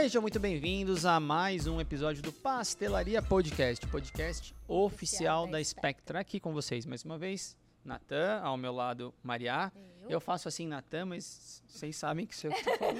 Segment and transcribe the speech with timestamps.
[0.00, 6.20] Sejam muito bem-vindos a mais um episódio do Pastelaria Podcast, podcast oficial da Spectra.
[6.20, 9.70] Aqui com vocês mais uma vez, Natan, ao meu lado, Mariá.
[10.04, 10.12] Eu?
[10.12, 12.98] Eu faço assim, Natan, mas vocês sabem que sou eu que tô falando.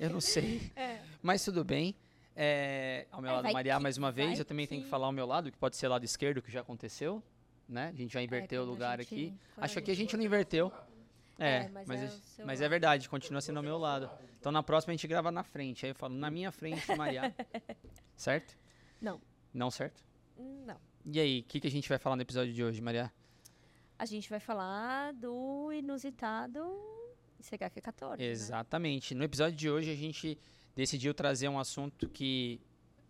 [0.00, 0.72] eu não sei.
[1.22, 1.94] Mas tudo bem.
[2.34, 4.38] É, ao meu É, lado, que- mais uma vez.
[4.38, 6.50] Eu também tenho que que- falar ao meu lado, que pode ser lado esquerdo, que
[6.50, 7.22] já aconteceu.
[7.68, 7.90] Né?
[7.94, 9.32] A gente já inverteu o lugar aqui.
[9.56, 10.72] Acho que a gente- gente não inverteu.
[11.38, 14.10] É, É, mas, mas é é, mas é verdade, continua sendo ao meu lado.
[14.38, 15.84] Então na próxima a gente grava na frente.
[15.84, 17.32] Aí eu falo, na minha frente, Mariá.
[18.16, 18.56] certo?
[19.00, 19.20] Não.
[19.52, 20.04] Não certo?
[20.36, 20.78] Não.
[21.06, 23.10] E aí, o que, que a gente vai falar no episódio de hoje, Mariá?
[23.98, 26.60] A gente vai falar do inusitado
[27.42, 28.18] CHQ14.
[28.18, 28.24] né?
[28.24, 29.14] Exatamente.
[29.14, 30.38] No episódio de hoje a gente
[30.74, 32.60] decidiu trazer um assunto que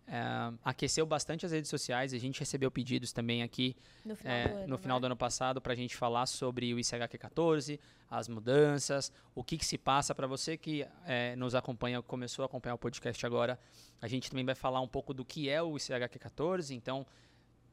[0.07, 2.13] é, aqueceu bastante as redes sociais.
[2.13, 4.67] A gente recebeu pedidos também aqui No final é, do ano.
[4.67, 5.01] no final né?
[5.01, 9.65] do ano passado para a gente falar sobre o ICHQ14, as mudanças, o que, que
[9.65, 13.59] se passa para você que é, nos acompanha, começou a acompanhar o podcast agora.
[14.01, 16.71] A gente também vai falar um pouco do que é o ICHQ14.
[16.75, 17.05] Então,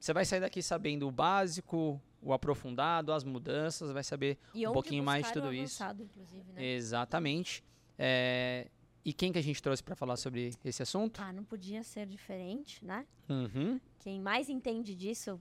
[0.01, 4.73] você vai sair daqui sabendo o básico, o aprofundado, as mudanças, vai saber E um
[4.73, 5.83] pouquinho mais de tudo isso.
[5.85, 6.65] inclusive, né?
[6.65, 7.63] Exatamente.
[7.99, 8.69] É,
[9.05, 11.21] e quem que a gente trouxe para falar sobre esse assunto?
[11.21, 13.07] Ah, não podia ser diferente, né?
[13.29, 13.81] Uhum.
[14.01, 15.41] Quem mais entende disso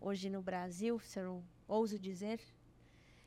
[0.00, 2.40] hoje no Brasil, se eu ouso dizer,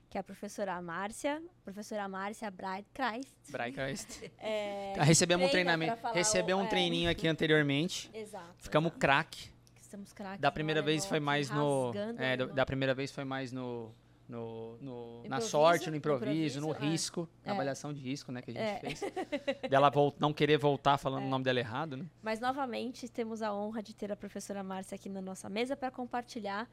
[0.09, 3.25] que é a professora Márcia, professora Márcia Breitkreis.
[3.49, 4.21] Breakfast.
[4.39, 6.69] É, Ah, Recebemos um treina treinamento, recebeu o- um é.
[6.69, 8.09] treininho aqui anteriormente.
[8.13, 8.53] Exato.
[8.57, 9.49] Ficamos craque.
[9.81, 10.39] Estamos craques.
[10.41, 11.91] Da primeira no vez foi mais no.
[12.17, 12.55] é, alemão.
[12.55, 13.93] da primeira vez foi mais no.
[14.33, 16.91] No, no- na sorte, no improviso, no improviso, é.
[16.91, 17.53] risco, na É.
[17.53, 18.79] avaliação de risco, né, que a gente É.
[18.79, 19.01] fez.
[19.69, 22.05] Dela não querer voltar falando o nome dela errado, né?
[22.21, 25.91] Mas novamente temos a honra de ter a professora Márcia aqui na nossa mesa para
[25.91, 26.67] compartilhar.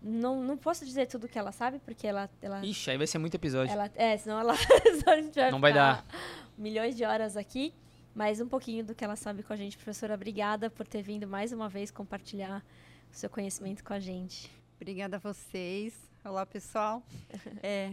[0.00, 2.28] Não, não posso dizer tudo que ela sabe, porque ela.
[2.42, 3.72] ela, Ixi, aí vai ser muito episódio.
[3.72, 4.54] ela é, senão ela.
[5.00, 6.04] senão a gente vai Não vai ficar
[6.56, 7.72] Milhões de horas aqui.
[8.14, 9.76] Mas um pouquinho do que ela sabe com a gente.
[9.76, 12.64] Professora, obrigada por ter vindo mais uma vez compartilhar
[13.10, 14.48] o seu conhecimento com a gente.
[14.76, 15.94] Obrigada a vocês.
[16.24, 17.02] Olá, pessoal.
[17.62, 17.92] É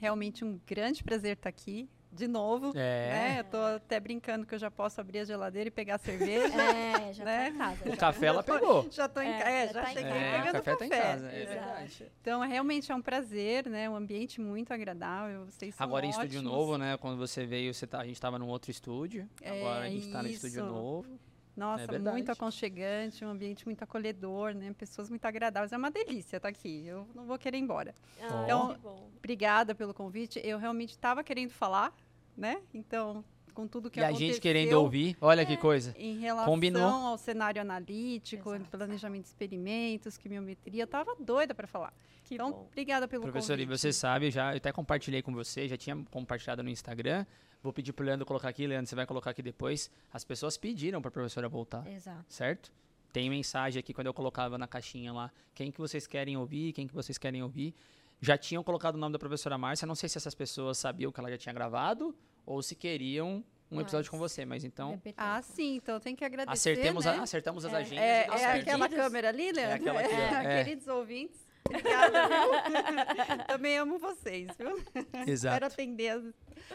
[0.00, 2.68] realmente um grande prazer estar aqui de novo.
[2.76, 3.10] É.
[3.10, 3.40] Né?
[3.40, 6.54] Eu tô até brincando que eu já posso abrir a geladeira e pegar a cerveja.
[6.62, 7.38] É, já Né?
[7.38, 7.90] tá em casa.
[7.92, 8.88] O café ela pegou.
[8.90, 9.50] Já tô em É, casa.
[9.50, 10.24] É, já já tá em cheguei casa.
[10.24, 11.26] É, o pegando café tá em casa.
[11.28, 12.12] É verdade.
[12.20, 13.90] Então, realmente é um prazer, né?
[13.90, 15.44] Um ambiente muito agradável.
[15.46, 16.52] Vocês são Agora em estúdio ótimos.
[16.56, 16.96] novo, né?
[16.98, 19.28] Quando você veio, você tá, a gente tava num outro estúdio.
[19.42, 21.18] É, Agora a gente tá no estúdio novo.
[21.56, 24.72] Nossa, É muito aconchegante, um ambiente muito acolhedor, né?
[24.76, 25.72] Pessoas muito agradáveis.
[25.72, 26.84] É uma delícia estar aqui.
[26.86, 27.94] Eu não vou querer ir embora.
[28.20, 29.08] Ah, Então- que bom.
[29.18, 30.40] Obrigada pelo convite.
[30.44, 31.94] Eu realmente estava querendo falar,
[32.36, 32.60] né?
[32.74, 35.16] Então, com tudo que e a aconteceu gente querendo ouvir.
[35.20, 35.94] Olha que coisa.
[35.96, 36.82] em relação Combinou.
[36.82, 38.70] ao cenário analítico, Exato.
[38.70, 41.94] planejamento de experimentos, quimiometria, eu estava doida para falar.
[42.24, 42.66] Que então, bom.
[42.70, 43.78] obrigada pelo Professor, e convite.
[43.78, 47.24] você sabe, eu já eu até compartilhei com você, já tinha compartilhado no Instagram.
[47.64, 49.90] Vou pedir pro Leandro colocar aqui, Leandro, você vai colocar aqui depois.
[50.12, 52.26] As pessoas pediram pra professora voltar, Exato.
[52.28, 52.70] certo?
[53.10, 55.32] Tem mensagem aqui quando eu colocava na caixinha lá.
[55.54, 57.74] Quem que vocês querem ouvir, quem que vocês querem ouvir.
[58.20, 61.18] Já tinham colocado o nome da professora Márcia, não sei se essas pessoas sabiam que
[61.18, 62.14] ela já tinha gravado
[62.44, 65.00] ou se queriam um episódio Mas- com você, mas então.
[65.16, 67.22] Ah, sim, então tem que agradecer, acertemos, a- né?
[67.22, 67.98] acertamos as É, agendas.
[68.04, 69.76] É, é aquela câmera ali, Leandro?
[69.76, 70.00] aquela
[70.44, 70.46] aqui.
[70.48, 70.64] É.
[70.64, 73.46] Queridos ouvintes, obrigada, viu?
[73.46, 74.82] Também amo vocês, viu?
[75.10, 75.64] Quero Exato.
[75.66, 76.24] atender as,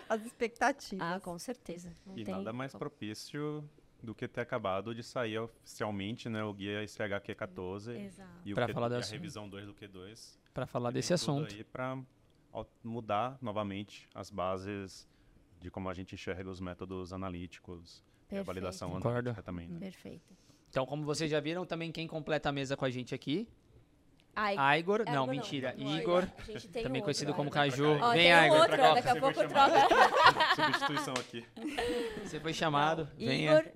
[0.09, 1.05] as expectativas.
[1.07, 1.93] Ah, com certeza.
[2.05, 3.67] Não E tem nada mais propício
[4.01, 8.29] do que ter acabado de sair oficialmente né, o guia ICHQ 14 Exato.
[8.45, 10.37] e, o Pra Q- falar e a revisão 2 do Q2.
[10.53, 11.53] Pra falar desse assunto.
[11.65, 11.97] para
[12.83, 15.07] mudar novamente as bases
[15.59, 18.45] de como a gente enxerga os métodos analíticos e a Perfeito.
[18.47, 19.17] validação Concordo.
[19.29, 19.67] analítica também.
[19.67, 19.79] Né?
[19.79, 20.33] Perfeito.
[20.69, 23.47] Então, como vocês já viram, também quem completa a mesa com a gente aqui,
[24.39, 27.49] Aigor, Igor não, mentira, não, Igor, A gente tem também um conhecido outro, como.
[27.51, 27.97] Caju.
[28.01, 28.93] Ó, Vem, um Aigor, outro, pra cá.
[28.95, 29.87] daqui a Você pouco troca.
[30.55, 31.45] Substituição aqui.
[32.23, 33.51] Você foi chamado, venha.
[33.59, 33.71] Igor,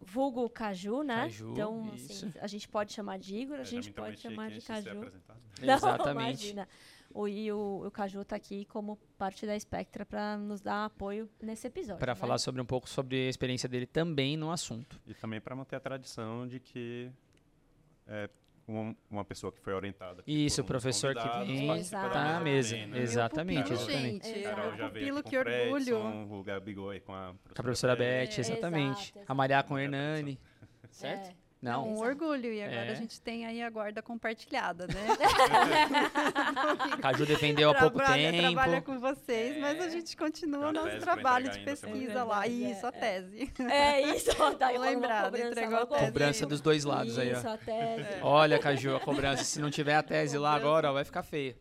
[0.00, 1.22] vulgo Caju, né?
[1.22, 2.26] Caju, então, isso.
[2.26, 4.90] assim, a gente pode chamar de Igor, a É, gente pode chamar de Caju.
[4.90, 5.38] apresentado.
[5.60, 6.48] Não, Exatamente.
[6.48, 6.68] imagina.
[7.12, 11.28] O, e o, o Caju tá aqui como parte da Spectra para nos dar apoio
[11.40, 11.98] nesse episódio.
[11.98, 12.20] Para né?
[12.20, 15.00] falar sobre um pouco sobre a experiência dele também no assunto.
[15.06, 17.10] E também para manter a tradição de que
[18.06, 18.28] é,
[18.68, 20.20] um- uma pessoa que foi orientada.
[20.20, 22.76] aqui Isso, o professor que vem participa da tá na mesa.
[22.76, 22.98] também, né?
[23.00, 24.28] Exatamente, pupilo, exatamente.
[24.28, 24.42] gente.
[24.42, 24.76] Carol Exato.
[24.78, 26.34] já veio Pupilo, aqui que com o Fredson, orgulho.
[26.40, 28.38] o Gabigol com a Com a professora Beth, Beth.
[28.38, 29.12] exatamente.
[29.14, 29.78] Exato, A Maria com o.
[29.78, 30.38] Hernani.
[30.90, 31.34] Certo?
[31.60, 31.64] É.
[31.66, 31.88] Não.
[31.88, 32.08] um Exato.
[32.08, 32.52] orgulho.
[32.52, 32.90] E agora É.
[32.90, 34.94] a gente tem aí a guarda compartilhada, né?
[37.02, 38.42] Caju defendeu há pouco Trabalha- tempo.
[38.52, 42.46] Trabalha com vocês, mas a gente continua o nosso trabalho de pesquisa lá.
[42.46, 43.52] É verdade, Isso, é, a tese.
[43.70, 46.06] É isso, tá aí cobrança entregou a tese.
[46.06, 47.38] Cobrança dos dois lados aí, ó.
[47.38, 48.08] Isso, a tese.
[48.22, 49.44] Olha, Caju, a cobrança.
[49.44, 51.56] Se não tiver a tese lá agora, ó, vai ficar feia.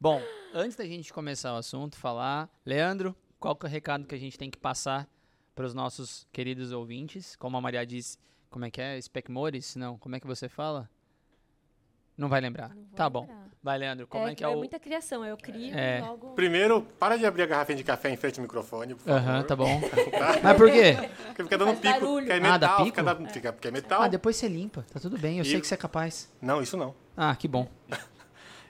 [0.00, 0.20] Bom,
[0.52, 4.18] antes da gente começar o assunto, falar, Leandro, qual que é o recado que a
[4.18, 5.08] gente tem que passar
[5.54, 7.34] para os nossos queridos ouvintes.
[7.36, 8.18] Como a Maria disse,
[8.56, 8.98] como é que é?
[8.98, 9.76] Specmores?
[9.76, 10.88] Não, como é que você fala?
[12.16, 12.74] Não vai lembrar.
[12.74, 13.20] Não Tá bom.
[13.20, 13.44] lembrar.
[13.62, 14.56] Vai, Leandro, como é, que é, o...
[14.56, 16.00] muita criação, eu crio É.
[16.00, 16.28] logo...
[16.30, 19.18] Primeiro, para de abrir a garrafinha de café em frente ao microfone, por favor.
[19.18, 19.78] Aham, tá bom.
[20.10, 20.40] Tá?
[20.42, 20.94] Mas por quê?
[21.26, 22.24] Porque fica dando Faz pico, barulho.
[22.26, 22.96] que é Ah, dá metal, pico?
[22.96, 24.02] fica, fica- porque é metal.
[24.02, 24.86] Ah, depois você limpa.
[24.90, 26.32] Tá tudo bem, eu E- sei que você é capaz.
[26.40, 26.94] Não, isso não.
[27.14, 27.68] Ah, que bom.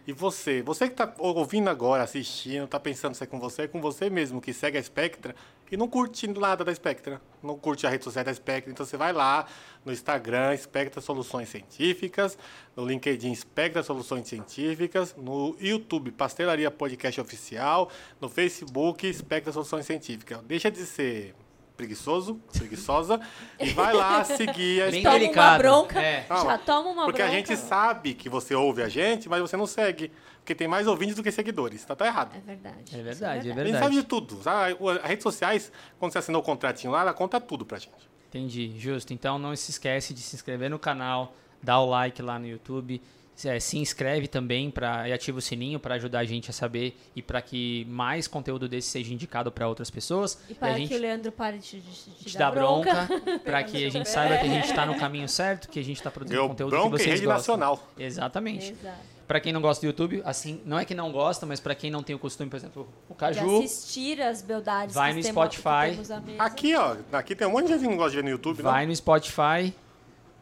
[0.06, 3.69] E você, você que está ouvindo agora, assistindo, está pensando se é com você, é
[3.69, 5.35] com você mesmo, que segue a Spectra
[5.69, 8.70] e não curte nada da Spectra, não curte a rede social da Spectra.
[8.70, 9.47] Então você vai lá
[9.85, 12.38] no Instagram, Spectra Soluções Científicas,
[12.76, 20.41] no LinkedIn, Spectra Soluções Científicas, no YouTube, Pastelaria Podcast Oficial, no Facebook, Spectra Soluções Científicas.
[20.43, 21.35] Deixa de ser
[21.76, 23.20] preguiçoso, preguiçosa,
[23.61, 26.00] e vai lá seguir a Bem Toma uma bronca.
[26.00, 26.23] É.
[26.23, 26.50] Calma.
[26.52, 27.38] Já toma uma Porque a bronca.
[27.46, 30.11] gente sabe que você ouve a gente, mas você não segue.
[30.38, 31.84] Porque tem mais ouvintes do que seguidores.
[31.84, 32.34] Tá, tá errado.
[32.37, 32.76] É verdade.
[32.78, 33.84] É isso verdade, é A gente verdade.
[33.84, 34.43] sabe de tudo.
[34.43, 34.76] sabe?
[34.78, 38.08] O- As redes sociais, quando você assinou o contratinho lá, ela conta tudo pra gente.
[38.29, 39.12] Entendi, justo.
[39.12, 43.02] Então não se esquece de se inscrever no canal, dá o like lá no YouTube,
[43.44, 46.96] é, se inscreve também pra, e ativa o sininho para ajudar a gente a saber
[47.14, 50.38] e para que mais conteúdo desse seja indicado para outras pessoas.
[50.48, 53.06] E para a gente que o Leandro pare de, de, de te dar dá bronca,
[53.06, 53.38] bronca.
[53.44, 55.96] para que a gente saiba que a gente está no caminho certo, que a gente
[55.96, 57.56] está produzindo Ganhou conteúdo que bronca em vocês rede gostam.
[57.56, 57.88] nacional.
[57.98, 58.72] Exatamente.
[58.72, 59.16] Exato.
[59.26, 61.90] Para quem não gosta do YouTube, assim, não é que não gosta, mas para quem
[61.90, 65.98] não tem o costume, por exemplo, o De Caju, assistir as beldades Vai no Spotify.
[66.38, 66.96] Aqui, ó.
[67.12, 68.62] Aqui tem um monte de gente que não gosta de ver no YouTube, né?
[68.62, 69.74] Vai no Spotify,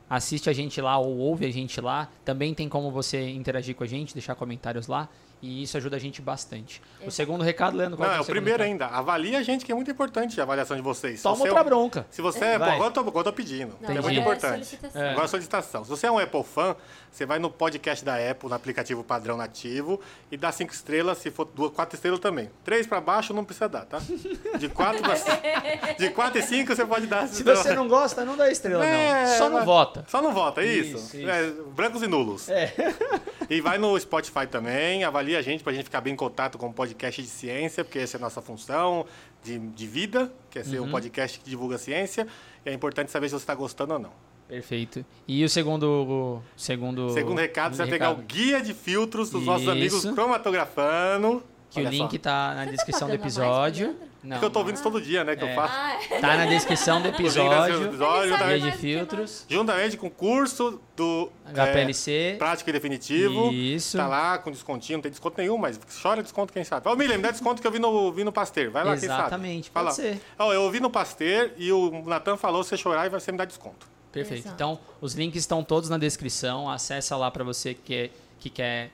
[0.08, 2.08] assiste a gente lá ou ouve a gente lá.
[2.24, 5.08] Também tem como você interagir com a gente, deixar comentários lá.
[5.44, 6.80] E isso ajuda a gente bastante.
[7.06, 8.82] O segundo recado, Leandro, qual Não, que é o primeiro recado?
[8.82, 8.86] ainda.
[8.96, 11.20] Avalie a gente, que é muito importante a avaliação de vocês.
[11.22, 12.06] Toma você é outra um- bronca.
[12.10, 12.58] Se você é.
[12.58, 12.70] Vai.
[12.76, 13.76] Agora eu tô, agora eu tô pedindo.
[13.78, 14.78] Não, é muito é importante.
[14.94, 15.10] É.
[15.10, 15.84] Agora a solicitação.
[15.84, 16.74] Se você é um Apple fan,
[17.12, 20.00] você vai no podcast da Apple, no aplicativo padrão nativo,
[20.32, 22.50] e dá cinco estrelas, se for duas, quatro estrelas também.
[22.64, 23.98] Três para baixo não precisa dar, tá?
[24.58, 25.14] De quatro, pra,
[25.98, 27.28] de quatro e cinco você pode dar.
[27.28, 29.38] Se você não gosta, não dá estrela, É, não.
[29.38, 30.04] Só não vota.
[30.08, 30.96] Só não vota, é isso?
[30.96, 31.28] Isso, isso.
[31.28, 32.48] É, brancos e nulos.
[32.48, 32.72] É.
[33.50, 36.66] E vai no Spotify também, avalia a gente pra gente ficar bem em contato com
[36.68, 39.04] o podcast de ciência, porque essa é a nossa função
[39.42, 40.86] de, de vida, que é ser Uhum.
[40.86, 42.26] um podcast que divulga ciência.
[42.64, 44.10] E é importante saber se você está gostando ou não.
[44.48, 45.04] Perfeito.
[45.26, 45.84] E o segundo.
[45.86, 50.14] O segundo, Segundo recado, você vai pegar o guia de filtros dos nossos amigos Isso.
[50.14, 51.42] cromatografando.
[51.70, 52.18] Que Olha o link só.
[52.18, 53.86] tá na Você tá descrição do a mais, episódio.
[53.88, 54.13] Leandro?
[54.24, 54.38] Não.
[54.38, 55.36] que eu tô ouvindo isso todo dia, né?
[55.36, 55.50] Que É.
[55.50, 55.74] eu faço.
[55.76, 56.18] Ah, é.
[56.20, 57.84] Tá na descrição do episódio.
[57.84, 59.46] episódio, sabe juntamente, de filtros.
[59.48, 62.36] juntamente com o curso do é, HPLC.
[62.38, 63.52] Prático e Definitivo.
[63.52, 63.96] Isso.
[63.98, 66.88] Tá lá com descontinho, não tem desconto nenhum, mas chora desconto quem sabe.
[66.88, 68.70] Ô, Miriam, me dá desconto que eu vi no, vi no Pasteur.
[68.70, 69.20] Vai lá, quem sabe.
[69.20, 69.90] Exatamente, Fala.
[69.90, 70.20] pode ser.
[70.38, 73.44] Ó, eu ouvi no Pasteur e o Natan falou, se você chorar, você me dá
[73.44, 73.86] desconto.
[74.10, 74.42] Perfeito.
[74.42, 74.54] Exato.
[74.54, 76.70] Então, os links estão todos na descrição.
[76.70, 78.90] Acessa lá para você que, que quer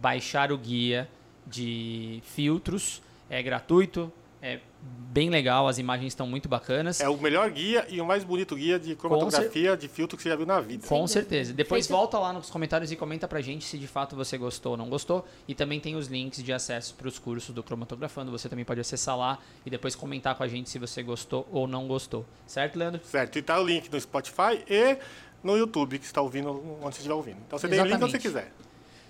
[0.00, 1.08] baixar o guia
[1.46, 3.02] de filtros.
[3.28, 6.98] É gratuito, é bem legal, as imagens estão muito bacanas.
[7.00, 10.30] É o melhor guia e o mais bonito guia de cromatografia de filtro que você
[10.30, 10.86] já viu na vida.
[10.86, 11.52] Com certeza.
[11.52, 14.72] Depois Feito- volta lá nos comentários e comenta pra gente se de fato você gostou
[14.72, 15.26] ou não gostou.
[15.46, 18.30] E também tem os links de acesso para os cursos do Cromatografando.
[18.30, 21.66] Você também pode acessar lá e depois comentar com a gente se você gostou ou
[21.68, 22.24] não gostou.
[22.46, 23.00] Certo, Leandro?
[23.04, 24.96] Certo, e tá o link no Spotify e
[25.44, 27.36] no YouTube, que você está ouvindo onde você estiver ouvindo.
[27.46, 28.46] Então você tem o link onde você Exatamente.
[28.46, 28.52] quiser.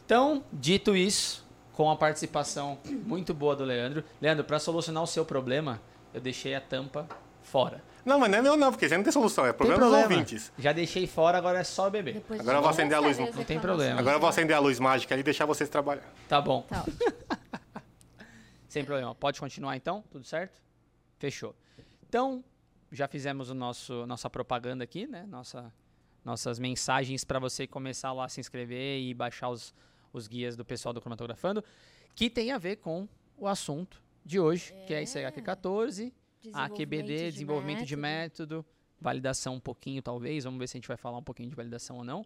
[0.04, 4.04] Então, dito isso, com a participação muito boa do Leandro.
[4.20, 5.80] Leandro, para solucionar o seu problema,
[6.12, 7.08] eu deixei a tampa
[7.42, 7.82] fora.
[8.04, 9.88] Não, mas não é meu não, porque você não tem solução, é Tem problema dos
[9.90, 10.12] problema.
[10.12, 10.52] ouvintes.
[10.58, 12.14] Já deixei fora, agora é só beber.
[12.14, 14.00] Depois Agora eu vou acender a luz, as não tem problema.
[14.00, 16.02] Agora eu vou acender a luz mágica ali e deixar vocês trabalhar.
[16.28, 16.62] Tá bom.
[16.62, 16.96] Tá ótimo.
[18.68, 19.14] Sem problema.
[19.14, 20.02] Pode continuar então?
[20.10, 20.60] Tudo certo?
[21.18, 21.54] Fechou.
[22.08, 22.42] Então,
[22.90, 25.24] já fizemos o nosso nossa propaganda aqui, né?
[25.28, 25.72] Nossa,
[26.24, 29.74] nossas mensagens para você começar lá a se inscrever e baixar os,
[30.12, 31.64] os guias do pessoal do Cromatografando,
[32.14, 36.12] que tem a ver com o assunto de hoje, que é a ICHQ14,
[36.52, 38.64] AQBD, desenvolvimento de método,
[39.00, 41.96] validação um pouquinho talvez, vamos ver se a gente vai falar um pouquinho de validação
[41.96, 42.24] ou não.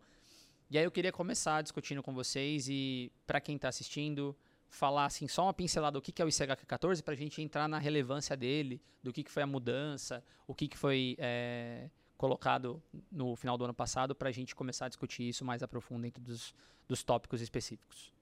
[0.71, 4.37] E aí eu queria começar discutindo com vocês e para quem está assistindo,
[4.69, 7.69] falar assim só uma pincelada do que que é o ICHQ14 para a gente entrar
[7.69, 12.83] na relevância dele, do que, que foi a mudança, o que, que foi é, colocado
[13.11, 15.69] no final do ano passado para a gente começar a discutir isso mais a
[16.01, 16.55] dentro dos,
[16.89, 18.13] dos tópicos específicos.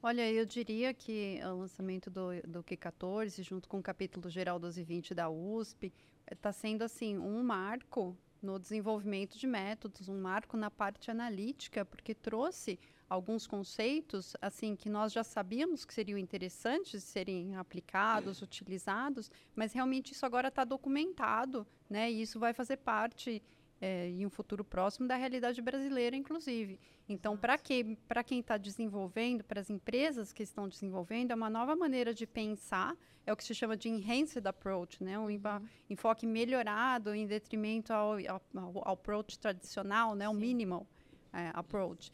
[0.00, 4.80] Olha, eu diria que o lançamento do, do Q14, junto com o capítulo geral 12
[4.80, 5.92] e 20 da USP,
[6.30, 12.14] está sendo assim um marco no desenvolvimento de métodos, um marco na parte analítica, porque
[12.14, 19.30] trouxe alguns conceitos assim que nós já sabíamos que seriam interessantes de serem aplicados, utilizados,
[19.56, 22.10] mas realmente isso agora está documentado, né?
[22.10, 23.42] E isso vai fazer parte
[23.80, 26.78] é, em um futuro próximo da realidade brasileira, inclusive.
[27.08, 27.96] Então, para que,
[28.26, 32.94] quem está desenvolvendo, para as empresas que estão desenvolvendo, é uma nova maneira de pensar,
[33.24, 35.18] é o que se chama de enhanced approach, né?
[35.18, 35.68] um uhum.
[35.88, 40.28] enfoque melhorado em detrimento ao, ao, ao approach tradicional, né?
[40.28, 40.86] o minimal
[41.32, 42.10] é, approach.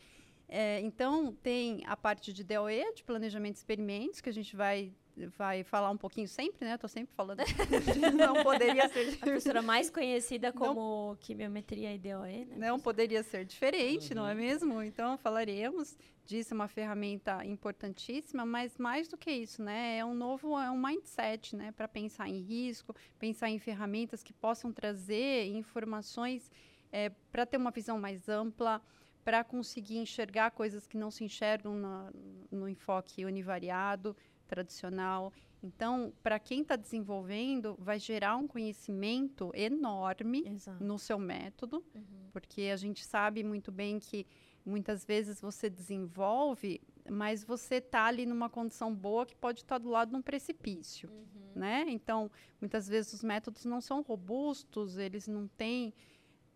[0.48, 4.92] É, então, tem a parte de DOE, de planejamento de experimentos, que a gente vai
[5.36, 6.74] vai falar um pouquinho sempre, né?
[6.74, 7.38] Estou sempre falando.
[8.16, 9.14] não poderia ser.
[9.14, 12.56] A professora mais conhecida como não, quimiometria e DOE, né?
[12.56, 14.16] Não poderia ser diferente, uhum.
[14.16, 14.38] não é uhum.
[14.38, 14.82] mesmo?
[14.82, 15.96] Então, falaremos
[16.26, 19.98] disso, é uma ferramenta importantíssima, mas mais do que isso, né?
[19.98, 21.72] É um novo, é um mindset, né?
[21.72, 26.50] Para pensar em risco, pensar em ferramentas que possam trazer informações
[26.90, 28.80] é, para ter uma visão mais ampla,
[29.24, 32.12] para conseguir enxergar coisas que não se enxergam na,
[32.50, 34.16] no enfoque univariado,
[34.46, 35.32] tradicional.
[35.62, 40.84] Então, para quem está desenvolvendo, vai gerar um conhecimento enorme Exato.
[40.84, 42.28] no seu método, uhum.
[42.32, 44.26] porque a gente sabe muito bem que
[44.64, 49.78] muitas vezes você desenvolve, mas você está ali numa condição boa que pode estar tá
[49.78, 51.52] do lado de um precipício, uhum.
[51.54, 51.86] né?
[51.88, 55.94] Então, muitas vezes os métodos não são robustos, eles não têm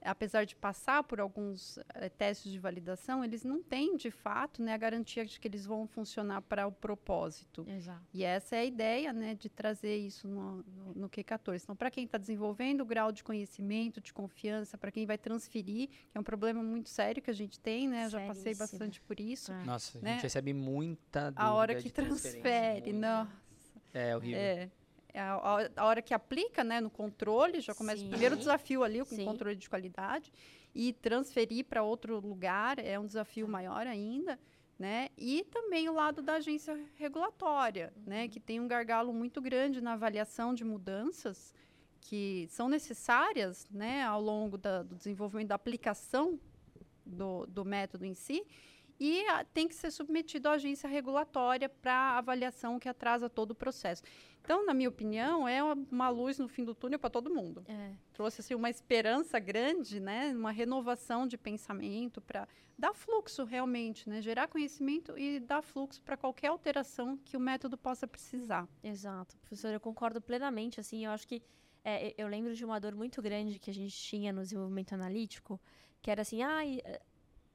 [0.02, 4.72] apesar de passar por alguns é, testes de validação, eles não têm, de fato, né,
[4.72, 7.66] a garantia de que eles vão funcionar para o propósito.
[7.68, 8.02] Exato.
[8.12, 11.62] E essa é a ideia né, de trazer isso no, no, no Q14.
[11.62, 15.88] Então, para quem está desenvolvendo o grau de conhecimento, de confiança, para quem vai transferir,
[15.88, 18.08] que é um problema muito sério que a gente tem, né?
[18.08, 19.52] Já passei bastante por isso.
[19.52, 19.64] É.
[19.64, 20.10] Nossa, né?
[20.10, 23.28] a gente recebe muita A hora que transfere, não.
[23.92, 24.38] É horrível.
[24.38, 24.70] É.
[25.18, 28.06] É a, a, hora que aplica né, no controle, já começa Sim.
[28.06, 30.32] o primeiro desafio ali com o controle de qualidade.
[30.72, 34.38] E transferir para outro lugar é um desafio maior ainda.
[34.78, 35.08] Né?
[35.18, 38.02] E também o lado da agência regulatória, uhum.
[38.06, 38.28] né?
[38.28, 41.52] que tem um gargalo muito grande na avaliação de mudanças
[42.00, 46.38] que são necessárias né, ao longo da, do desenvolvimento da aplicação
[47.04, 48.46] do, do método em si
[49.00, 53.54] e a, tem que ser submetido à agência regulatória para avaliação que atrasa todo o
[53.54, 54.02] processo.
[54.42, 57.64] Então, na minha opinião, é uma luz no fim do túnel para todo mundo.
[57.68, 57.92] É.
[58.12, 60.32] Trouxe assim, uma esperança grande, né?
[60.34, 64.22] uma renovação de pensamento para dar fluxo realmente, né?
[64.22, 68.66] gerar conhecimento e dar fluxo para qualquer alteração que o método possa precisar.
[68.82, 69.36] Exato.
[69.38, 70.80] Professor, eu concordo plenamente.
[70.80, 71.42] Assim, eu acho que
[71.84, 75.60] é, eu lembro de uma dor muito grande que a gente tinha no desenvolvimento analítico,
[76.00, 76.60] que era assim, ah,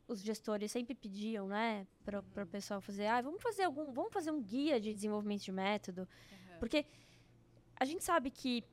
[0.08, 2.46] os gestores sempre pediam, né, para o uhum.
[2.48, 6.02] pessoal fazer, ah, vamos fazer algum, vamos fazer um guia de desenvolvimento de método.
[6.02, 6.60] Uhum.
[6.60, 6.86] Porque
[7.76, 8.64] a gente sabe que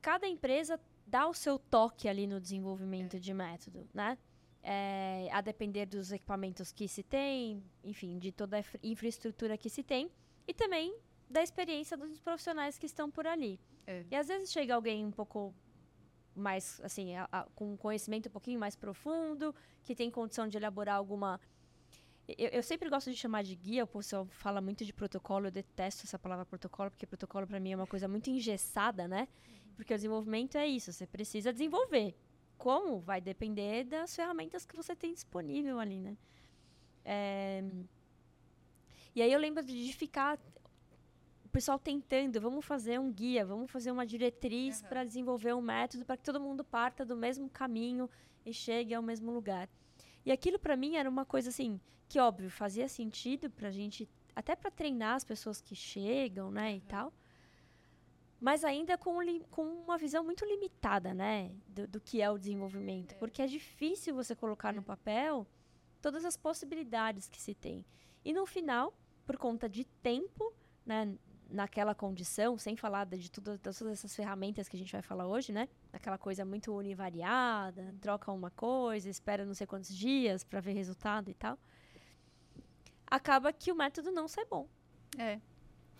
[0.00, 3.20] cada empresa dá o seu toque ali no desenvolvimento é.
[3.20, 4.18] de método, né?
[4.64, 9.82] É, a depender dos equipamentos que se tem, enfim, de toda a infraestrutura que se
[9.82, 10.08] tem
[10.46, 10.96] e também
[11.28, 13.58] da experiência dos profissionais que estão por ali.
[13.86, 14.04] É.
[14.08, 15.52] E às vezes chega alguém um pouco
[16.34, 20.56] mais, assim, a, a, com um conhecimento um pouquinho mais profundo, que tem condição de
[20.56, 21.40] elaborar alguma
[22.38, 25.50] eu, eu, sempre gosto de chamar de guia, o pessoal fala muito de protocolo, eu
[25.50, 29.26] detesto essa palavra protocolo, porque protocolo para mim é uma coisa muito engessada, né?
[29.74, 32.14] Porque o desenvolvimento é isso, você precisa desenvolver.
[32.56, 33.00] Como?
[33.00, 36.16] Vai depender das ferramentas que você tem disponível ali, né?
[37.04, 37.64] É...
[39.14, 40.38] E aí eu lembro de ficar
[41.52, 44.88] pessoal tentando, vamos fazer um guia, vamos fazer uma diretriz uhum.
[44.88, 48.08] para desenvolver um método para que todo mundo parta do mesmo caminho
[48.44, 49.68] e chegue ao mesmo lugar.
[50.24, 51.78] E aquilo para mim era uma coisa assim,
[52.08, 56.76] que óbvio, fazia sentido pra gente, até para treinar as pessoas que chegam, né, uhum.
[56.76, 57.12] e tal.
[58.40, 59.18] Mas ainda com,
[59.50, 63.12] com uma visão muito limitada, né, do, do que é o desenvolvimento.
[63.12, 63.18] É.
[63.18, 64.84] Porque é difícil você colocar no é.
[64.84, 65.46] papel
[66.00, 67.84] todas as possibilidades que se tem.
[68.24, 68.92] E no final,
[69.24, 70.52] por conta de tempo,
[70.84, 71.16] né,
[71.52, 75.26] naquela condição, sem falar de, de tudo, todas essas ferramentas que a gente vai falar
[75.26, 75.68] hoje, né?
[75.92, 81.30] Aquela coisa muito univariada, troca uma coisa, espera não sei quantos dias para ver resultado
[81.30, 81.58] e tal.
[83.06, 84.66] Acaba que o método não sai bom.
[85.18, 85.38] É.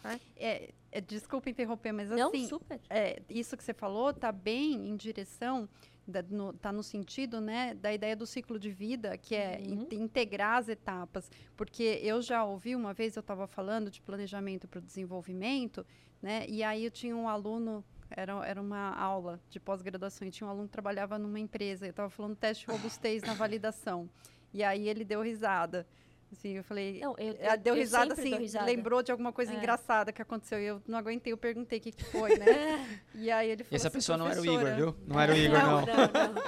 [0.05, 2.81] É, é, é desculpa interromper, mas não, assim, super.
[2.91, 5.69] É, isso que você falou está bem em direção
[6.21, 9.87] está no, tá no sentido né, da ideia do ciclo de vida, que é uhum.
[9.91, 11.31] in, integrar as etapas.
[11.57, 15.87] Porque eu já ouvi, uma vez eu estava falando de planejamento para o desenvolvimento,
[16.21, 20.47] né, e aí eu tinha um aluno era, era uma aula de pós-graduação e tinha
[20.47, 21.87] um aluno que trabalhava numa empresa.
[21.87, 24.09] Eu estava falando teste de robustez na validação.
[24.53, 25.87] E aí ele deu risada.
[26.33, 26.99] Assim, eu falei.
[26.99, 28.65] Não, eu, eu, deu risada, assim, risada.
[28.65, 29.57] lembrou de alguma coisa é.
[29.57, 30.59] engraçada que aconteceu.
[30.59, 32.47] E eu não aguentei, eu perguntei o que, que foi, né?
[33.15, 33.77] e aí ele falou.
[33.77, 34.97] Essa assim, pessoa não era o Igor, viu?
[35.07, 35.81] Não era o Igor, não.
[35.81, 35.87] não.
[35.87, 36.43] não, não.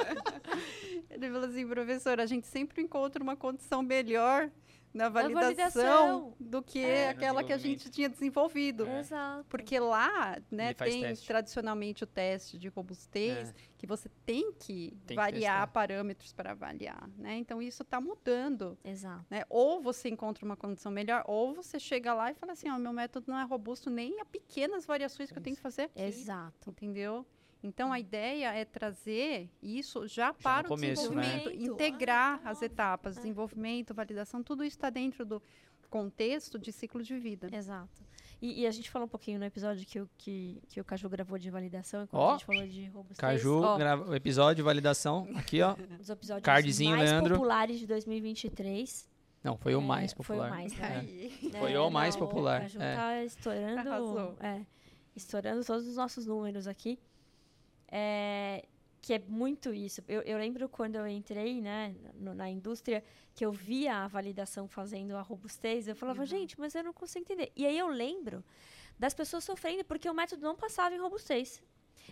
[1.10, 4.50] ele falou assim, professora, a gente sempre encontra uma condição melhor
[4.94, 6.34] na validação, validação.
[6.38, 7.08] do que É.
[7.10, 8.86] aquela que a gente tinha desenvolvido.
[8.88, 9.44] Exato.
[9.48, 11.26] Porque lá, né, tem teste.
[11.26, 13.54] tradicionalmente o teste de robustez, É.
[13.76, 15.66] que você tem que Tem que variar testar.
[15.66, 17.36] parâmetros para avaliar, né?
[17.36, 19.26] Então isso está mudando, Exato.
[19.28, 19.42] né?
[19.50, 22.92] Ou você encontra uma condição melhor, ou você chega lá e fala assim, ó, meu
[22.92, 26.70] método não é robusto nem a pequenas variações que eu tenho que fazer aqui, Exato.
[26.70, 27.26] entendeu?
[27.66, 31.22] Então a ideia é trazer isso já, para o começo, né?
[31.22, 31.72] desenvolvimento, Desenvolvimento.
[31.72, 32.66] integrar Ah, as óbvio.
[32.66, 33.20] etapas, É.
[33.20, 35.42] desenvolvimento, validação, tudo isso está dentro do
[35.88, 37.48] contexto de ciclo de vida.
[37.50, 38.02] Exato.
[38.42, 41.08] E, e a gente falou um pouquinho no episódio que o, que, que o Caju
[41.08, 42.28] gravou de validação, enquanto Ó.
[42.30, 43.18] a gente falou de robustez.
[43.18, 45.26] Caju, Ó, grava o episódio, validação.
[45.34, 45.74] Aqui, ó.
[45.98, 47.34] os episódios cardzinho, mais Leandro.
[47.36, 49.08] populares de 2023.
[49.42, 50.50] Não, foi o É, mais foi o popular.
[50.50, 50.86] mais, né?
[50.94, 50.98] É.
[50.98, 51.50] Aí.
[51.58, 52.94] Foi É, o mais não, popular, O Caju é.
[52.94, 54.36] tá estourando.
[54.40, 54.66] É,
[55.16, 56.98] estourando todos os nossos números aqui.
[57.88, 58.64] É,
[59.00, 60.02] que é muito isso.
[60.08, 64.66] Eu, eu lembro quando eu entrei né, no- na indústria, que eu via a validação
[64.66, 67.52] fazendo a robustez, eu falava, gente, mas eu não consigo entender.
[67.54, 68.42] E aí eu lembro
[68.98, 71.62] das pessoas sofrendo porque o método não passava em robustez.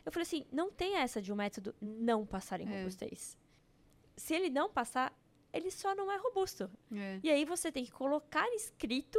[0.04, 2.78] Eu falei assim, não tem essa de um método não passar em É.
[2.80, 3.38] robustez.
[4.16, 5.16] Se ele não passar,
[5.52, 6.70] ele só não é robusto.
[6.94, 7.20] É.
[7.22, 9.18] E aí você tem que colocar escrito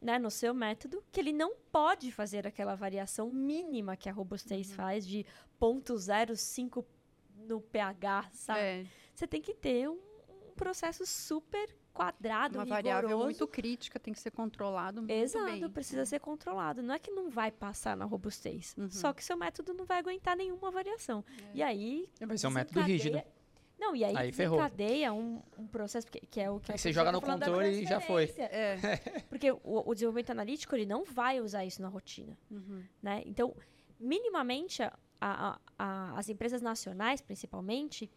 [0.00, 4.72] né, no seu método que ele não pode fazer aquela variação mínima que a robustez
[4.72, 5.26] faz de
[5.60, 6.84] 0.05
[7.46, 8.60] no pH, sabe?
[8.60, 9.94] É, Você tem que ter um,
[10.28, 12.70] um processo super quadrado, uma rigoroso.
[12.70, 15.68] variável muito crítica tem que ser controlado muito Exato, bem.
[15.70, 16.82] precisa ser controlado.
[16.82, 18.90] Não é que não vai passar na robustez, Uhum.
[18.90, 21.24] só que seu método não vai aguentar nenhuma variação.
[21.52, 21.56] É.
[21.56, 23.20] E aí Vai ser um método rígido.
[23.80, 26.92] Não, e aí, Aí desencadeia um, um processo que, que é o que Aí você
[26.92, 28.24] joga tá no controle e já foi.
[28.36, 28.76] É.
[29.30, 32.82] Porque o, o desenvolvimento analítico ele não vai usar isso na rotina, Uhum.
[33.02, 33.22] né?
[33.24, 33.56] Então,
[33.98, 38.10] minimamente, a- a- a- as empresas nacionais, principalmente,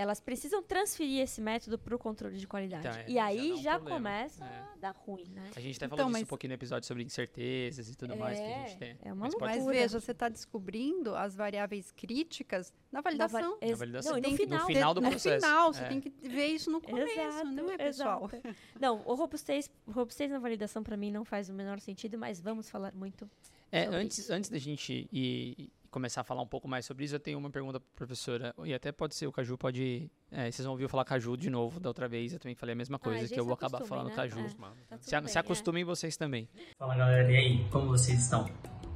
[0.00, 2.86] elas precisam transferir esse método para o controle de qualidade.
[2.86, 4.46] Então, é, e já aí dá um já, começa É.
[4.46, 5.50] a dar ruim, né?
[5.56, 8.38] A gente até Então, falou disso um pouquinho no episódio sobre incertezas e tudo mais
[8.38, 8.96] que a gente tem.
[9.02, 13.10] é uma Mas pode- Mas veja, você está descobrindo as variáveis críticas na Na va-
[13.10, 13.58] validação.
[13.60, 14.12] ex- validação.
[14.20, 14.58] Não, no final.
[14.60, 15.44] No final do no processo.
[15.44, 15.88] final, você É.
[15.88, 18.30] tem que ver isso no começo, Exato, não é, pessoal?
[18.32, 18.56] exato.
[18.80, 22.70] Não, o robustez, robustez na validação para mim não faz o menor sentido, mas vamos
[22.70, 23.28] falar muito.
[23.72, 24.32] É, sobre antes, isso.
[24.32, 27.50] antes da gente ir começar a falar um pouco mais sobre isso, eu tenho uma
[27.50, 28.54] pergunta para professora.
[28.64, 30.10] E até pode ser o Caju, pode.
[30.30, 32.32] é, vocês vão ouvir eu falar Caju de novo da outra vez.
[32.32, 34.14] Eu também falei a mesma coisa, gente que eu vou acabar acostumem, falando né?
[34.16, 34.40] Caju.
[34.40, 34.42] É.
[34.88, 35.40] Tá tudo Se, a- bem, se é.
[35.40, 36.48] acostumem vocês também.
[36.78, 38.48] Fala galera, e aí, como vocês estão?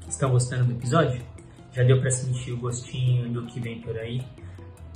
[0.09, 1.23] Estão gostando do episódio?
[1.73, 4.21] Já deu pra sentir o gostinho do que vem por aí?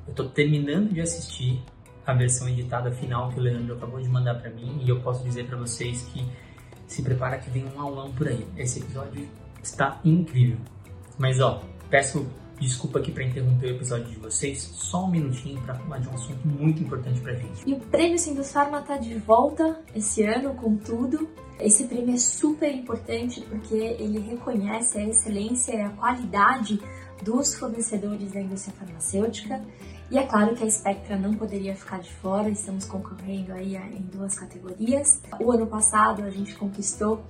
[0.06, 1.62] Eu tô terminando de assistir
[2.06, 5.24] a versão editada final que o Leandro acabou de mandar pra mim e eu posso
[5.24, 6.24] dizer pra vocês que
[6.86, 8.46] se prepara que vem um aulão por aí.
[8.56, 9.28] Esse episódio
[9.62, 10.58] está incrível.
[11.18, 12.26] Mas ó, peço
[12.60, 16.14] desculpa aqui pra interromper o episódio de vocês, só um minutinho pra falar de um
[16.14, 17.68] assunto muito importante pra gente.
[17.68, 21.28] E o Prêmio Sindusfarma está de volta esse ano com tudo.
[21.60, 26.80] Esse prêmio é super importante porque ele reconhece a excelência e a qualidade
[27.22, 29.62] dos fornecedores da indústria farmacêutica.
[30.10, 34.02] E é claro que a Spectra não poderia ficar de fora, estamos concorrendo aí em
[34.02, 35.20] duas categorias.
[35.40, 37.24] O ano passado a gente conquistou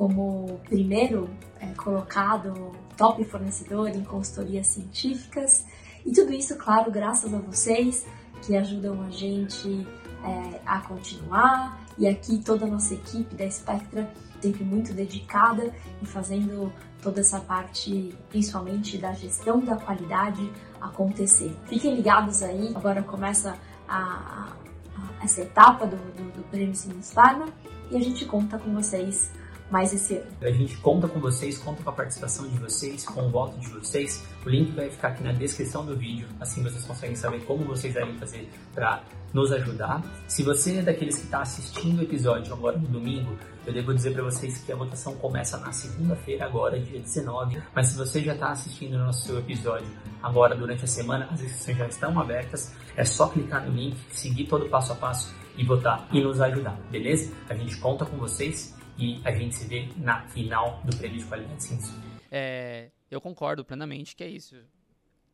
[0.00, 1.28] como primeiro
[1.60, 5.66] é, colocado top fornecedor em consultorias científicas.
[6.06, 8.06] E tudo isso, claro, graças a vocês
[8.40, 9.86] que ajudam a gente
[10.24, 11.78] é, a continuar.
[11.98, 14.10] E aqui toda a nossa equipe da Spectra
[14.40, 21.54] sempre muito dedicada e fazendo toda essa parte, principalmente da gestão da qualidade, acontecer.
[21.66, 23.54] Fiquem ligados aí, agora começa
[23.86, 27.48] a, a- essa etapa do, do, do Prêmio Siemens Pharma
[27.90, 29.30] e a gente conta com vocês
[29.70, 30.26] mais esse ano.
[30.40, 33.68] A gente conta com vocês, conta com a participação de vocês, com o voto de
[33.68, 34.24] vocês.
[34.44, 37.94] O link vai ficar aqui na descrição do vídeo, assim vocês conseguem saber como vocês
[37.94, 39.02] devem fazer para
[39.32, 40.02] nos ajudar.
[40.26, 44.12] Se você é daqueles que está assistindo o episódio agora no domingo, eu devo dizer
[44.12, 47.62] para vocês que a votação começa na segunda-feira, agora, dia 19.
[47.74, 49.86] Mas se você já está assistindo o nosso episódio
[50.22, 52.74] agora durante a semana, as inscrições já estão abertas.
[52.96, 56.40] É só clicar no link, seguir todo o passo a passo e votar e nos
[56.40, 57.32] ajudar, beleza?
[57.48, 61.24] A gente conta com vocês e a gente se vê na final do Prêmio de
[61.24, 61.94] Qualidade Ciência.
[62.30, 64.56] É, eu concordo plenamente que é isso.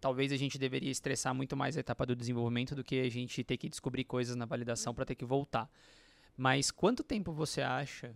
[0.00, 3.42] Talvez a gente deveria estressar muito mais a etapa do desenvolvimento do que a gente
[3.42, 5.68] ter que descobrir coisas na validação para ter que voltar.
[6.36, 8.14] Mas quanto tempo você acha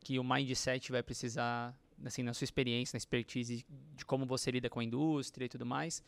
[0.00, 1.72] que o mindset vai precisar,
[2.04, 5.64] assim, na sua experiência, na expertise de como você lida com a indústria e tudo
[5.64, 6.02] mais?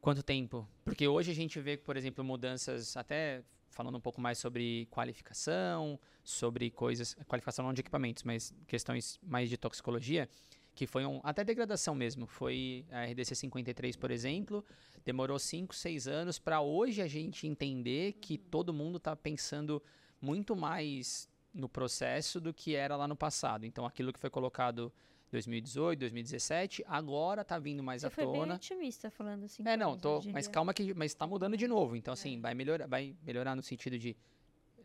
[0.00, 0.66] Quanto tempo?
[0.84, 5.98] Porque hoje a gente vê, por exemplo, mudanças, até falando um pouco mais sobre qualificação,
[6.26, 10.28] sobre coisas, qualificação não de equipamentos, mas questões mais de toxicologia,
[10.74, 12.26] que foi um, até degradação mesmo.
[12.26, 14.64] Foi a RDC 53, por exemplo,
[15.04, 19.80] demorou 5, 6 anos para hoje a gente entender que todo mundo está pensando
[20.20, 23.64] muito mais no processo do que era lá no passado.
[23.64, 24.92] Então, aquilo que foi colocado
[25.30, 28.54] 2018, 2017, agora tá vindo mais Você à foi bem tona.
[28.54, 29.62] otimista falando assim.
[29.66, 31.96] É, não, tô, mas calma que mas tá mudando de novo.
[31.96, 34.16] Então assim, vai melhorar, vai melhorar no sentido de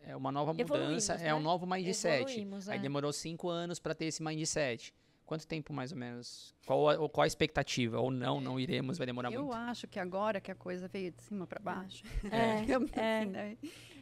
[0.06, 1.44] é uma nova mudança, é um né?
[1.44, 2.24] novo mindset.
[2.24, 2.82] Evoluímos, Aí é.
[2.82, 4.94] demorou cinco anos para ter esse mindset.
[5.26, 6.54] Quanto tempo mais ou menos?
[6.66, 8.00] Qual a, qual a expectativa?
[8.00, 9.54] Ou não, não iremos, vai demorar Eu muito.
[9.56, 13.56] acho que agora que a coisa veio de cima para baixo, É, digamos é.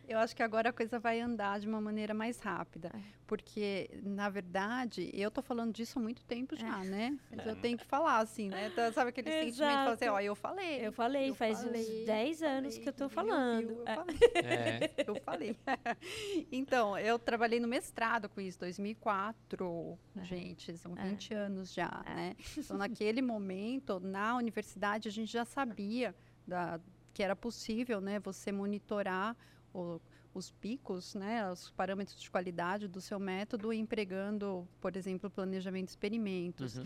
[0.09, 0.15] Né?
[0.15, 2.91] eu acho que agora a coisa vai andar de uma maneira mais rápida.
[2.93, 2.99] É.
[3.27, 6.87] Porque, na verdade, eu tô falando disso há muito tempo já, É.
[6.87, 7.19] né?
[7.35, 8.67] Mas eu tenho que falar, assim, né?
[8.73, 10.11] Então, sabe aquele sentimento de falar assim, Exato.
[10.17, 10.87] ó, eu falei.
[10.87, 13.69] Eu falei, eu faz falei, uns 10 anos falei, que eu tô falando.
[13.69, 13.95] ouviu, eu É.
[13.95, 14.17] falei.
[14.35, 15.55] É, Eu falei.
[16.51, 21.03] então, eu trabalhei no mestrado com isso, 2004, gente, são É.
[21.09, 22.35] 20 anos já, né?
[22.57, 26.15] Então, naquele momento, na universidade, a gente já sabia
[26.47, 26.79] da-
[27.13, 29.35] que era possível, né, você monitorar
[29.81, 30.01] o-
[30.33, 35.91] os picos, né, os parâmetros de qualidade do seu método empregando, por exemplo, planejamento de
[35.91, 36.77] experimentos.
[36.77, 36.85] uhum.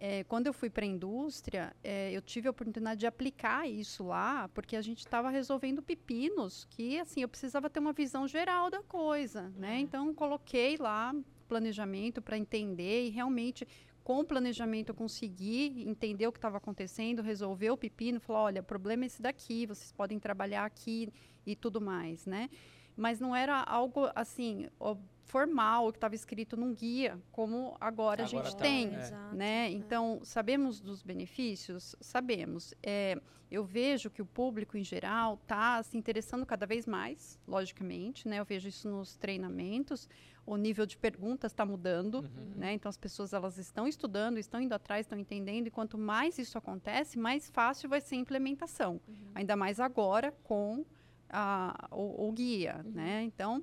[0.00, 4.04] É, quando eu fui para a indústria, é, eu tive a oportunidade de aplicar isso
[4.04, 8.70] lá, porque a gente estava resolvendo pepinos que, assim, eu precisava ter uma visão geral
[8.70, 9.80] da coisa, né?
[9.80, 11.12] Então, coloquei lá
[11.48, 13.66] planejamento para entender e realmente,
[14.04, 18.60] com o planejamento, eu consegui entender o que estava acontecendo, resolver o pepino, falar, olha,
[18.60, 21.12] o problema é esse daqui, vocês podem trabalhar aqui
[21.50, 22.50] e tudo mais, né?
[22.96, 24.68] Mas não era algo, assim,
[25.24, 29.10] formal, que estava escrito num guia, como agora, a Agora gente tá, tem é.
[29.32, 29.66] Né?
[29.66, 29.70] é.
[29.70, 31.94] Então, sabemos dos benefícios?
[32.00, 32.74] Sabemos.
[32.82, 38.26] É, eu vejo que o público, em geral, está se interessando cada vez mais, logicamente,
[38.26, 38.40] né?
[38.40, 40.08] Eu vejo isso nos treinamentos.
[40.44, 42.52] O nível de perguntas está mudando, Uhum.
[42.56, 42.72] né?
[42.72, 45.66] Então, as pessoas elas estão estudando, estão indo atrás, estão entendendo.
[45.66, 49.00] E quanto mais isso acontece, mais fácil vai ser a implementação.
[49.34, 50.84] Ainda mais agora com
[51.30, 53.22] a, o, o guia, né?
[53.22, 53.62] Então...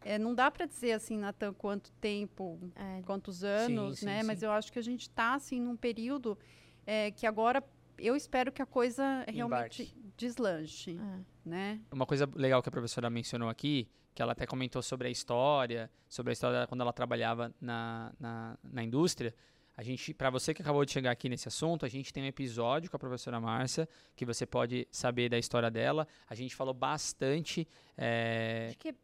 [0.00, 4.22] é, não dá para dizer assim, Natan, quanto tempo É, quantos anos, sim, né?
[4.22, 4.46] Mas sim.
[4.46, 6.38] eu acho que a gente está assim num período
[6.86, 7.62] é, que agora
[7.98, 10.12] eu espero que a coisa realmente Embarque.
[10.16, 11.20] deslanche, é.
[11.44, 11.80] né?
[11.90, 15.90] Uma coisa legal que a professora mencionou aqui, que ela até comentou sobre a história,
[16.08, 19.34] sobre a história quando ela trabalhava na, na, na indústria.
[19.78, 22.26] A gente, para você que acabou de chegar aqui nesse assunto, a gente tem um
[22.26, 26.04] episódio com a professora Márcia, que você pode saber da história dela.
[26.28, 27.66] A gente falou bastante.
[27.96, 28.98] é, De que- de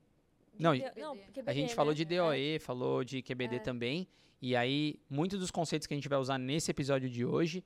[0.59, 1.75] Não, que- e- não, a QBD, gente né?
[1.77, 2.05] falou de É.
[2.07, 4.09] DOE, falou de QBD também.
[4.43, 7.65] E aí, muitos dos conceitos que a gente vai usar nesse episódio de hoje,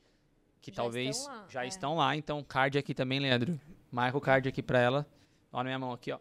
[0.61, 1.67] que Já talvez estão lá, já é.
[1.69, 2.15] estão lá.
[2.15, 3.59] Então, card aqui também, Leandro.
[3.91, 5.07] Marca o card aqui pra ela.
[5.51, 6.19] Ó, na minha mão aqui, ó.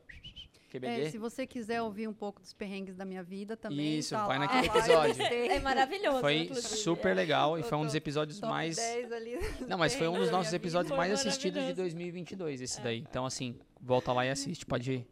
[0.80, 1.02] QBD.
[1.02, 4.26] É, se você quiser ouvir um pouco dos perrengues da minha vida também, Isso, tá
[4.26, 5.22] vai lá, naquele episódio.
[5.24, 6.20] É maravilhoso.
[6.22, 6.76] Foi inclusive.
[6.76, 7.14] super É.
[7.14, 8.76] legal e foi um dos episódios Top mais.
[8.76, 11.96] 10 ali Não, mas foi um dos nossos episódios mais assistidos de maravilhoso.
[11.96, 13.00] 2022, esse daí.
[13.00, 15.08] Então, assim, volta lá e assiste, pode ir.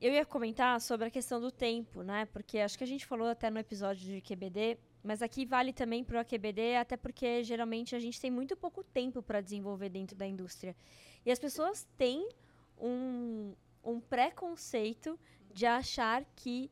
[0.00, 2.26] Eu ia comentar sobre a questão do tempo, né?
[2.26, 6.04] Porque acho que a gente falou até no episódio de QBD, mas aqui vale também
[6.04, 10.14] para o QBD, até porque geralmente a gente tem muito pouco tempo para desenvolver dentro
[10.14, 10.76] da indústria.
[11.24, 12.28] E as pessoas têm
[12.78, 13.54] um,
[13.86, 15.18] um preconceito
[15.52, 16.70] de achar que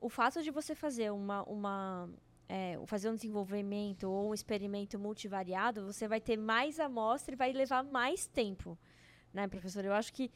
[0.00, 2.10] o fato de você fazer uma, uma
[2.48, 7.52] é, fazer um desenvolvimento ou um experimento multivariado, você vai ter mais amostra e vai
[7.52, 8.78] levar mais tempo,
[9.32, 9.84] né, professor?
[9.84, 10.30] Eu acho que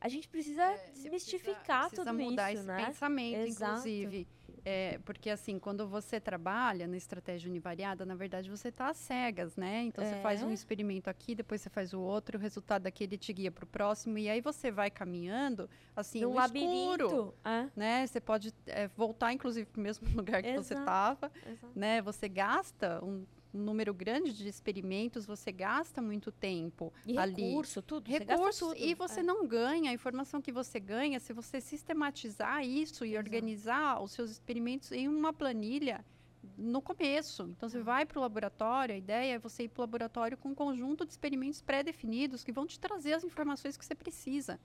[0.00, 2.86] a gente precisa desmistificar precisa tudo mudar isso, esse né?
[2.86, 3.72] pensamento, Exato.
[3.72, 4.28] inclusive.
[4.64, 9.56] É, porque assim, quando você trabalha na estratégia univariada, na verdade você está às cegas,
[9.56, 9.82] né?
[9.84, 10.52] Então você faz um É.
[10.52, 14.18] experimento aqui, depois você faz o outro, o resultado daquele te guia para o próximo,
[14.18, 16.64] e aí você vai caminhando assim, Num no escuro.
[16.64, 17.34] labirinto.
[17.44, 18.06] É, Né?
[18.06, 20.80] Você pode é, voltar, inclusive, para o mesmo lugar que você Exato.
[20.80, 21.32] estava.
[21.46, 21.72] exato.
[21.74, 22.02] Né?
[22.02, 23.24] Você gasta um,
[23.58, 28.08] um número grande de experimentos, você gasta muito tempo E ali recurso, tudo.
[28.08, 28.80] recursos tudo.
[28.80, 29.22] e você É.
[29.22, 33.24] não ganha a informação que você ganha se você sistematizar isso e Exato.
[33.26, 36.04] organizar os seus experimentos em uma planilha
[36.56, 37.42] no começo.
[37.56, 40.50] Então você vai para o laboratório, a ideia é você ir para o laboratório com
[40.50, 44.58] um conjunto de experimentos pré-definidos que vão te trazer as informações que você precisa.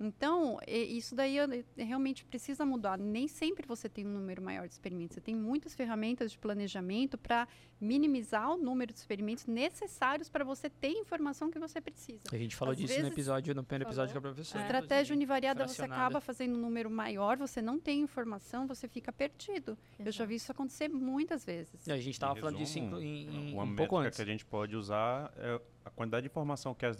[0.00, 2.98] Então, isso daí eh, realmente precisa mudar.
[2.98, 5.14] Nem sempre você tem um número maior de experimentos.
[5.14, 7.46] Você tem muitas ferramentas de planejamento para
[7.80, 12.20] minimizar o número de experimentos necessários para você ter a informação que você precisa.
[12.32, 14.22] A gente falou Às disso no vezes- episódio, no primeiro episódio Falou.
[14.22, 14.62] com a professora.
[14.64, 15.14] Estratégia inclusive.
[15.16, 19.78] univariada, você acaba fazendo um número maior, você não tem informação, você fica perdido.
[19.98, 21.86] Eu já vi isso acontecer muitas vezes.
[21.86, 24.16] E a gente tava Em falando disso resumo, em, em- uma um pouco antes.
[24.16, 26.96] que a gente pode usar é a quantidade de informação que, as,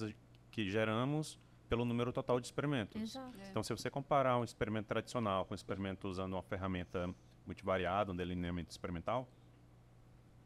[0.51, 3.01] que geramos pelo número total de experimentos.
[3.01, 3.39] Exato.
[3.51, 7.13] Então, se você comparar um experimento tradicional com um experimento usando uma ferramenta
[7.47, 9.29] multivariada, um delineamento experimental,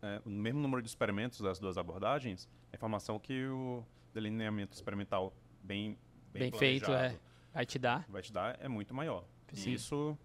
[0.03, 5.33] é, o mesmo número de experimentos das duas abordagens, a informação que o delineamento experimental
[5.63, 5.99] bem,
[6.33, 7.19] Bem feito, é.
[7.53, 8.07] Vai te dar.
[8.09, 9.25] vai te dar é muito maior.
[9.53, 9.71] Sim.
[9.71, 10.19] E isso,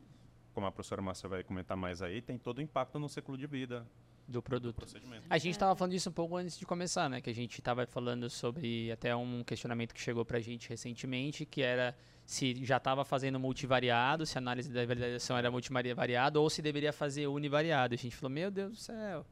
[0.53, 3.47] como a professora Márcia vai comentar mais aí, tem todo o impacto no ciclo de
[3.47, 3.87] vida
[4.27, 4.75] do do produto.
[4.75, 5.23] procedimento.
[5.29, 7.19] A gente estava falando disso um pouco antes de começar, né?
[7.21, 11.61] Que a gente estava falando sobre até um questionamento que chegou pra gente recentemente, que
[11.61, 16.61] era se já estava fazendo multivariado, se a análise da validação era multivariado ou se
[16.61, 17.93] deveria fazer univariado.
[17.93, 19.25] A gente falou, meu Deus do céu,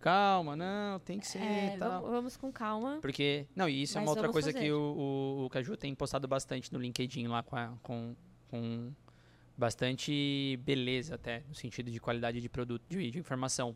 [0.00, 2.02] calma, não, tem que ser É, tal.
[2.02, 2.98] vamos, com calma.
[3.00, 4.64] Porque, não, e isso é uma outra coisa fazer.
[4.64, 8.14] que o, o, o Caju tem postado bastante no LinkedIn lá com, a- com,
[8.48, 8.92] com
[9.56, 13.74] bastante beleza até, no sentido de qualidade de produto, de, de informação.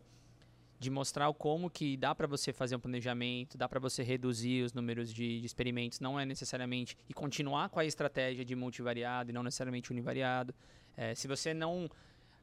[0.80, 4.72] De mostrar como que dá para você fazer um planejamento, dá para você reduzir os
[4.72, 9.32] números de, de experimentos, não é necessariamente, e continuar com a estratégia de multivariado e
[9.32, 10.54] não necessariamente univariado.
[10.96, 11.88] É, se você não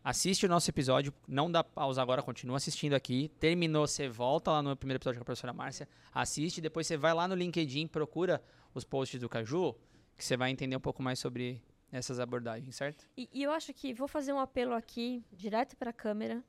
[0.04, 3.30] assiste o nosso episódio, não dá pausa agora, continua assistindo aqui.
[3.40, 7.16] Terminou, você volta lá no primeiro episódio com a professora Márcia, assiste, depois você vai
[7.16, 8.40] lá no LinkedIn, procura
[8.72, 9.76] os posts do Caju,
[10.16, 11.60] que você vai entender um pouco mais sobre
[11.92, 13.10] essas abordagens, certo?
[13.18, 16.44] E, e eu acho que vou fazer um apelo aqui, direto para a câmera,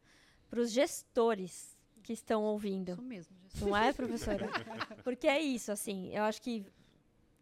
[0.51, 1.78] para os gestores
[2.09, 2.93] que estão ouvindo.
[2.93, 3.61] Isso mesmo, Jesus.
[3.61, 4.49] Não é, professora?
[5.05, 6.65] Porque é isso, assim, eu acho que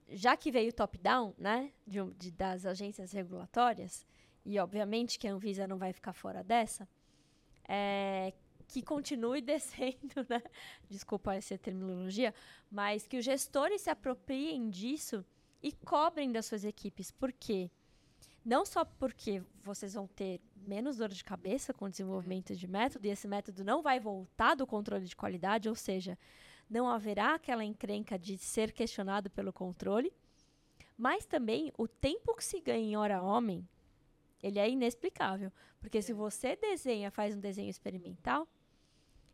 [0.08, 4.04] já que veio top-down, né, de, de- das agências regulatórias,
[4.44, 6.88] e obviamente que a Anvisa não vai ficar fora dessa,
[7.68, 8.32] é,
[8.66, 10.42] que continue descendo, né,
[10.90, 12.34] desculpa essa terminologia,
[12.68, 15.24] mas que os gestores se apropriem disso
[15.62, 17.12] e cobrem das suas equipes.
[17.12, 17.70] Por quê?
[18.46, 23.04] Não só porque vocês vão ter menos dor de cabeça com o desenvolvimento de método,
[23.04, 26.16] e esse método não vai voltar do controle de qualidade, ou seja,
[26.70, 30.12] não haverá aquela encrenca de ser questionado pelo controle,
[30.96, 33.68] mas também o tempo que se ganha em hora homem,
[34.40, 35.52] ele é inexplicável.
[35.80, 38.46] Porque se você desenha, faz um desenho experimental,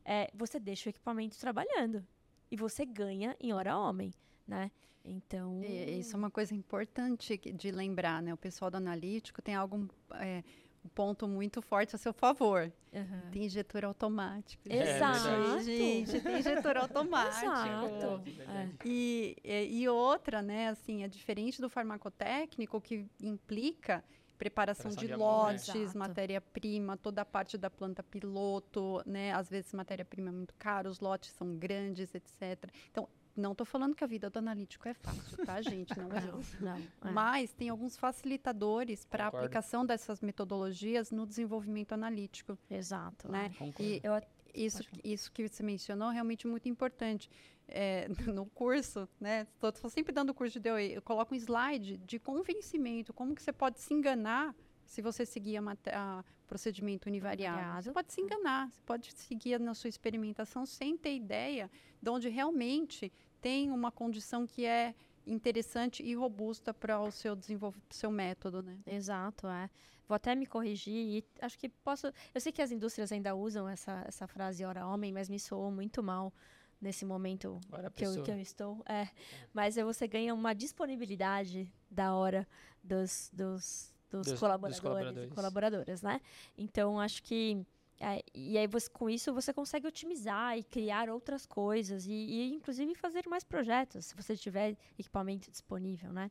[0.07, 2.03] é, você deixa o equipamento trabalhando.
[2.51, 4.11] E você ganha em hora homem,
[4.47, 4.71] né?
[5.05, 5.61] Então...
[5.63, 8.33] E- Isso é uma coisa importante de lembrar, né?
[8.33, 10.43] O pessoal do analítico tem algum é,
[10.85, 12.73] um ponto muito forte a seu favor.
[12.95, 13.23] Aham.
[13.31, 14.63] Tem injetor automático.
[14.69, 15.63] Exato.
[15.63, 17.45] Gente, tem injetor automático.
[17.45, 18.23] Exato.
[18.49, 18.69] É.
[18.85, 24.05] E, e, e outra, né, assim, é diferente do farmacotécnico que implica
[24.39, 25.61] preparação Preparação de de amônia.
[25.69, 29.33] lotes, matéria-prima, toda a parte da planta piloto, né?
[29.33, 32.69] Às vezes matéria-prima é muito cara, os lotes são grandes, etc.
[32.91, 35.97] Então, não estou falando que a vida do analítico é fácil, tá, gente?
[35.99, 36.21] Não é.
[36.21, 36.77] Não, não.
[36.77, 37.13] é.
[37.13, 43.31] Mas tem alguns facilitadores para a aplicação dessas metodologias no desenvolvimento analítico, Exato.
[43.31, 43.51] né?
[43.59, 43.83] Concordo.
[43.83, 44.15] E Eu
[44.55, 47.31] isso, isso que você mencionou é realmente muito importante.
[47.69, 49.47] É, no curso, né?
[49.63, 53.53] Estou sempre dando curso de DOE, eu coloco um slide de convencimento, como que você
[53.53, 54.55] pode se enganar
[54.87, 57.57] se você seguir a, a procedimento univariado.
[57.57, 57.85] Univariado.
[57.85, 62.29] Você pode se enganar, você pode seguir na sua experimentação sem ter ideia de onde
[62.29, 64.95] realmente tem uma condição que é
[65.27, 68.79] interessante e robusta para o seu desenvolvimento, seu método, né?
[68.87, 69.71] Exato, é.
[70.09, 72.13] Vou até me corrigir e acho que posso.
[72.35, 75.71] Eu sei que as indústrias ainda usam essa, essa frase hora homem, mas me soou
[75.71, 76.33] muito mal
[76.81, 77.61] nesse momento
[77.95, 78.83] que eu, que eu estou.
[78.87, 79.09] É.
[79.55, 82.47] Mas você ganha uma disponibilidade da hora
[82.83, 85.33] dos, dos, dos, Dos- dos colaboradores, e colaboradores.
[85.35, 86.21] colaboradoras, né?
[86.57, 87.65] Então acho que.
[88.01, 92.55] é, e aí você, com isso você consegue otimizar e criar outras coisas e, e
[92.55, 96.31] inclusive fazer mais projetos se você tiver equipamento disponível, né?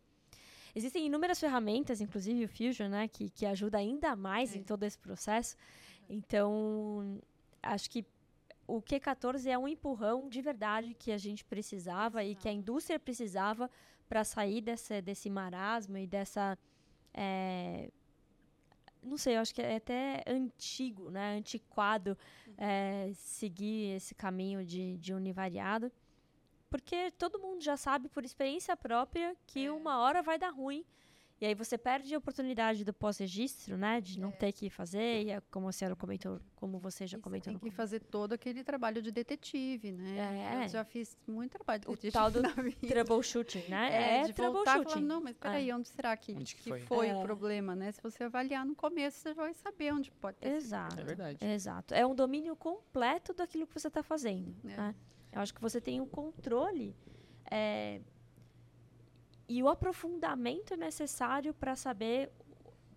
[0.73, 4.59] Existem inúmeras ferramentas, inclusive o Fusion, né, que, que ajuda ainda mais É.
[4.59, 5.57] em todo esse processo.
[6.09, 7.19] Então,
[7.61, 8.05] acho que
[8.67, 12.97] o Q14 é um empurrão de verdade que a gente precisava e que a indústria
[12.99, 13.69] precisava
[14.07, 16.57] para sair desse, desse marasmo e dessa.
[17.13, 17.89] É,
[19.01, 21.37] não sei, eu acho que é até antigo, né?
[21.37, 22.17] Antiquado
[22.57, 25.91] é, seguir esse caminho de, de univariado.
[26.69, 30.85] Porque todo mundo já sabe por experiência própria que uma hora vai dar ruim.
[31.41, 33.99] E aí você perde a oportunidade do pós-registro, né?
[33.99, 37.19] De não ter que fazer, e é como a senhora comentou, como você já E
[37.19, 40.59] você comentou tem que fazer todo aquele trabalho de detetive, né?
[40.61, 40.65] É.
[40.65, 42.87] Eu já fiz muito trabalho de O detetive tal do na vida.
[42.87, 43.89] troubleshooting, né?
[43.91, 45.03] É, É, de voltar e falar, troubleshooting.
[45.07, 46.79] não, mas peraí, onde será que, Onde que que foi?
[46.81, 47.15] foi, É.
[47.15, 47.91] o problema, né?
[47.91, 50.57] Se você avaliar no começo, você já vai saber onde pode ter sido.
[50.57, 50.99] Exato.
[50.99, 51.37] É verdade.
[51.43, 51.93] Exato.
[51.95, 54.55] É um domínio completo daquilo que você está fazendo.
[54.63, 54.77] É.
[54.77, 54.95] né?
[55.31, 56.95] Eu acho que você tem um controle
[57.49, 57.99] é,
[59.57, 62.31] e o aprofundamento necessário para saber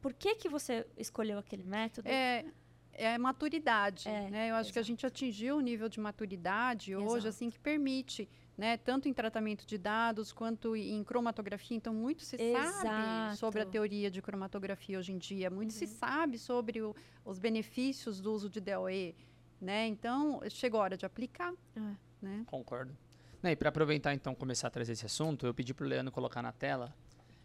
[0.01, 2.09] por que, que você escolheu aquele método.
[2.09, 2.45] É,
[2.93, 4.51] é maturidade, É, né?
[4.51, 4.87] Eu acho que a exato.
[4.87, 7.29] gente atingiu o nível de maturidade hoje, Exato.
[7.29, 8.77] assim, que permite, né?
[8.77, 11.77] Tanto em tratamento de dados quanto em cromatografia.
[11.77, 13.37] Então, muito se sabe Exato.
[13.37, 15.51] sobre a teoria de cromatografia hoje em dia.
[15.51, 15.91] Muito se Uhum.
[15.91, 19.17] sabe sobre o- os benefícios do uso de DOE,
[19.61, 19.89] né?
[19.89, 21.81] Então, chegou a hora de aplicar, É.
[22.23, 22.45] né?
[22.47, 22.97] Concordo.
[23.45, 26.41] Não, e para aproveitar então começar a trazer esse assunto, eu pedi pro Leandro colocar
[26.41, 26.95] na tela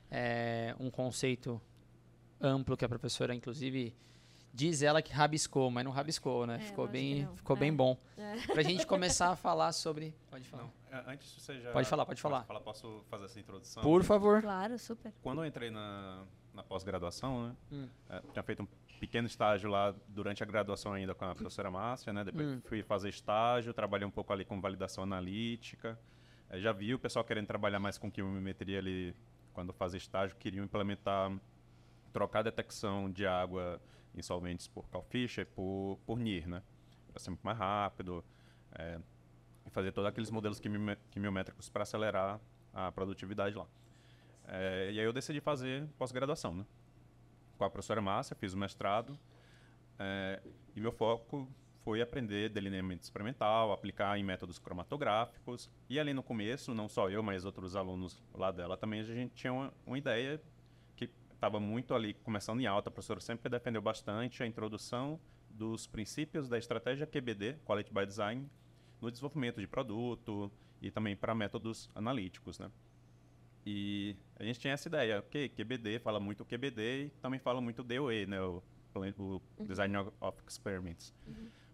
[0.09, 1.61] é, um conceito
[2.39, 3.93] amplo que a professora, inclusive,
[4.53, 6.55] diz ela que rabiscou, mas não rabiscou, né?
[6.55, 7.59] É, ficou bem, ficou É.
[7.59, 7.97] bem bom.
[8.17, 8.47] É.
[8.47, 10.15] Pra gente começar a falar sobre.
[10.31, 10.63] Pode falar.
[10.63, 11.73] Não, é, antes você já...
[11.73, 12.43] Pode falar, pode falar.
[12.45, 13.83] Posso, posso fazer essa introdução?
[13.83, 14.41] Por favor.
[14.41, 15.11] Claro, super.
[15.21, 16.23] Quando eu entrei na,
[16.59, 17.55] na pós-graduação, né?
[17.71, 17.87] Hum.
[18.09, 18.67] é, tinha feito um
[18.99, 22.23] pequeno estágio lá durante a graduação ainda com a professora Márcia, né?
[22.25, 22.61] Depois Hum.
[22.65, 25.97] fui fazer estágio, trabalhei um pouco ali com validação analítica.
[26.49, 29.15] É, já vi o pessoal querendo trabalhar mais com quimiometria ali
[29.53, 31.31] quando fazia estágio, queriam implementar,
[32.11, 33.81] trocar a detecção de água
[34.13, 36.61] em solventes por Calfish e por, por NIR, né?
[37.13, 38.23] Para ser muito mais rápido.
[38.77, 38.99] é,
[39.65, 42.39] e fazer todos aqueles modelos quimio- quimiométricos para acelerar
[42.73, 43.65] a produtividade lá.
[44.51, 46.65] É, e aí eu decidi fazer pós-graduação, né?
[47.57, 49.17] Com a professora Márcia, fiz o mestrado.
[49.99, 50.41] é,
[50.75, 51.47] e meu foco
[51.83, 55.69] foi aprender delineamento experimental, aplicar em métodos cromatográficos.
[55.89, 59.33] E ali no começo, não só eu, mas outros alunos lá dela também, a gente
[59.33, 60.41] tinha uma, uma ideia
[60.95, 62.89] que estava muito ali começando em alta.
[62.89, 68.49] A professora sempre defendeu bastante a introdução dos princípios da estratégia QBD, Quality by Design,
[69.01, 72.69] no desenvolvimento de produto e também para métodos analíticos, né?
[73.71, 77.83] E a gente tinha essa ideia, ok, QBD fala muito QBD e também fala muito
[77.83, 78.41] DOE, né?
[78.41, 78.63] O,
[78.95, 81.13] o Design of Experiments,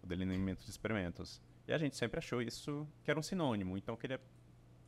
[0.02, 1.40] o delineamento de experimentos.
[1.66, 4.20] E a gente sempre achou isso que era um sinônimo, então eu queria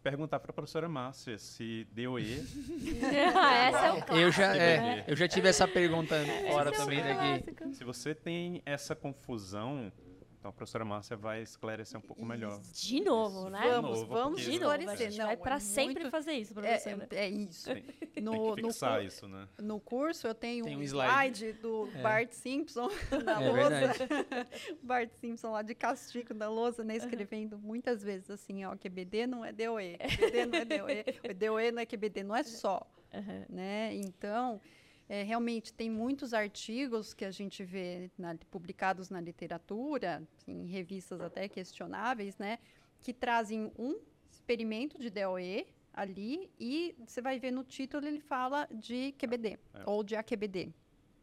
[0.02, 2.44] perguntar para a professora Márcia se DOE
[3.02, 4.14] Essa é o clássico.
[4.14, 5.12] Eu já, é, QBD.
[5.12, 6.14] eu já tive essa pergunta
[6.50, 7.52] fora é também daqui.
[7.52, 7.74] clássico.
[7.74, 9.90] Se você tem essa confusão,
[10.38, 12.60] então a professora Márcia vai esclarecer um pouco melhor.
[12.72, 13.60] De novo, né?
[13.64, 15.10] Vamos, novo, vamos De novo, a esclarecer.
[15.10, 17.08] gente Não, vai é pra sempre muito- fazer isso, É, professora.
[17.10, 17.64] é, é isso.
[17.74, 19.48] Tem, tem No, que no isso, né?
[19.60, 21.44] no curso eu tenho Tem um um slide.
[21.44, 22.02] slide, do É.
[22.02, 22.88] Bart Simpson
[23.24, 23.68] na É lousa.
[23.68, 23.98] verdade.
[24.82, 26.96] Bart Simpson lá de castigo da lousa, né?
[26.96, 31.82] Escrevendo muitas vezes assim, ó, QBD não é DOE, QBD não é DOE, DOE não
[31.82, 33.44] é QBD, não é só, Aham.
[33.48, 33.94] né?
[33.94, 34.60] Então,
[35.08, 41.20] é, realmente tem muitos artigos que a gente vê na- publicados na literatura, em revistas
[41.20, 42.58] até questionáveis, né?
[43.00, 43.98] Que trazem um
[44.30, 49.82] experimento de DOE ali e você vai ver no título ele fala de QBD É.
[49.86, 50.72] ou de AQBD,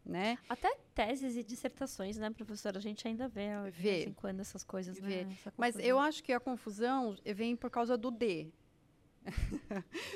[0.05, 0.37] né?
[0.49, 2.77] Até teses e dissertações, né, professora?
[2.77, 3.81] A gente ainda vê, ó, de Vê.
[3.91, 5.25] vez em quando, essas coisas, Vê.
[5.25, 5.31] né?
[5.39, 8.47] Essa Mas eu acho que a confusão vem por causa do D.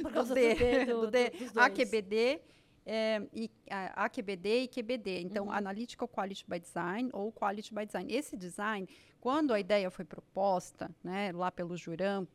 [0.01, 1.65] Por causa D, do D, do, do D, do- dos dois.
[1.65, 2.41] AQBD,
[2.91, 5.21] é, e, a- AQBD e QBD.
[5.21, 5.52] Então, Uhum.
[5.52, 8.12] Analytical Quality by Design ou Quality by Design.
[8.12, 8.88] Esse design,
[9.21, 12.28] quando a ideia foi proposta, né, lá pelo Juram,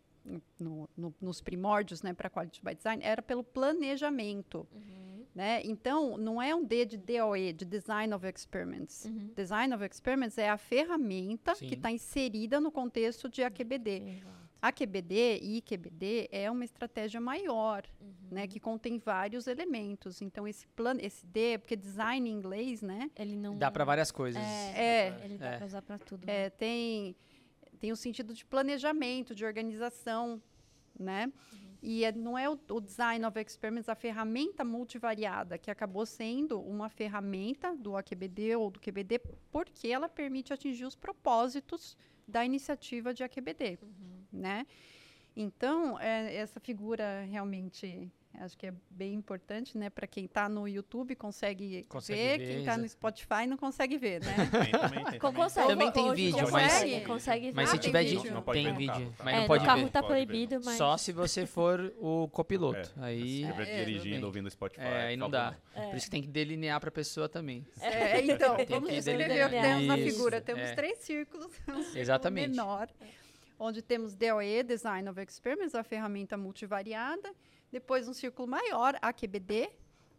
[0.59, 4.67] no- no- nos primórdios né, para Quality by Design, era pelo planejamento.
[4.73, 5.25] Uhum.
[5.35, 5.61] Né?
[5.65, 9.05] Então, não é um D de DOE, de Design of Experiments.
[9.05, 9.33] Uhum.
[9.35, 11.67] Design of Experiments é a ferramenta Sim.
[11.67, 14.23] que está inserida no contexto de AQBD.
[14.65, 14.83] Exato.
[14.83, 18.13] AQBD e IQBD é uma estratégia maior, Uhum.
[18.31, 20.23] né, que contém vários elementos.
[20.23, 23.57] Então esse plano, esse D, porque design em inglês, né, Ele não...
[23.59, 24.43] Dá pra várias coisas.
[24.43, 25.15] É.
[25.25, 25.57] Ele dá É.
[25.59, 26.29] pra usar pra tudo.
[26.29, 27.15] é, tem
[27.81, 30.41] tem o sentido de planejamento, de organização,
[30.99, 31.31] né?
[31.83, 36.59] E é- não é o, o design of experiments a ferramenta multivariada que acabou sendo
[36.63, 39.19] uma ferramenta do AQBD ou do QBD
[39.51, 41.95] porque ela permite atingir os propósitos
[42.27, 43.79] da iniciativa de AQBD,
[44.35, 44.67] né?
[45.37, 48.09] Então, é, essa figura realmente
[48.41, 49.89] acho que é bem importante, né?
[49.91, 52.89] Para quem está no YouTube consegue, Consegue ver, ver, quem está no.
[52.89, 54.33] Spotify não consegue ver, né?
[54.51, 55.43] Também, tem Co- também.
[55.43, 55.69] consegue.
[55.69, 58.33] Também tem Hoje vídeo, consegue, mas- consegue Mas Ah, se tem tiver vídeo.
[58.35, 58.93] Não pode tem ver vídeo.
[58.93, 59.25] carro, tá?
[59.25, 59.91] Mas é, não pode carro ver.
[59.91, 60.27] tá Pode ver.
[60.27, 60.77] proibido, mas...
[60.77, 62.93] Só se você for o copiloto.
[62.97, 64.83] Aí, Se estiver É, dirigindo, ouvindo Spotify.
[64.83, 65.55] é, aí não dá.
[65.73, 65.91] favor.
[65.91, 67.65] Por isso que tem que delinear pra pessoa também.
[67.81, 70.41] É, então, vamos descrever o que temos na figura.
[70.41, 70.75] Temos é.
[70.75, 72.51] três círculos, um círculo Exatamente.
[72.51, 72.89] menor,
[73.59, 77.35] onde temos DOE, Design of Experiments, a ferramenta multivariada,
[77.71, 79.71] depois um círculo maior, AQBD,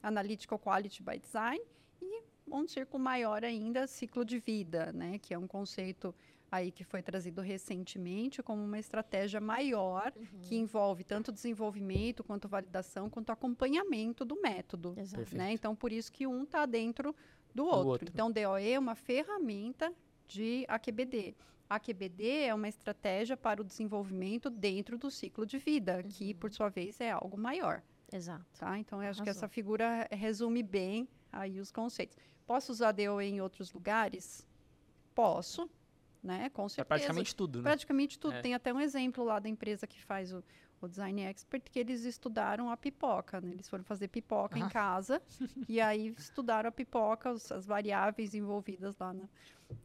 [0.02, 1.62] Analytical Quality by Design,
[2.02, 6.14] e um círculo maior ainda, ciclo de vida, né, que é um conceito
[6.52, 13.10] aí que foi trazido recentemente como uma estratégia maior que envolve tanto desenvolvimento quanto validação
[13.10, 14.94] quanto acompanhamento do método
[15.36, 15.52] né?
[15.52, 17.16] Então, por isso que um está dentro
[17.54, 17.90] do outro.
[17.90, 18.10] outro.
[18.14, 19.94] Então, DOE é uma ferramenta
[20.28, 21.36] de AQBD.
[21.70, 26.70] AQBD é uma estratégia para o desenvolvimento dentro do ciclo de vida, que, por sua
[26.70, 27.82] vez, é algo maior.
[28.12, 28.46] Exato.
[28.60, 28.78] Tá?
[28.78, 32.18] Então, eu acho que essa figura resume bem aí os conceitos.
[32.46, 34.46] Posso usar DOE em outros lugares?
[35.14, 35.70] Posso,
[36.22, 36.50] né?
[36.50, 36.86] Com É certeza.
[36.86, 37.64] praticamente tudo, né?
[37.64, 38.36] Praticamente tudo.
[38.36, 38.42] É.
[38.42, 40.44] Tem até um exemplo lá da empresa que faz o,
[40.86, 43.42] o Design Expert, que eles estudaram a pipoca.
[43.42, 43.52] né?
[43.52, 44.60] Eles foram fazer pipoca Ah.
[44.60, 45.22] em casa
[45.70, 49.28] e aí estudaram a pipoca, os- as variáveis envolvidas lá na,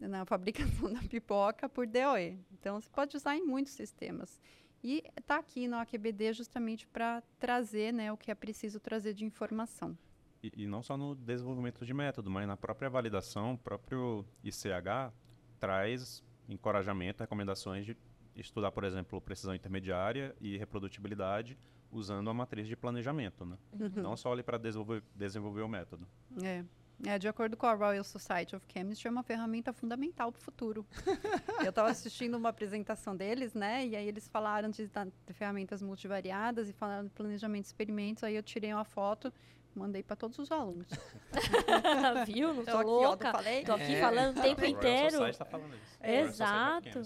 [0.00, 2.38] na fabricação da pipoca por DOE.
[2.52, 4.40] Então, você pode usar em muitos sistemas.
[4.82, 9.24] E está aqui no AQBD justamente para trazer né, o que é preciso trazer de
[9.26, 9.96] informação.
[10.42, 15.12] E, e, não só no desenvolvimento de método, mas na própria validação, o próprio ICH
[15.58, 17.94] traz encorajamento, recomendações de
[18.40, 21.58] estudar, por exemplo, precisão intermediária e reprodutibilidade
[21.92, 23.58] usando a matriz de planejamento, né?
[23.72, 24.02] Uhum.
[24.02, 26.06] Não só ali para desenvolver, desenvolver o método.
[26.42, 26.64] É.
[27.06, 30.42] É, de acordo com a Royal Society of Chemistry, é uma ferramenta fundamental para o
[30.42, 30.86] futuro.
[31.64, 33.86] eu estava assistindo uma apresentação deles, né?
[33.86, 38.22] E aí eles falaram de, de ferramentas multivariadas e falaram de planejamento de experimentos.
[38.22, 39.32] Aí eu tirei uma foto,
[39.74, 40.88] mandei para todos os alunos.
[42.26, 42.54] Viu?
[42.54, 43.28] Não tô, tô louca.
[43.30, 43.64] Aqui, ó, falei.
[43.64, 45.32] Tô aqui é, falando o tempo inteiro.
[45.32, 45.98] Tá falando isso.
[46.02, 47.02] Exato.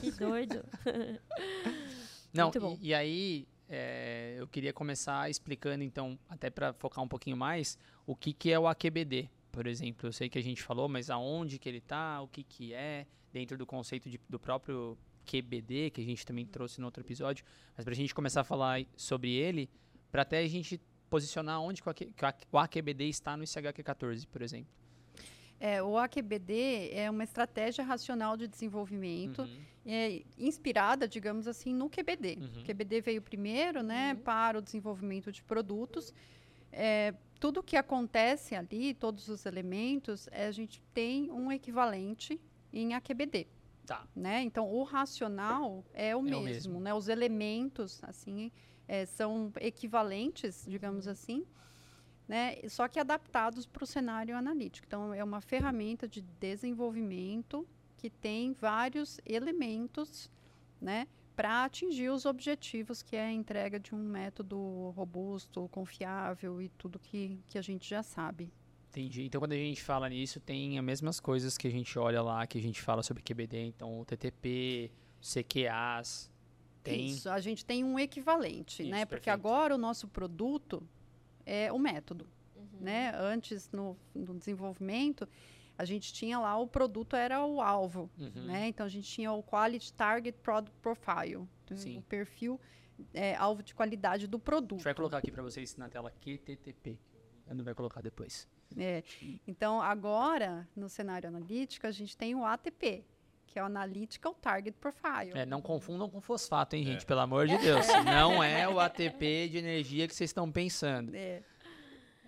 [0.00, 0.64] Que doido.
[2.32, 7.36] Não, e, e, aí é, eu queria começar explicando, então, até para focar um pouquinho
[7.36, 10.08] mais, o que, que é o AQBD, por exemplo.
[10.08, 13.06] Eu sei que a gente falou, mas aonde que ele está, o que, que é,
[13.32, 17.44] dentro do conceito de, do próprio QBD, que a gente também trouxe no outro episódio.
[17.76, 19.68] Mas para a gente começar a falar sobre ele,
[20.10, 21.82] para até a gente posicionar onde
[22.52, 24.72] o AQBD está no ICHQ14, por exemplo.
[25.60, 29.60] É, o AQBD é uma estratégia racional de desenvolvimento uhum.
[29.84, 32.38] é, inspirada, digamos assim, no QBD.
[32.40, 32.60] Uhum.
[32.60, 34.20] O QBD veio primeiro né, uhum.
[34.20, 36.14] para o desenvolvimento de produtos.
[36.70, 42.40] É, tudo que acontece ali, todos os elementos, é, a gente tem um equivalente
[42.72, 43.48] em AQBD.
[43.84, 44.06] Tá.
[44.14, 44.42] Né?
[44.42, 46.94] Então, o racional é o, é mesmo, o mesmo, Né?
[46.94, 48.52] Os elementos assim
[48.88, 51.12] é, são equivalentes, digamos uhum.
[51.12, 51.46] assim
[52.28, 52.56] né?
[52.68, 54.86] Só que adaptados para o cenário analítico.
[54.86, 57.66] Então, é uma ferramenta de desenvolvimento
[57.96, 60.30] que tem vários elementos,
[60.80, 61.08] né?
[61.34, 66.98] Para atingir os objetivos, que é a entrega de um método robusto, confiável e tudo
[66.98, 68.52] que, que a gente já sabe.
[68.90, 69.24] Entendi.
[69.24, 72.46] Então, quando a gente fala nisso, tem as mesmas coisas que a gente olha lá,
[72.46, 73.66] que a gente fala sobre QBD.
[73.66, 76.30] Então, o TTP, CQAs,
[76.88, 77.06] tem...
[77.06, 79.04] Isso, a gente tem um equivalente, Isso, né?
[79.04, 79.46] Porque perfeito.
[79.46, 80.86] agora o nosso produto,
[81.44, 82.28] é o método.
[82.54, 82.80] Uhum.
[82.80, 83.12] Né?
[83.16, 85.26] Antes, no, no, desenvolvimento,
[85.76, 88.10] a gente tinha lá o produto era o alvo.
[88.18, 88.44] Uhum.
[88.46, 88.68] Né?
[88.68, 91.98] Então, a gente tinha o Quality Target Product Profile, Sim.
[91.98, 92.60] o perfil
[93.14, 94.74] é, alvo de qualidade do produto.
[94.74, 96.98] A gente vai colocar aqui para vocês na tela QTTP.
[97.54, 98.46] Não vai colocar depois.
[98.76, 99.02] É.
[99.46, 103.04] Então, agora, no cenário analítico, a gente tem o ATP,
[103.48, 105.32] que é o Analytical Target Profile.
[105.34, 107.02] É, não confundam com fosfato, hein, gente?
[107.02, 107.06] É.
[107.06, 107.86] Pelo amor de Deus.
[108.04, 111.14] não é o ATP de energia que vocês estão pensando.
[111.14, 111.42] É.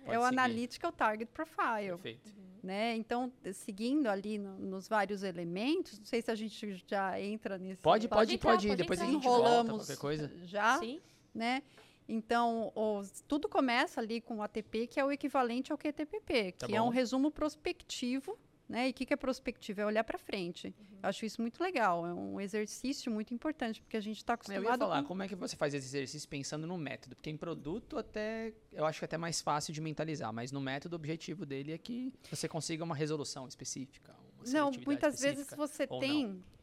[0.05, 0.39] é o seguir.
[0.39, 1.91] Analytical Target Profile.
[1.91, 2.41] Perfeito.
[2.63, 2.95] Né?
[2.95, 7.81] Então, seguindo ali no, nos vários elementos, não sei se a gente já entra nesse...
[7.81, 9.09] Pode, pode, entrar, pode, pode Depois entrar.
[9.09, 10.31] a gente Enrolamos volta, qualquer coisa.
[10.43, 11.01] Já, Sim.
[11.33, 11.63] né?
[12.07, 16.65] Então, os, tudo começa ali com o ATP, que é o equivalente ao QTPP, tá
[16.67, 16.77] que bom.
[16.77, 18.37] é um resumo prospectivo
[18.71, 18.87] né?
[18.87, 19.81] E o que, que é prospectiva?
[19.81, 20.67] É olhar para frente.
[20.67, 20.99] Uhum.
[21.03, 22.07] Acho isso muito legal.
[22.07, 24.63] É um exercício muito importante, porque a gente está acostumado.
[24.63, 25.09] Eu ia falar, com...
[25.09, 27.15] como é que você faz esse exercício pensando no método?
[27.15, 30.61] Porque em produto, até eu acho que é até mais fácil de mentalizar, mas no
[30.61, 34.15] método, o objetivo dele é que você consiga uma resolução específica.
[34.37, 36.27] Uma não, muitas vezes você tem.
[36.27, 36.61] Não.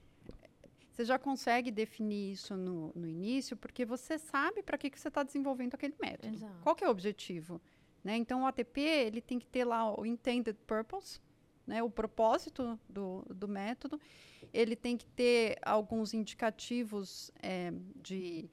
[0.91, 5.07] Você já consegue definir isso no, no início, porque você sabe para que, que você
[5.07, 6.35] está desenvolvendo aquele método.
[6.35, 6.61] Exato.
[6.61, 7.61] Qual que é o objetivo?
[8.03, 8.17] Né?
[8.17, 11.21] Então, o ATP ele tem que ter lá o intended purpose,
[11.69, 14.01] né, o propósito do, do método.
[14.55, 18.49] Ele tem que ter alguns indicativos é, de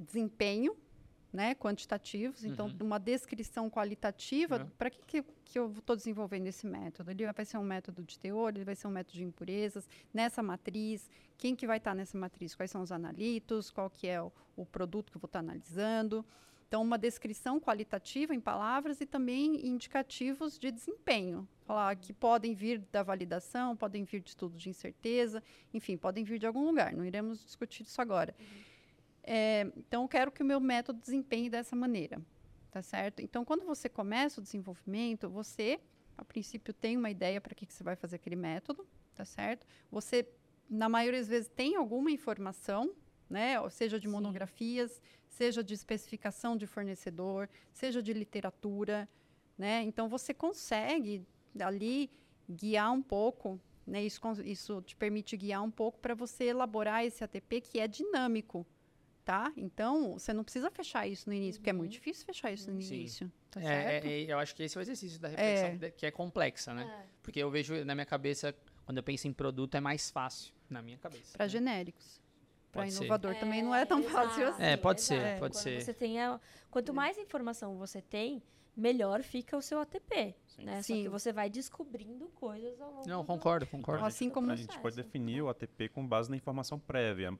[0.00, 0.74] desempenho,
[1.30, 2.44] né, quantitativos.
[2.44, 2.86] Então, uhum.
[2.86, 4.60] uma descrição qualitativa.
[4.60, 4.70] Uhum.
[4.78, 7.10] Para que, que, que, eu estou desenvolvendo esse método?
[7.10, 9.86] Ele vai ser um método de teor, ele vai ser um método de impurezas.
[10.14, 12.54] Nessa matriz, quem que vai estar tá nessa matriz?
[12.54, 13.70] Quais são os analitos?
[13.70, 16.24] Qual que é o, o produto que eu vou estar tá analisando?
[16.68, 21.48] Então, uma descrição qualitativa em palavras e também indicativos de desempenho.
[21.64, 25.42] Falar que podem vir da validação, podem vir de estudo de incerteza,
[25.72, 26.92] enfim, podem vir de algum lugar.
[26.92, 28.34] Não iremos discutir isso agora.
[28.38, 28.46] Uhum.
[29.22, 32.20] É, então, eu quero que o meu método desempenhe dessa maneira,
[32.72, 33.20] tá certo?
[33.20, 35.78] Então, quando você começa o desenvolvimento, você,
[36.18, 39.64] a princípio, tem uma ideia para que, que você vai fazer aquele método, tá certo?
[39.90, 40.28] Você,
[40.68, 42.92] na maioria das vezes, tem alguma informação
[43.28, 43.56] né?
[43.70, 45.00] Seja de monografias, Sim.
[45.28, 49.08] seja de especificação de fornecedor, seja de literatura,
[49.58, 49.82] né?
[49.82, 51.26] Então você consegue
[51.58, 52.10] ali
[52.48, 54.02] guiar um pouco, né?
[54.02, 58.66] Isso, isso te permite guiar um pouco para você elaborar esse ATP que é dinâmico,
[59.24, 59.52] tá?
[59.56, 61.62] Então você não precisa fechar isso no início, uhum.
[61.62, 61.98] porque é muito uhum.
[61.98, 62.94] difícil fechar isso no Sim.
[62.94, 63.32] início.
[63.50, 65.90] Tá é, é, eu acho que esse é o exercício da reflexão, é.
[65.90, 66.84] que é complexa, né?
[66.84, 67.06] É.
[67.22, 68.54] Porque eu vejo na minha cabeça,
[68.84, 71.32] quando eu penso em produto, é mais fácil na minha cabeça.
[71.36, 71.48] Para né?
[71.48, 72.20] genéricos
[72.76, 73.40] para inovador ser.
[73.40, 74.62] também não é tão fácil assim.
[74.62, 75.38] É, pode ser, é.
[75.38, 75.80] pode Quando ser.
[75.82, 78.42] Você tem a, quanto mais informação você tem,
[78.76, 80.34] melhor fica o seu ATP.
[80.46, 80.64] Sim.
[80.64, 80.82] Né?
[80.82, 80.96] Sim.
[80.96, 84.04] Só que você vai descobrindo coisas ao longo Não, concordo, concordo.
[84.04, 87.36] Assim como a gente pode definir o ATP com base na informação prévia.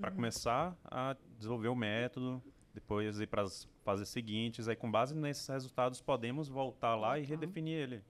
[0.00, 2.42] para começar a desenvolver o método,
[2.74, 4.68] depois ir para as fases seguintes.
[4.68, 8.04] Aí, com base nesses resultados, podemos voltar lá e redefinir ele.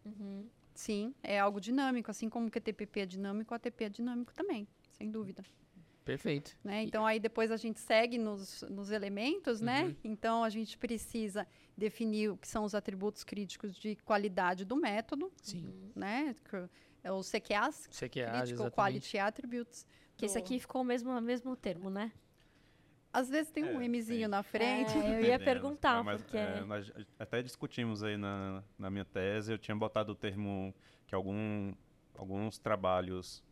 [0.75, 4.69] Sim, é algo dinâmico, assim como o QTPP é dinâmico, o ATP é dinâmico também,
[4.93, 5.43] sem dúvida.
[6.09, 6.57] Perfeito.
[6.65, 6.83] né?
[6.85, 9.85] Então aí depois a gente segue nos, nos elementos, né?
[9.85, 9.97] Uhum.
[10.03, 11.47] Então a gente precisa
[11.77, 15.71] definir o que são os atributos críticos de qualidade do método, Sim.
[15.95, 16.35] né?
[16.49, 16.57] Que
[17.05, 18.71] É o CQAs, é Critical.
[18.71, 19.87] Quality Attributes.
[20.17, 22.11] Que esse aqui ficou o mesmo, o mesmo termo, né?
[23.13, 24.29] Às vezes tem um É, Mzinho tem.
[24.29, 24.97] na frente.
[24.99, 26.37] É, eu ia perguntar, É, mas, porque...
[26.39, 30.75] é, nós até discutimos aí na, na minha tese, eu tinha botado o termo
[31.07, 31.73] que algum,
[32.17, 33.43] alguns trabalhos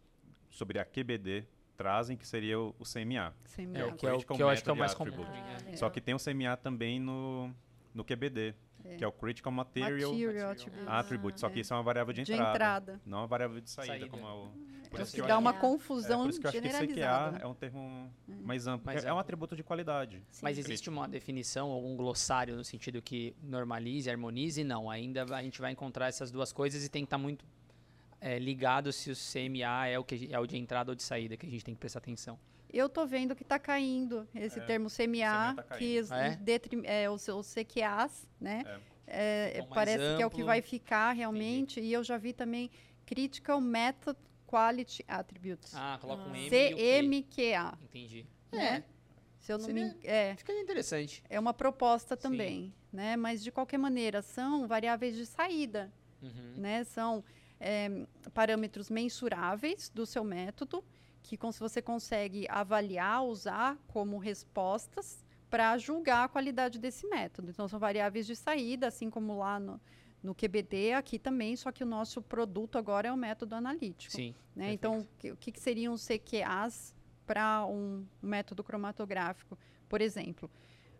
[0.51, 1.47] sobre a QBD
[1.77, 3.35] trazem, que seria o, o CMA.
[3.55, 3.79] CMA.
[3.79, 5.11] É, o que, é o, que eu acho que é o mais comum.
[5.11, 5.71] Attribute.
[5.73, 5.77] É.
[5.77, 7.51] Só que tem o CMA também no,
[7.95, 8.55] no QBD,
[8.97, 10.89] que é o Critical Material, Material Attributes.
[10.89, 11.61] Attribute, só que é.
[11.63, 13.01] isso é uma variável de De entrada, entrada.
[13.05, 14.09] não uma variável de saída, Saída.
[14.09, 14.49] como é o...
[14.87, 16.67] Por Então, isso que dá acho- uma é, confusão por isso que eu acho que
[16.69, 17.37] generalizada.
[17.39, 20.23] CQA é um termo mais amplo, Mais porque é um atributo de qualidade.
[20.41, 24.63] Mas existe uma definição, algum glossário no sentido que normalize, harmonize?
[24.63, 27.45] Não, ainda a gente vai encontrar essas duas coisas e tem que estar muito
[28.21, 31.37] é, ligado se o CMA é o, que, é o de entrada ou de saída,
[31.37, 32.39] que a gente tem que prestar atenção.
[32.73, 36.27] Eu tô vendo que está caindo esse É, termo CMA, CMA tá que os- Ah,
[36.27, 36.39] é?
[37.05, 38.65] é, os, os CQAs, né?
[39.07, 40.47] É, mais parece que é o que amplo.
[40.47, 41.81] vai ficar realmente.
[41.81, 42.71] E eu já vi também
[43.07, 45.73] Critical Method Quality Attributes.
[45.75, 46.39] Ah, coloca um Ah.
[46.39, 47.33] M o Q.
[47.33, 47.79] CMQA.
[47.85, 48.27] Entendi.
[48.53, 48.85] Né?
[49.39, 51.23] Se eu não me Seria- en- é, Fica interessante.
[51.31, 52.23] é uma proposta Sim.
[52.23, 53.17] também, né?
[53.17, 56.55] Mas de qualquer maneira são variáveis de saída, Uhum.
[56.57, 56.83] né?
[56.83, 57.23] São
[57.61, 60.85] é, parâmetros mensuráveis do seu método
[61.23, 67.51] que você consegue avaliar, usar como respostas para julgar a qualidade desse método.
[67.51, 69.81] Então são variáveis de saída, assim como lá no,
[70.23, 74.13] no QBD, aqui também, só que o nosso produto agora é o método analítico.
[74.13, 74.35] Sim.
[74.55, 74.73] né?
[74.73, 76.95] Então, o que, que que seriam CQAs
[77.27, 80.51] para um método cromatográfico, por exemplo?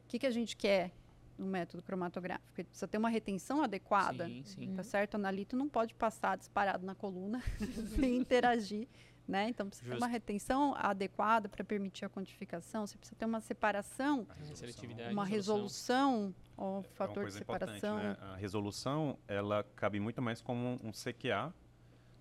[0.05, 0.93] O que, que a gente quer
[1.39, 2.61] no método cromatográfico?
[2.61, 4.75] Ele precisa ter uma retenção adequada, Sim, sim.
[4.75, 5.15] tá certo?
[5.15, 7.43] O analito não pode passar disparado na coluna
[7.89, 8.89] sem interagir,
[9.27, 9.49] né?
[9.49, 10.13] Então, precisa ter uma Justo.
[10.13, 16.65] retenção adequada para permitir a quantificação, você precisa ter uma separação, Seletividade, uma resolução, ó,
[16.65, 17.97] É uma fator de coisa importante, separação.
[17.97, 18.17] né?
[18.21, 21.53] A resolução, ela cabe muito mais como um CQA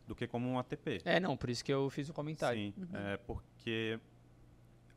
[0.07, 1.01] do que como um ATP.
[1.05, 2.59] É, não, por isso que eu fiz o comentário.
[2.59, 2.95] Sim, Uhum.
[2.97, 3.99] é porque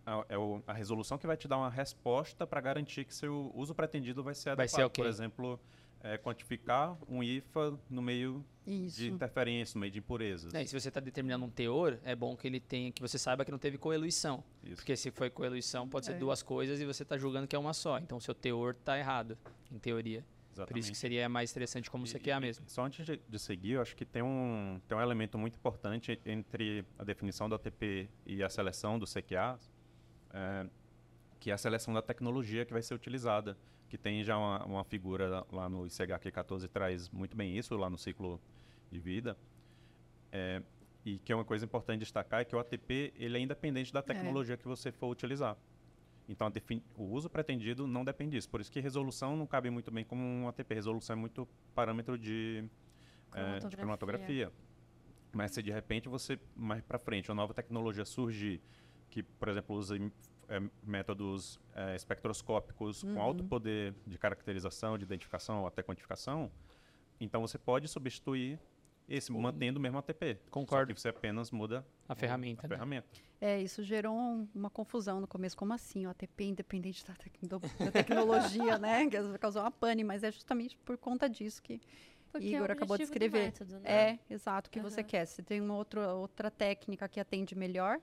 [0.09, 3.51] a, é o- a resolução que vai te dar uma resposta para garantir que seu
[3.55, 4.77] uso pretendido vai ser Vai adequado.
[4.81, 5.05] ser ok.
[5.05, 5.61] Por exemplo,
[6.01, 8.99] é, quantificar um IFA no meio Isso.
[8.99, 10.55] de interferência, no meio de impurezas.
[10.55, 13.19] É, e se você está determinando um teor, é bom que ele tenha, que você
[13.19, 14.43] saiba que não teve coeluição.
[14.63, 14.77] Isso.
[14.77, 16.19] Porque se foi coeluição, pode ser É.
[16.19, 17.99] duas coisas e você está julgando que é uma só.
[17.99, 19.37] Então, o seu teor está errado,
[19.73, 20.21] em teoria.
[20.21, 20.91] Por isso Exatamente.
[20.91, 22.65] que seria mais interessante como E- CQA e- mesmo.
[22.69, 26.21] Só antes de, de seguir, eu acho que tem um, tem um elemento muito importante
[26.27, 29.57] entre a definição do ATP e a seleção do CQA,
[30.33, 30.67] é,
[31.41, 33.57] que é a seleção da tecnologia que vai ser utilizada.
[33.89, 37.89] Que tem já uma, uma figura lá no ICHQ 14 traz muito bem isso, lá
[37.89, 38.41] no ciclo
[38.91, 39.37] de vida.
[40.31, 40.63] É,
[41.05, 44.03] e que é uma coisa importante destacar é que o ATP ele é independente da
[44.03, 45.57] tecnologia que você for utilizar.
[46.29, 46.53] Então,
[46.95, 48.51] o uso pretendido não depende disso.
[48.51, 50.75] Por isso que resolução não cabe muito bem como um ATP.
[50.75, 52.65] Resolução é muito parâmetro de,
[53.33, 53.79] eh, de Cromatografia.
[53.79, 54.53] cromatografia.
[55.33, 58.61] Mas se de repente você, mais para frente, uma nova tecnologia surgir,
[59.11, 59.97] que, por exemplo, usa
[60.49, 66.51] eh, métodos eh, espectroscópicos com alto poder de caracterização, de identificação ou até quantificação,
[67.21, 68.59] então você pode substituir
[69.09, 70.39] esse, mantendo o mesmo ATP.
[70.45, 70.95] Só Concordo.
[70.95, 72.61] que você apenas muda A ferramenta.
[72.67, 72.77] a né?
[72.77, 73.09] ferramenta.
[73.41, 75.57] É, isso gerou um- uma confusão no começo.
[75.57, 76.07] Como assim?
[76.07, 79.07] O ATP independente da, tec- do- da tecnologia, né?
[79.11, 81.81] Que causou uma pane, mas é justamente por conta disso que
[82.31, 83.45] Porque Igor é o acabou de escrever.
[83.45, 83.91] método, né?
[83.91, 85.09] é, exato, o que você Aham.
[85.09, 85.25] quer.
[85.25, 87.99] Se tem uma outra, outra técnica que atende melhor,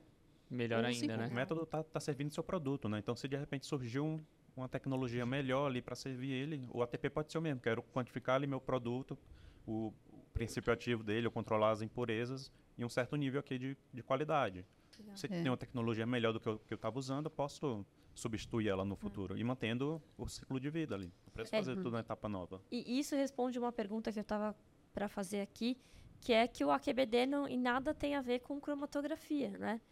[0.50, 1.28] Melhor ainda, com- né?
[1.28, 2.98] O método está tá servindo seu produto, né?
[2.98, 4.20] Então, se de repente surgiu um-
[4.56, 7.60] uma tecnologia melhor ali para servir ele, o ATP pode ser o mesmo.
[7.60, 9.18] Quero quantificar ali meu produto,
[9.66, 13.76] o, o princípio ativo dele, eu controlar as impurezas em um certo nível aqui de,
[13.92, 14.64] de qualidade.
[14.98, 15.16] Legal.
[15.16, 15.28] Se É.
[15.28, 17.84] tem uma tecnologia melhor do que eu estava usando, eu posso
[18.14, 21.12] substituir ela no futuro e mantendo o ciclo de vida ali.
[21.26, 21.58] Não precisa É.
[21.60, 22.62] fazer tudo na etapa nova.
[22.70, 24.56] E isso responde uma pergunta que eu estava
[24.94, 25.76] para fazer aqui,
[26.18, 29.82] que é que o AQBD não, em nada tem a ver com cromatografia, né?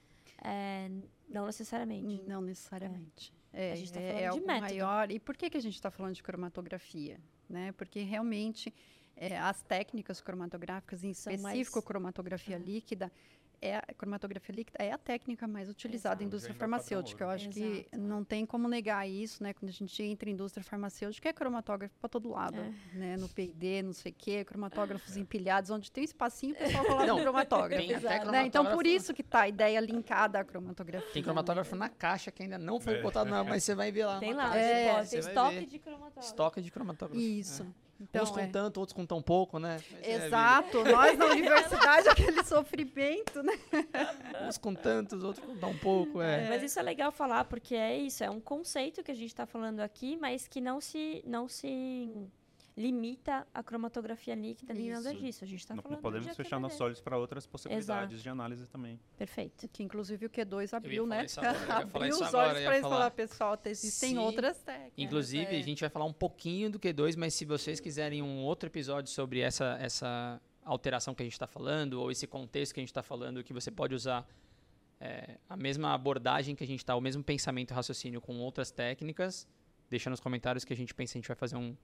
[0.42, 0.90] É,
[1.28, 2.22] não necessariamente.
[2.26, 3.32] não necessariamente.
[3.52, 4.60] É, A gente tá é- falando é de algo método.
[4.66, 5.10] maior.
[5.10, 7.18] E por que, que a gente está falando de cromatografia?
[7.48, 7.72] Né?
[7.72, 8.74] Porque realmente
[9.16, 13.12] é, as técnicas cromatográficas, em São específico mais- cromatografia líquida,
[13.60, 16.34] é a cromatografia líquida é a técnica mais utilizada em Exato.
[16.34, 17.24] indústria farmacêutica.
[17.24, 17.98] Eu acho que Exato.
[17.98, 19.52] não tem como negar isso, né?
[19.52, 22.72] Quando a gente entra em indústria farmacêutica, é cromatógrafo para todo lado, É.
[22.96, 23.16] né?
[23.16, 27.06] No P&D, não sei o quê, cromatógrafos empilhados, onde tem um espacinho, o pessoal coloca
[27.06, 27.86] Não, cromatógrafo.
[27.86, 28.18] tem até né?
[28.20, 31.10] cromatógrafo- Então, por isso que tá a ideia linkada à cromatografia.
[31.12, 31.24] Tem né?
[31.24, 34.18] cromatógrafo na caixa que ainda não foi botado na, mas você vai ver lá.
[34.18, 34.56] Tem lá.
[34.56, 35.66] É, tem estoque ver.
[35.66, 36.20] de cromatógrafo.
[36.28, 37.20] Estoque de cromatógrafo.
[37.20, 37.66] Isso.
[38.00, 38.04] É.
[38.04, 38.46] Então, uns com é.
[38.46, 39.80] tanto, outros com tão pouco, né?
[39.90, 40.26] Mas é.
[40.26, 40.84] Exato.
[40.84, 43.58] Nós na universidade, aquele sofrimento, né?
[44.46, 46.48] Uns com tantos, outros com tão pouco, é.
[46.48, 49.46] Mas isso é legal falar, porque é isso, é um conceito que a gente está
[49.46, 52.10] falando aqui, mas que não se, não se
[52.76, 55.22] limita à cromatografia líquida nem nada Isso.
[55.22, 55.44] disso.
[55.44, 58.66] A gente está falando não podemos de fechar nossos olhos para outras possibilidades de análise
[58.66, 58.98] também.
[59.16, 59.68] Perfeito.
[59.68, 61.24] Que inclusive o Q2 abriu, né?
[61.36, 62.96] agora, abriu os agora, olhos para falar.
[62.96, 64.92] falar, pessoal, existem Se- outras técnicas.
[64.98, 65.58] Inclusive, é.
[65.58, 69.10] a gente vai falar um pouquinho do Q2, mas se vocês quiserem um outro episódio
[69.10, 72.90] sobre essa, essa alteração que a gente está falando, ou esse contexto que a gente
[72.90, 74.26] está falando, que você pode usar
[75.00, 78.72] é, a mesma abordagem que a gente está, o mesmo pensamento e raciocínio com outras
[78.72, 79.46] técnicas,
[79.88, 81.76] deixa nos comentários que a gente pensa a gente vai fazer um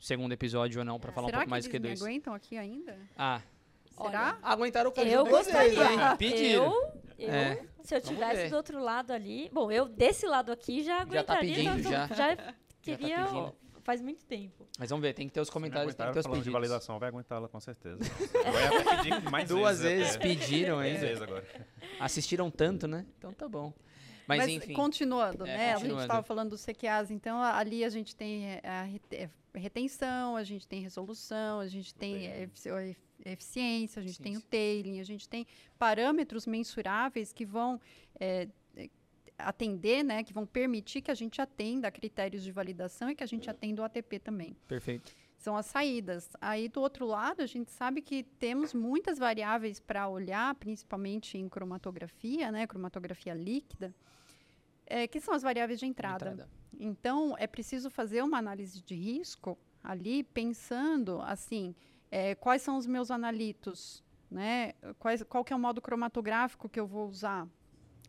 [0.00, 2.08] segundo episódio ou não, para falar Será um pouco mais que do eles me Q2.
[2.10, 2.98] aguentam aqui ainda?
[3.16, 3.40] Ah,
[3.96, 4.38] Será?
[4.42, 5.72] aguentaram o Eu gostaria.
[5.92, 5.98] hein?
[6.18, 6.64] Pediram.
[6.64, 7.62] Eu, eu É.
[7.82, 9.48] se eu tivesse do outro lado ali.
[9.52, 11.54] Bom, eu desse lado aqui já Já tá aguentaria.
[11.54, 12.06] pedindo, então, já.
[12.08, 13.24] já queria.
[13.26, 13.54] pedindo.
[13.82, 14.66] faz muito tempo.
[14.78, 16.68] Mas vamos ver, tem que ter os comentários, tem que ter os falando de pedidos.
[16.68, 17.98] validação, vai aguentá-la com certeza.
[18.84, 19.98] Vai pedir mais Duas vezes.
[19.98, 21.06] vezes pediram Três ainda.
[21.06, 21.44] vezes agora.
[22.00, 23.06] Assistiram tanto, né?
[23.16, 23.72] Então tá bom.
[24.28, 24.72] Mas, enfim.
[24.74, 25.70] continuando, É, né?
[25.70, 26.00] A continuando.
[26.00, 30.36] gente estava falando do CQAs, então a- ali a gente tem é, a é, retenção,
[30.36, 34.40] a gente tem resolução, a gente tem efici- a efi- eficiência, a gente tem o
[34.40, 35.46] tailing, a gente tem
[35.78, 37.80] parâmetros mensuráveis que vão
[38.20, 38.48] é,
[39.38, 40.22] atender, né?
[40.22, 43.48] Que vão permitir que a gente atenda a critérios de validação e que a gente
[43.50, 45.12] atenda o ATP também Perfeito.
[45.36, 46.30] são as saídas.
[46.40, 51.48] Aí, do outro lado, a gente sabe que temos muitas variáveis para olhar, principalmente em
[51.48, 53.94] cromatografia, né, cromatografia líquida,
[54.86, 56.30] é, que são as variáveis de entrada.
[56.30, 56.50] Entrada.
[56.78, 61.74] Então, é preciso fazer uma análise de risco ali, pensando, assim,
[62.10, 64.72] é, quais são os meus analitos, né?
[64.98, 67.48] Quais, qual que é o modo cromatográfico que eu vou usar?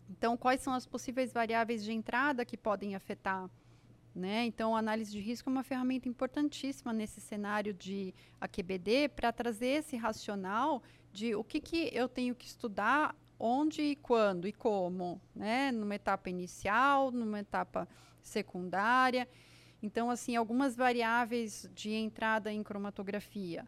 [0.09, 3.49] Então, quais são as possíveis variáveis de entrada que podem afetar?
[4.15, 4.45] Né?
[4.45, 9.67] Então, a análise de risco é uma ferramenta importantíssima nesse cenário de AQBD para trazer
[9.67, 10.81] esse racional
[11.13, 15.71] de o que, que eu tenho que estudar, onde e quando e como, né?
[15.71, 17.87] numa etapa inicial, numa etapa
[18.21, 19.27] secundária.
[19.81, 23.67] Então, assim, algumas variáveis de entrada em cromatografia.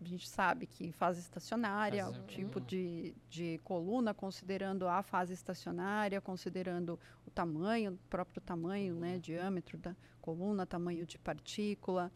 [0.00, 5.32] A gente sabe que fase estacionária, Fase- o tipo de, de coluna, considerando a fase
[5.34, 12.12] estacionária, considerando o tamanho, o próprio tamanho, né, diâmetro da coluna, tamanho de partícula,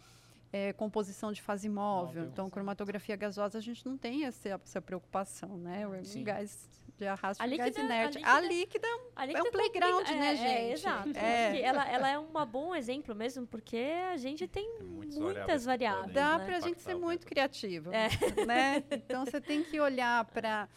[0.52, 2.06] é, composição de fase móvel.
[2.06, 2.24] Móvel.
[2.30, 5.88] Então, cromatografia gasosa, a gente não tem essa, essa preocupação, né?
[5.88, 6.22] O Sim.
[6.22, 6.68] gás
[6.98, 8.18] de arrasto A de gás líquida- a inerte.
[8.18, 10.48] líquida- A líquida A É um líquida playground, né, é, gente?
[10.50, 11.08] É, exato.
[11.18, 11.52] É.
[11.52, 13.76] Que Ela, ela é um bom exemplo mesmo, porque
[14.12, 15.64] a gente tem Tem muitas variáveis.
[15.64, 16.44] variáveis que Dá né?
[16.44, 18.08] para a gente ser muito criativo, É.
[18.46, 18.84] né?
[18.90, 20.68] Então você tem que olhar para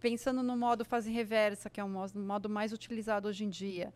[0.00, 3.92] pensando no modo fase reversa, que é o modo, modo mais utilizado hoje em dia.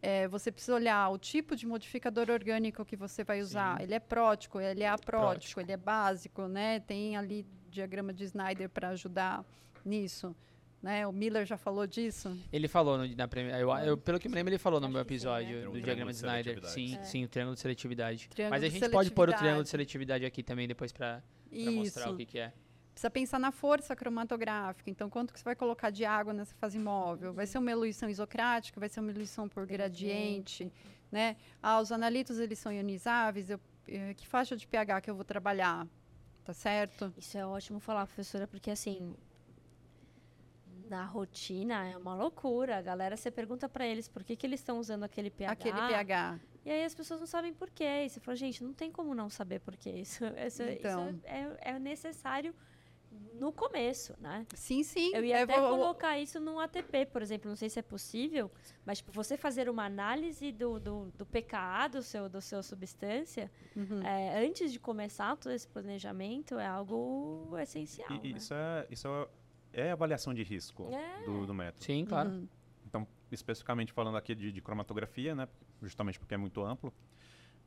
[0.00, 3.76] É, você precisa olhar o tipo de modificador orgânico que você vai usar.
[3.78, 3.82] Sim.
[3.84, 5.60] Ele é prótico, ele é aprótico, Prótico.
[5.60, 6.78] ele é básico, né?
[6.80, 9.44] Tem ali diagrama de Snyder para ajudar
[9.84, 10.36] nisso.
[10.82, 11.06] Né?
[11.06, 12.36] O Miller já falou disso.
[12.52, 15.04] Ele falou no, na premi- eu, eu- pelo que me lembro, ele falou no meu
[15.04, 15.64] que sim, episódio né?
[15.64, 16.54] do diagrama de de Snyder.
[16.54, 17.08] Sim, seletividade.
[17.08, 18.28] sim, o triângulo de seletividade.
[18.28, 21.20] Triângulo Mas a gente pode pôr o triângulo de seletividade aqui também depois pra
[21.52, 22.52] mostrar o que, que é.
[22.92, 24.88] Precisa pensar na força cromatográfica.
[24.90, 27.32] Então, quanto que você vai colocar de água nessa fase móvel?
[27.32, 28.78] Vai ser uma eluição isocrática?
[28.80, 30.72] Vai ser uma eluição por gradiente?
[31.10, 31.36] Né?
[31.62, 33.50] Ah, os analitos, eles são ionizáveis?
[33.50, 35.86] Eu, eh, que faixa de pH que eu vou trabalhar?
[36.44, 37.12] Tá certo?
[37.16, 39.14] Isso é ótimo falar, professora, porque assim,
[40.88, 42.78] na rotina é uma loucura.
[42.78, 45.52] A galera, você pergunta pra eles por que, que eles estão usando aquele pH.
[45.52, 46.40] Aquele pH.
[46.64, 48.04] E aí as pessoas não sabem por quê.
[48.04, 49.90] E você fala, gente, não tem como não saber por quê.
[50.00, 51.10] Isso, isso, Então.
[51.10, 52.54] isso é, é necessário
[53.40, 54.46] no começo, né?
[54.54, 55.12] Sim, sim.
[55.14, 57.48] Eu ia Eu até vou- colocar isso no ATP, por exemplo.
[57.48, 58.50] Não sei se é possível,
[58.84, 63.50] mas tipo, você fazer uma análise do, do, do pKa do seu, do seu substância
[63.74, 64.02] Uhum.
[64.02, 68.10] é, antes de começar todo esse planejamento é algo essencial.
[68.10, 68.38] E, e né?
[68.38, 69.08] isso, é, isso
[69.72, 71.24] é, avaliação de risco É.
[71.24, 71.84] do, do método.
[71.84, 72.30] Sim, claro.
[72.30, 72.48] Uhum.
[72.86, 75.48] Então, especificamente falando aqui de, de cromatografia, né,
[75.82, 76.92] justamente porque é muito amplo,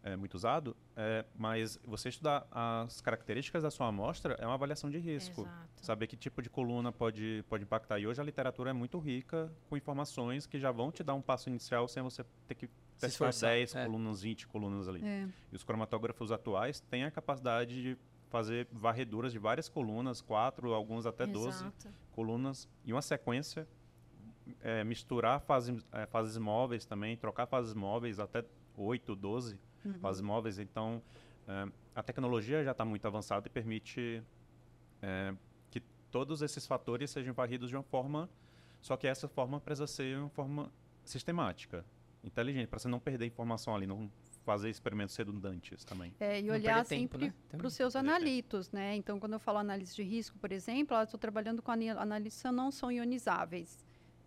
[0.03, 4.89] é muito usado, é, mas você estudar as características da sua amostra é uma avaliação
[4.89, 5.41] de risco.
[5.41, 5.69] Exato.
[5.85, 7.99] Saber que tipo de coluna pode, pode impactar.
[7.99, 11.21] E hoje a literatura é muito rica com informações que já vão te dar um
[11.21, 13.85] passo inicial sem você ter que testar esforçar, 10 é.
[13.85, 15.05] colunas, 20 colunas ali.
[15.05, 15.27] É.
[15.51, 17.97] E os cromatógrafos atuais têm a capacidade de
[18.31, 21.89] fazer varreduras de várias colunas, quatro, alguns até 12 Exato.
[22.13, 23.67] colunas, em uma sequência,
[24.61, 28.43] é, misturar fases, é, fases móveis também, trocar fases móveis até
[28.77, 29.93] 8, 12 Uhum.
[29.99, 30.59] fases móveis.
[30.59, 31.01] Então,
[31.47, 34.23] é, a tecnologia já está muito avançada e permite
[35.01, 35.33] é,
[35.69, 38.29] que todos esses fatores sejam varridos de uma forma,
[38.79, 40.71] só que essa forma precisa ser uma forma
[41.03, 41.83] sistemática,
[42.23, 44.09] inteligente, para você não perder informação ali, não
[44.43, 46.13] fazer experimentos redundantes também.
[46.19, 47.33] É, e olhar sempre né?
[47.47, 47.67] para Também.
[47.67, 48.95] os seus analitos, né?
[48.95, 52.51] Então, quando eu falo análise de risco, por exemplo, eu estou trabalhando com analitos que
[52.51, 53.85] não são ionizáveis.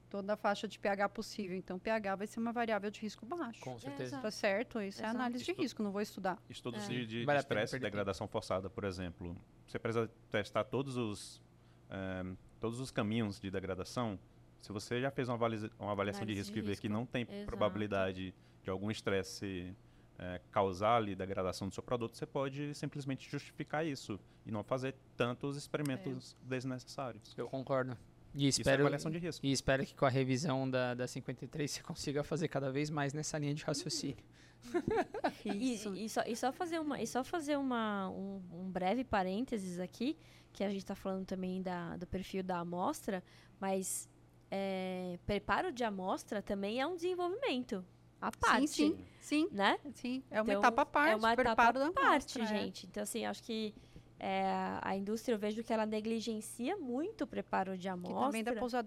[0.09, 1.57] Toda a faixa de pH possível.
[1.57, 3.61] Então, pH vai ser uma variável de risco baixo.
[3.61, 4.19] Com certeza.
[4.21, 4.81] Tá certo?
[4.81, 5.17] Isso é Exato.
[5.17, 6.39] análise de Estu- risco, não vou estudar.
[6.49, 6.89] Estudos É.
[6.89, 9.37] de, de Vale estresse e degradação forçada, por exemplo.
[9.67, 11.43] Você precisa testar todos os,
[11.91, 14.17] eh, todos os caminhos de degradação.
[14.61, 16.87] Se você já fez uma, avaliza- uma avaliação de Análise risco de e vê que
[16.87, 16.93] risco.
[16.97, 17.47] não tem Exato.
[17.47, 19.75] probabilidade de algum estresse
[20.19, 24.95] eh, causar ali degradação do seu produto, você pode simplesmente justificar isso e não fazer
[25.17, 27.35] tantos experimentos desnecessários.
[27.37, 27.97] Eu concordo.
[28.35, 29.45] E é espero, avaliação de risco.
[29.45, 33.13] e espero que com a revisão da, da 53 você consiga fazer cada vez mais
[33.13, 34.17] nessa linha de raciocínio.
[35.45, 35.95] E, Isso.
[35.95, 40.17] e só, e só fazer, uma, e só fazer uma, um, um breve parênteses aqui,
[40.55, 43.23] que a gente está falando também da, do perfil da amostra,
[43.61, 44.09] mas
[44.51, 47.85] é, preparo de amostra também é um desenvolvimento
[48.29, 48.69] à parte.
[48.69, 49.49] Sim, sim, sim.
[49.53, 49.79] Né?
[49.95, 50.23] sim.
[50.31, 51.13] É uma Então, etapa à parte.
[51.13, 52.47] é uma etapa à da parte, é.
[52.47, 52.87] gente.
[52.87, 53.75] Então, assim, acho que
[54.19, 54.45] é,
[54.81, 58.21] a indústria, eu vejo que ela negligencia muito o preparo de Que amostra.
[58.27, 58.83] também dá para usar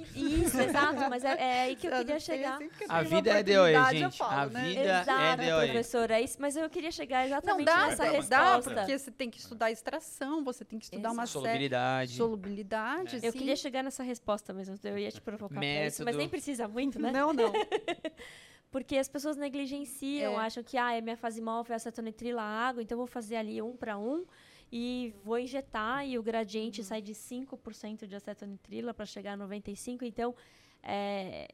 [0.00, 0.42] DOE.
[0.44, 2.58] Isso, exato, mas é, é aí que eu Eu queria não sei, chegar.
[2.58, 4.18] sempre que A uma vida é DOE, oportunidade, eu gente.
[4.18, 4.62] falo, A né?
[4.68, 5.66] vida Exato, é DOE.
[5.66, 8.12] professora, é isso, mas eu queria chegar Não exatamente dá, nessa Dá, dá,
[8.54, 8.74] resposta.
[8.74, 12.12] porque você tem que estudar extração, você tem que estudar uma série Solubilidade.
[12.16, 13.20] solubilidade.
[13.22, 13.38] Eu sim.
[13.38, 16.18] queria chegar nessa resposta mesmo, eu ia te provocar pra isso, mas Método.
[16.18, 17.10] nem precisa muito, né?
[17.10, 17.52] Não, não.
[18.70, 20.36] Porque as pessoas negligenciam, É.
[20.46, 23.60] acham que ah, é minha fase móvel, é acetonitrila água, então eu vou fazer ali
[23.60, 24.24] um para um
[24.72, 30.02] e vou injetar e o gradiente sai de 5% de acetonitrila para chegar a 95%.
[30.02, 30.34] Então,
[30.82, 31.48] é,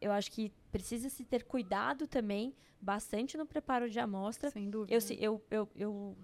[0.00, 4.50] eu acho que precisa se ter cuidado também bastante no preparo de amostra.
[4.50, 4.94] Sem dúvida.
[4.94, 6.16] Eu, eu, eu, eu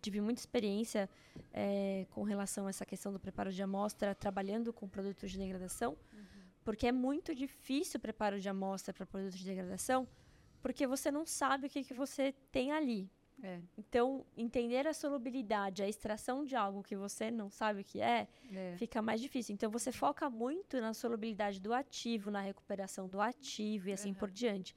[0.00, 1.08] tive muita experiência
[1.52, 5.96] eh, com relação a essa questão do preparo de amostra, trabalhando com produtos de degradação,
[6.64, 10.08] porque é muito difícil o preparo de amostra para produtos de degradação,
[10.62, 13.10] porque você não sabe o que, que você tem ali.
[13.42, 18.00] É, Então, entender a solubilidade, a extração de algo que você não sabe o que
[18.00, 18.74] é, é.
[18.76, 19.54] fica mais difícil.
[19.54, 24.30] Então, você foca muito na solubilidade do ativo, na recuperação do ativo e assim por
[24.30, 24.74] diante.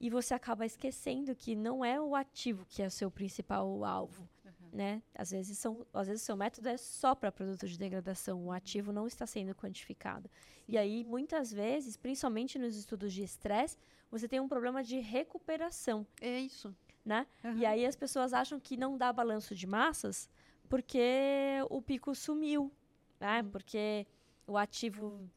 [0.00, 4.28] E você acaba esquecendo que não é o ativo que é o seu principal alvo.
[4.72, 5.02] Né?
[5.14, 8.50] Às vezes são, às vezes o seu método é só para produtos de degradação, o
[8.50, 10.30] ativo não está sendo quantificado.
[10.66, 13.76] E aí, muitas vezes, principalmente nos estudos de estresse,
[14.10, 16.74] você tem um problema de recuperação É isso.
[17.04, 17.26] Né?
[17.44, 17.56] Aham.
[17.58, 20.28] E aí as pessoas acham que não dá balanço de massas
[20.68, 22.72] porque o pico sumiu,
[23.20, 23.42] né?
[23.42, 24.06] Porque
[24.46, 25.28] o ativo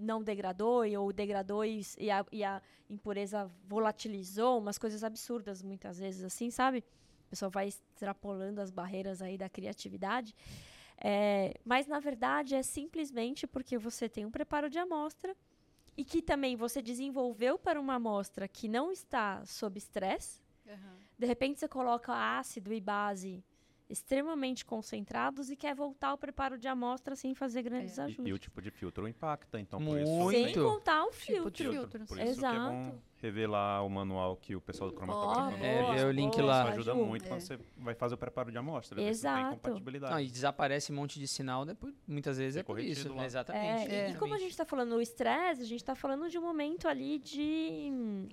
[0.00, 5.62] não degradou e- ou degradou e, e a, e a impureza volatilizou, umas coisas absurdas
[5.62, 6.78] muitas vezes assim, sabe?
[7.26, 10.34] O pessoal vai extrapolando as barreiras aí da criatividade.
[11.02, 15.34] É, mas na verdade é simplesmente porque você tem um preparo de amostra
[15.96, 20.40] e que também você desenvolveu para uma amostra que não está sob estresse,
[21.18, 23.44] de repente você coloca ácido e base
[23.88, 28.24] extremamente concentrados e quer voltar ao preparo de amostra sem fazer grandes E, ajustes.
[28.26, 30.08] e o tipo de filtro impacta, então por Muito.
[30.08, 31.72] isso Sem tem contar o Tipo de filtro.
[31.72, 32.06] filtro.
[32.06, 33.02] Por isso que é bom Exato.
[33.16, 36.62] revelar o manual que o pessoal do cromatografia É, boa, ver o link lá.
[36.62, 37.04] Isso ajuda Ju.
[37.04, 37.40] muito quando É.
[37.40, 38.94] você vai fazer o preparo de amostra.
[38.96, 39.56] se tem Exato.
[39.56, 40.12] compatibilidade.
[40.12, 43.12] Não, e desaparece um monte de sinal, depois, muitas vezes Ser é por isso.
[43.12, 43.24] lá.
[43.24, 43.90] Exatamente.
[43.92, 46.38] É, e- E, como a gente está falando o estresse, a gente está falando de
[46.38, 48.28] um momento ali de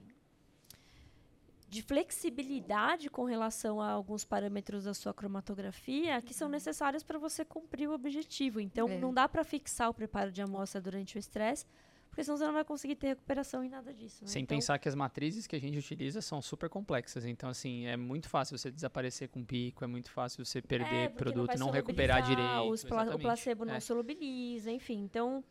[1.70, 7.44] de flexibilidade com relação a alguns parâmetros da sua cromatografia que são necessários para você
[7.44, 8.60] cumprir o objetivo.
[8.60, 8.98] Então, É.
[9.00, 11.66] não dá para fixar o preparo de amostra durante o estresse,
[12.10, 14.24] porque senão você não vai conseguir ter recuperação em nada disso.
[14.24, 14.30] né?
[14.30, 17.26] Sem Então, pensar que as matrizes que a gente utiliza são super complexas.
[17.26, 21.10] Então, assim, é muito fácil você desaparecer com pico, é muito fácil você perder É,
[21.10, 22.72] produto e não recuperar direito.
[22.72, 23.22] os pla- o exatamente.
[23.22, 23.80] placebo não É.
[23.80, 25.00] solubiliza, enfim.
[25.04, 25.44] Então,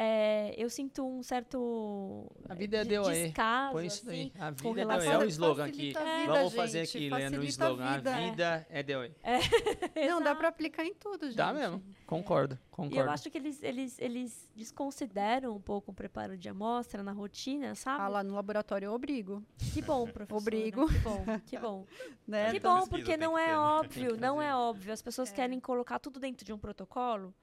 [0.00, 3.12] é, eu sinto um certo A vida é de- DOE.
[3.24, 4.32] descaso, Põe isso assim, daí.
[4.42, 5.22] A vida é relação- DOE.
[5.22, 5.96] É o slogan aqui.
[5.96, 7.84] a vida, Vamos fazer gente, aqui, lendo o facilita a slogan.
[7.84, 8.16] A vida.
[8.30, 9.12] vida é DOE.
[10.08, 11.36] Não, dá para aplicar em tudo, gente.
[11.36, 11.82] Dá mesmo.
[12.06, 13.10] Concordo, E eu concordo.
[13.10, 18.00] acho que eles, eles, eles desconsideram um pouco o preparo de amostra na rotina, sabe?
[18.02, 19.42] Ah, lá no laboratório eu obrigo,
[19.74, 20.38] Que bom, professor.
[20.40, 20.86] Obrigo.
[20.88, 21.86] Que bom, que bom.
[22.26, 22.50] né?
[22.52, 23.58] Que bom, porque não é né?
[23.58, 24.48] óbvio, não fazer.
[24.48, 24.92] é óbvio.
[24.92, 27.34] As pessoas querem colocar tudo dentro de um protocolo.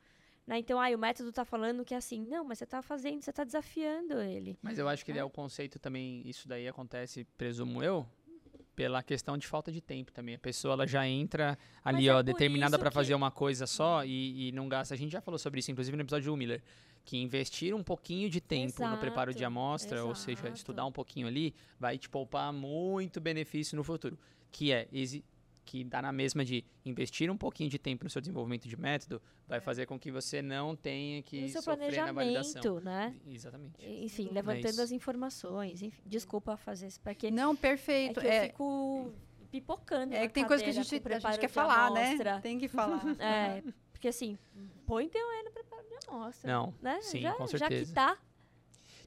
[0.45, 0.59] Né?
[0.59, 3.33] Então, aí o método tá falando que é assim, não, mas você tá fazendo, você
[3.33, 4.57] tá desafiando ele.
[4.61, 8.05] Mas eu acho que ele é o conceito também, isso daí acontece, presumo eu,
[8.75, 10.35] pela questão de falta de tempo também.
[10.35, 14.03] A pessoa ela já entra ali, é ó, determinada para fazer que- uma coisa só
[14.05, 14.93] e, e não gasta.
[14.93, 16.61] A gente já falou sobre isso, inclusive no episódio do Miller,
[17.03, 20.55] que investir um pouquinho de tempo no preparo de Exato, amostra, ou seja, exato.
[20.57, 24.17] estudar um pouquinho ali, vai te poupar muito benefício no futuro.
[24.51, 24.87] Que é
[25.65, 29.21] que dá na mesma de investir um pouquinho de tempo no seu desenvolvimento de método,
[29.47, 32.61] vai fazer com que você não tenha que no seu sofrer na validação.
[32.61, 33.15] planejamento, né?
[33.27, 33.73] Exatamente.
[33.85, 34.81] Enfim, É levantando isso.
[34.81, 35.81] as informações.
[35.81, 38.21] Enfim, desculpa fazer isso, porque Não, é perfeito.
[38.21, 39.11] que eu É, fico
[39.51, 42.35] pipocando é que tem coisa que a gente, a gente quer falar, amostra.
[42.35, 42.41] né?
[42.41, 43.01] Tem que falar.
[43.19, 44.37] É, porque assim,
[44.85, 46.51] põe teu E no preparo de amostra.
[46.51, 46.99] Não, né?
[47.01, 47.85] sim, já, com Já certeza.
[47.89, 48.17] que tá,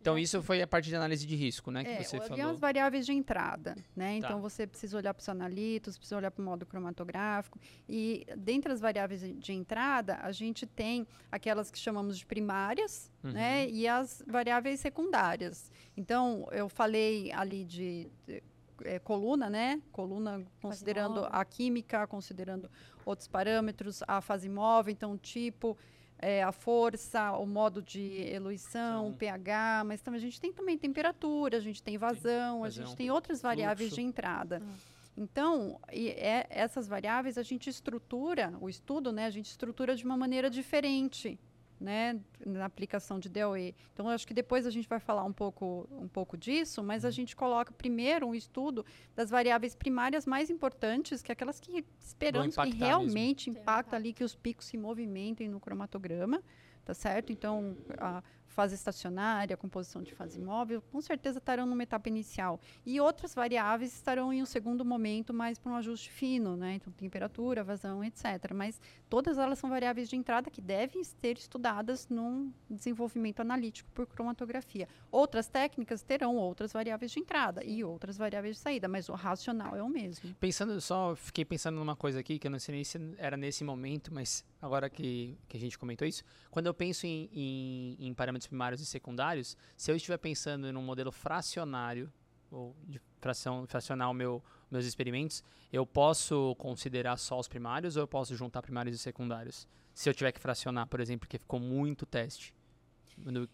[0.00, 1.82] Então, isso foi a parte de análise de risco, né?
[1.84, 2.50] Que É, você falou.
[2.50, 4.12] as variáveis de entrada, né?
[4.12, 4.26] Tá.
[4.26, 7.58] Então você precisa olhar para os analitos, precisa olhar para o modo cromatográfico.
[7.88, 13.32] E dentre as variáveis de- entrada, a gente tem aquelas que chamamos de primárias, Uhum.
[13.32, 13.68] né?
[13.68, 15.70] E as variáveis secundárias.
[15.96, 18.42] Então, eu falei ali de, de,
[18.84, 19.82] eh, coluna, né?
[19.90, 22.70] Coluna considerando a química, considerando
[23.04, 25.76] outros parâmetros, a fase móvel, então o tipo,
[26.18, 30.76] é, a força, o modo de eluição, o pH, mas também a gente tem também
[30.76, 34.02] temperatura, a gente tem vazão, a vazão, gente tem outras variáveis fluxo.
[34.02, 34.62] de entrada.
[34.64, 34.98] Ah.
[35.16, 40.04] Então, e é- essas variáveis a gente estrutura, o estudo, né, a gente estrutura de
[40.04, 41.38] uma maneira diferente,
[41.80, 43.74] né, na aplicação de DOE.
[43.92, 47.02] Então, eu acho que depois a gente vai falar um pouco, um pouco disso, mas
[47.04, 47.08] Uhum.
[47.08, 51.84] a gente coloca primeiro um estudo das variáveis primárias mais importantes, que é aquelas que
[52.00, 52.84] esperamos que mesmo.
[52.84, 56.42] realmente impacta ali que os picos se movimentem no cromatograma,
[56.84, 57.32] tá certo?
[57.32, 58.22] Então, a
[58.58, 62.58] fase estacionária, composição de fase móvel, com certeza estarão numa etapa inicial.
[62.84, 66.74] E outras variáveis estarão em um segundo momento, mais para um ajuste fino, né?
[66.74, 68.24] Então, temperatura, vazão, etc.
[68.52, 74.08] Mas todas elas são variáveis de entrada que devem ser estudadas num desenvolvimento analítico por
[74.08, 74.88] cromatografia.
[75.08, 79.76] Outras técnicas terão outras variáveis de entrada e outras variáveis de saída, mas o racional
[79.76, 80.34] é o mesmo.
[80.40, 83.62] Pensando só, fiquei pensando numa coisa aqui, que eu não sei nem se era nesse
[83.62, 88.14] momento, mas agora que, que a gente comentou isso, quando eu penso em, em, em
[88.14, 92.12] parâmetros primários e secundários, se eu estiver pensando num modelo fracionário,
[92.50, 98.08] ou de fração, fracionar meu, meus experimentos, eu posso considerar só os primários ou eu
[98.08, 99.68] posso juntar primários e secundários?
[99.94, 102.54] Se eu tiver que fracionar, por exemplo, porque ficou muito teste.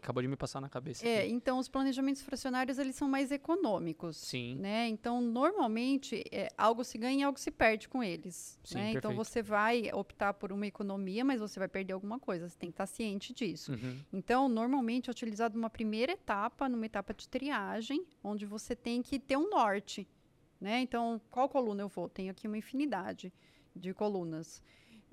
[0.01, 1.07] Acabou de me passar na cabeça.
[1.07, 1.33] É, aqui.
[1.33, 4.17] então os planejamentos fracionários eles são mais econômicos.
[4.17, 4.57] Sim.
[4.57, 4.89] Né?
[4.89, 8.59] Então, normalmente, é, algo se ganha e algo se perde com eles.
[8.63, 8.93] Sim, né?
[8.93, 12.49] Então, você vai optar por uma economia, mas você vai perder alguma coisa.
[12.49, 13.73] Você tem que estar ciente disso.
[13.73, 13.99] Uhum.
[14.13, 19.19] Então, normalmente é utilizado uma primeira etapa, numa etapa de triagem, onde você tem que
[19.19, 20.07] ter um norte.
[20.61, 20.81] Né?
[20.81, 22.09] Então, qual coluna eu vou?
[22.09, 23.33] Tenho aqui uma infinidade
[23.75, 24.63] de colunas.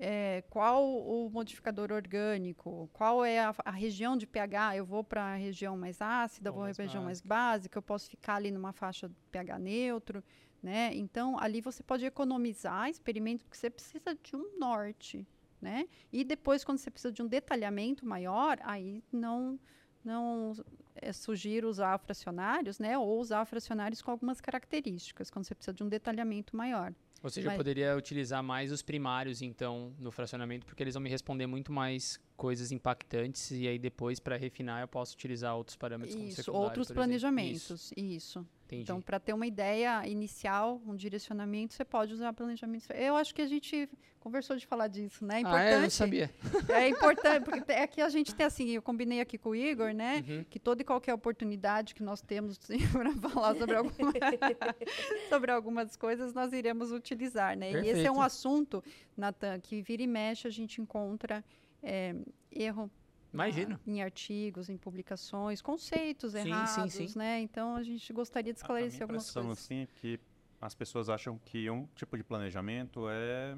[0.04, 2.90] É, qual o modificador orgânico?
[2.92, 4.76] Qual é a, a região de pH?
[4.76, 7.82] Eu vou para a região mais ácida, Ou vou para a região mais básica, eu
[7.82, 10.24] posso ficar ali numa faixa de pH neutro.
[10.60, 10.90] Né?
[10.92, 15.24] Então, ali você pode economizar experimentos, porque você precisa de um norte.
[15.60, 15.86] Né?
[16.12, 19.56] E depois, quando você precisa de um detalhamento maior, aí não,
[20.04, 20.52] não
[20.96, 22.98] é, sugiro usar fracionários, né?
[22.98, 26.92] Ou usar fracionários com algumas características, quando você precisa de um detalhamento maior.
[27.22, 31.02] Ou seja, eu Mas- poderia utilizar mais os primários, então, no fracionamento, porque eles vão
[31.02, 35.76] me responder muito mais coisas impactantes e aí depois, para refinar, eu posso utilizar outros
[35.76, 37.02] parâmetros como Isso, secundário, outros exemplo.
[37.02, 37.92] Isso, planejamentos.
[37.96, 38.46] Isso.
[38.72, 38.82] Entendi.
[38.82, 42.90] Então, para ter uma ideia inicial, um direcionamento, você pode usar planejamento.
[42.92, 45.34] Eu acho que a gente conversou de falar disso, né?
[45.34, 45.66] É ah, importante.
[45.66, 45.74] é?
[45.74, 46.30] Eu não sabia.
[46.68, 49.92] É importante, porque te- aqui a gente tem assim, eu combinei aqui com o Igor,
[49.92, 50.24] né?
[50.26, 50.44] Uhum.
[50.48, 52.58] Que toda e qualquer oportunidade que nós temos
[52.92, 54.12] para falar sobre, alguma,
[55.28, 57.72] sobre algumas coisas, nós iremos utilizar, né?
[57.72, 58.12] E esse é Perfeito.
[58.12, 58.82] um assunto,
[59.16, 61.44] Natan, que vira e mexe a gente encontra
[61.82, 62.14] é,
[62.50, 62.90] erro
[63.32, 63.78] Imagino.
[63.80, 67.12] ah, em artigos, em publicações, conceitos Sim, sim, errados, sim.
[67.16, 67.40] né?
[67.40, 69.64] Então a gente gostaria de A- a esclarecer minha algumas impressão, coisas.
[69.64, 70.20] assim, é que
[70.60, 73.56] as pessoas acham que um tipo de planejamento é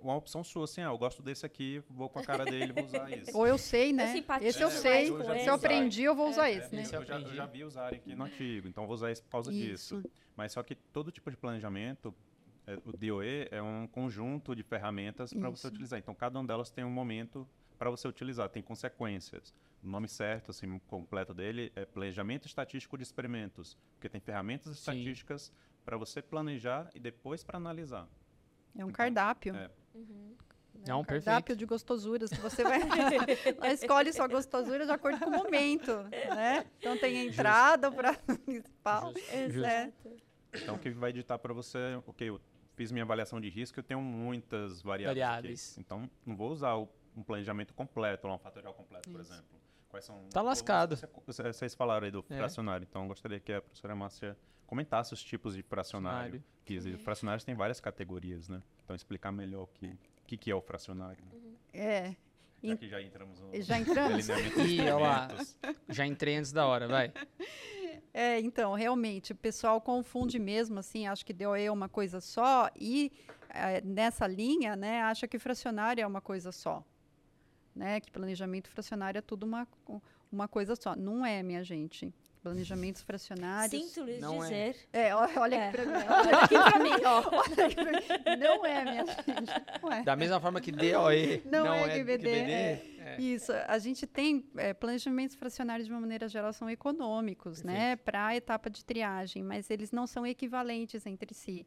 [0.00, 2.84] uma opção sua, assim, ah, eu gosto desse aqui, vou com a cara dele, vou
[2.84, 3.36] usar isso.
[3.38, 4.04] Ou eu sei, né?
[4.40, 5.10] Esse eu mais sei.
[5.10, 5.48] com Se esse.
[5.48, 6.54] eu aprendi, eu vou usar É.
[6.54, 6.82] esse, né?
[6.82, 9.22] Esse eu eu, já, eu já vi usarem aqui no artigo, então vou usar isso
[9.22, 9.96] por causa disso.
[9.98, 10.10] Isso.
[10.36, 12.12] Mas só que todo tipo de planejamento,
[12.66, 15.98] é, o DOE é um conjunto de ferramentas para você utilizar.
[15.98, 17.48] Então, cada uma delas tem um momento
[17.82, 19.52] para você utilizar, tem consequências.
[19.82, 25.52] O nome certo, assim, completo dele é Planejamento Estatístico de Experimentos, porque tem ferramentas estatísticas
[25.84, 28.06] para você planejar e depois para analisar.
[28.76, 29.56] É um Então, cardápio.
[29.56, 29.68] é.
[30.86, 31.24] Não, um perfeito.
[31.24, 32.78] cardápio de gostosuras que você vai
[33.74, 36.64] escolhe sua gostosura de acordo com o momento, né?
[36.78, 38.14] Então tem a entrada para
[38.46, 39.12] principal.
[39.48, 39.60] Justo.
[39.60, 39.92] né?
[40.54, 42.40] Então, o que vai ditar para você, ok, eu
[42.76, 45.18] fiz minha avaliação de risco, eu tenho muitas variáveis.
[45.18, 45.26] aqui.
[45.32, 45.78] Variáveis.
[45.78, 49.32] Então, não vou usar o- um planejamento completo, um fatorial completo, por Isso.
[49.32, 49.60] exemplo.
[49.88, 50.96] Quais são Tá lascado.
[51.26, 52.36] Vocês vocês falaram aí do É.
[52.36, 54.36] fracionário, então eu gostaria que a professora Márcia
[54.66, 56.42] comentasse os tipos de fracionário.
[56.64, 58.62] Que fracionários tem várias categorias, né?
[58.84, 61.22] Então explicar melhor o que, o que, que é o fracionário.
[61.24, 61.52] né?
[61.74, 62.16] É.
[62.62, 64.28] Já que já entramos no Já entramos?
[65.00, 65.28] lá.
[65.88, 67.12] Já entrei antes da hora, vai.
[68.14, 72.68] É, então, realmente, o pessoal confunde mesmo, assim, acha que DOE é uma coisa só
[72.78, 73.10] e
[73.48, 76.84] eh, nessa linha, né, acha que fracionário é uma coisa só,
[77.74, 79.66] né, que planejamento fracionário é tudo uma,
[80.30, 80.94] uma coisa só.
[80.96, 82.12] Não é, minha gente.
[82.42, 83.70] Planejamentos fracionários...
[83.94, 84.48] Sinto lhes Não é.
[84.72, 84.88] dizer.
[84.92, 85.68] É, ó- olha É.
[85.68, 85.92] aqui pra mim.
[86.10, 87.22] Olha aqui pra mim, ó.
[87.38, 88.40] Olha aqui pra mim.
[88.40, 89.52] Não é, minha gente.
[89.82, 90.02] Não é.
[90.02, 92.52] Da mesma forma que DOE Não não, é é QBD, QBD.
[92.52, 93.16] é.
[93.20, 98.26] Isso, a gente tem é, planejamentos fracionários de uma maneira geral são econômicos, né, para
[98.28, 101.66] a etapa de triagem, mas eles não são equivalentes entre si.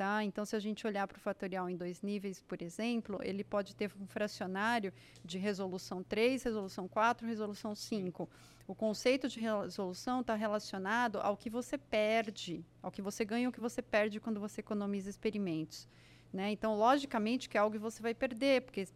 [0.00, 0.24] Tá?
[0.24, 3.76] Então, se a gente olhar para o fatorial em dois níveis, por exemplo, ele pode
[3.76, 8.26] ter um fracionário de resolução 3, resolução 4, resolução 5.
[8.66, 13.44] O conceito de resolução está relacionado ao que você perde, ao que você ganha e
[13.44, 15.86] ao que você perde quando você economiza experimentos.
[16.32, 16.50] Né?
[16.50, 18.88] Então, logicamente que é algo que você vai perder, porque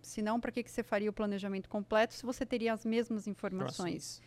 [0.00, 4.22] senão para que, que você faria o planejamento completo se você teria as mesmas informações?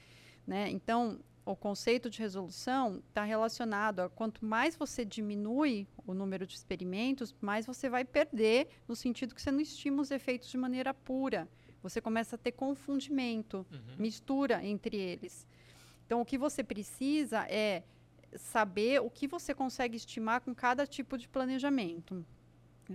[0.46, 0.70] Né?
[0.70, 6.56] Então, o conceito de resolução está relacionado a quanto mais você diminui o número de
[6.56, 10.94] experimentos, mais você vai perder, no sentido que você não estima os efeitos de maneira
[10.94, 11.48] pura.
[11.84, 13.96] Você começa a ter confundimento, Uhum.
[14.00, 15.48] mistura entre eles.
[16.06, 17.84] Então, o que você precisa é
[18.36, 22.26] saber o que você consegue estimar com cada tipo de planejamento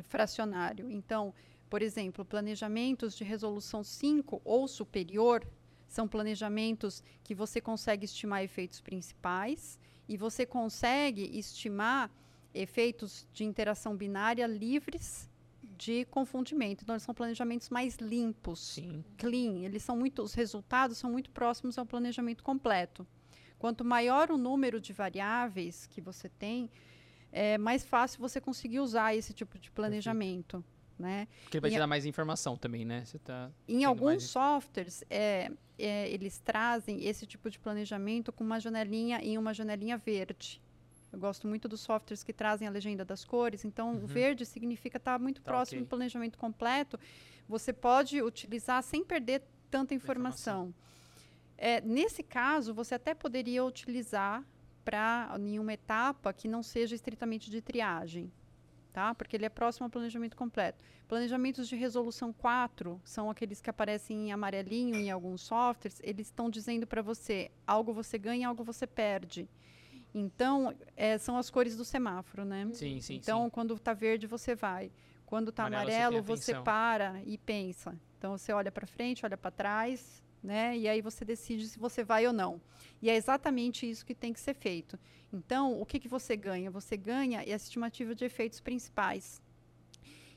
[0.04, 0.90] fracionário.
[0.90, 1.32] Então,
[1.68, 5.46] por exemplo, planejamentos de resolução 5 ou superior
[5.90, 9.78] são planejamentos que você consegue estimar efeitos principais
[10.08, 12.10] e você consegue estimar
[12.54, 15.28] efeitos de interação binária livres
[15.76, 16.82] de confundimento.
[16.82, 19.04] Então, eles são planejamentos mais limpos Sim.
[19.18, 23.06] clean, eles são muito, os resultados são muito próximos ao planejamento completo.
[23.58, 26.70] Quanto maior o número de variáveis que você tem,
[27.32, 30.64] é mais fácil você conseguir usar esse tipo de planejamento,
[31.00, 31.26] né?
[31.42, 33.04] Porque ele vai te dar mais informação também, né?
[33.04, 33.50] Você tá...
[33.66, 39.18] Em alguns mais- softwares, é, é, eles trazem esse tipo de planejamento com uma janelinha
[39.22, 40.60] em uma janelinha verde.
[41.12, 43.64] Eu gosto muito dos softwares que trazem a legenda das cores.
[43.64, 44.04] Então, Uhum.
[44.04, 45.86] o verde significa estar muito Tá, próximo ok.
[45.86, 47.00] do planejamento completo.
[47.48, 50.68] Você pode utilizar sem perder tanta Informação.
[50.68, 50.74] informação.
[51.58, 54.44] É, nesse caso, você até poderia utilizar
[54.84, 58.32] para em uma etapa que não seja estritamente de triagem,
[58.92, 59.14] tá?
[59.14, 60.82] Porque ele é próximo ao planejamento completo.
[61.08, 66.00] Planejamentos de resolução 4 são aqueles que aparecem em amarelinho em alguns softwares.
[66.04, 69.48] Eles estão dizendo para você algo você ganha, algo você perde.
[70.14, 72.68] Então, é, são as cores do semáforo, né?
[72.72, 73.50] Sim, sim, Então, sim.
[73.50, 74.90] quando está verde, você vai.
[75.24, 76.64] Quando está Amarelo, você amarelo, você, atenção.
[76.64, 77.96] para e pensa.
[78.18, 80.76] Então, você olha para frente, olha para trás, né?
[80.76, 82.60] E aí você decide se você vai ou não.
[83.00, 84.98] E é exatamente isso que tem que ser feito.
[85.32, 86.70] Então, o que, que você ganha?
[86.70, 89.40] Você ganha a estimativa de efeitos principais.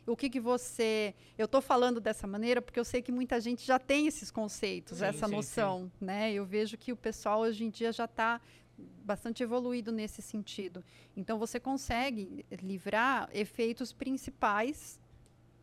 [0.05, 1.15] O que, que você.
[1.37, 4.97] Eu estou falando dessa maneira porque eu sei que muita gente já tem esses conceitos,
[4.97, 5.91] Sim, essa sim, noção.
[5.99, 6.33] Né?
[6.33, 8.41] Eu vejo que o pessoal hoje em dia já está
[8.77, 10.83] bastante evoluído nesse sentido.
[11.15, 14.99] Então, você consegue livrar efeitos principais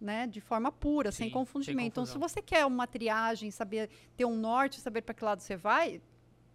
[0.01, 1.89] né, de forma pura, Sim, sem sem confundimento.
[1.89, 5.57] Então, se você quer uma triagem, saber ter um norte, saber para que lado você
[5.57, 6.01] vai,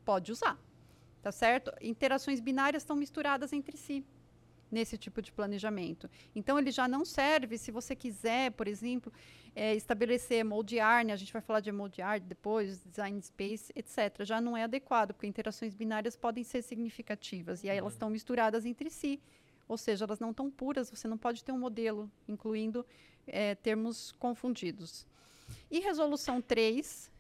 [0.04, 0.58] pode usar.
[1.22, 1.72] Tá certo?
[1.82, 4.06] Interações binárias estão misturadas entre si
[4.72, 6.10] nesse tipo de planejamento.
[6.36, 9.12] Então, ele já não serve se você quiser, por exemplo,
[9.56, 11.14] eh, estabelecer moldear, né?
[11.14, 14.24] a gente vai falar de moldear depois, design space, etc.
[14.24, 18.66] Já não é adequado, porque interações binárias podem ser significativas e aí elas estão misturadas
[18.66, 19.22] entre si.
[19.68, 22.86] Ou seja, elas não estão puras, você não pode ter um modelo, incluindo
[23.28, 25.06] eh, termos confundidos.
[25.70, 27.12] E resolução 3,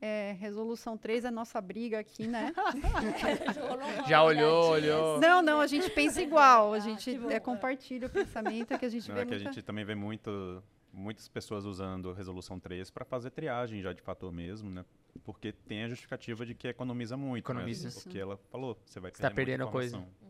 [0.00, 2.52] é, resolução 3 é nossa briga aqui, né?
[4.08, 5.20] Já olhou, olhou.
[5.20, 7.30] Não, não, a gente pensa igual, a Ah, gente bom.
[7.30, 9.52] é, compartilha o pensamento que a gente Não, vê é que a muita...
[9.52, 10.62] gente também vê muito,
[10.92, 14.84] muitas pessoas usando resolução 3 para fazer triagem já de fator mesmo, né?
[15.24, 17.34] Porque tem a justificativa de que economiza muito.
[17.34, 17.38] né?
[17.38, 17.90] Economiza.
[18.02, 19.96] Porque ela falou, você vai Você tá perder muita perdendo coisa.
[19.96, 20.24] informação.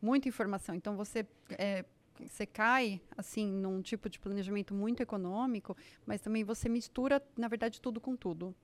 [0.00, 0.74] muita informação.
[0.74, 1.84] Então você é,
[2.24, 7.80] você cai assim num tipo de planejamento muito econômico, mas também você mistura, na verdade,
[7.80, 8.54] tudo com tudo.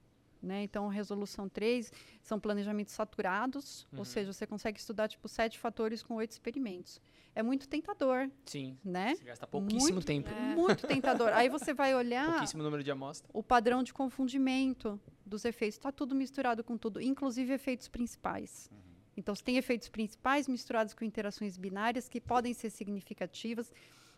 [0.42, 0.64] Né?
[0.64, 4.00] Então, resolução 3 são planejamentos saturados, Uhum.
[4.00, 7.00] ou seja, você consegue estudar tipo sete fatores com oito experimentos.
[7.32, 8.76] É muito tentador, Sim.
[8.84, 9.14] né?
[9.14, 10.30] Você gasta pouquíssimo Muito- tempo.
[10.34, 11.28] Muito tentador.
[11.32, 13.30] Aí você vai olhar Pouquíssimo número de amostra.
[13.32, 15.78] o padrão de confundimento dos efeitos.
[15.78, 18.68] Está tudo misturado com tudo, inclusive efeitos principais.
[19.16, 23.72] Então, você tem efeitos principais misturados com interações binárias que podem ser significativas.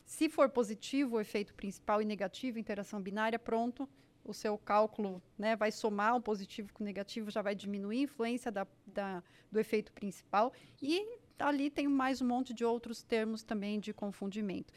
[0.04, 3.88] Se for positivo o efeito principal e negativo, interação binária, pronto,
[4.24, 8.02] o seu cálculo né, vai somar o positivo com o negativo, já vai diminuir a
[8.02, 10.52] influência da, da, do efeito principal.
[10.80, 14.72] E ali tem mais um monte de outros termos também de confundimento.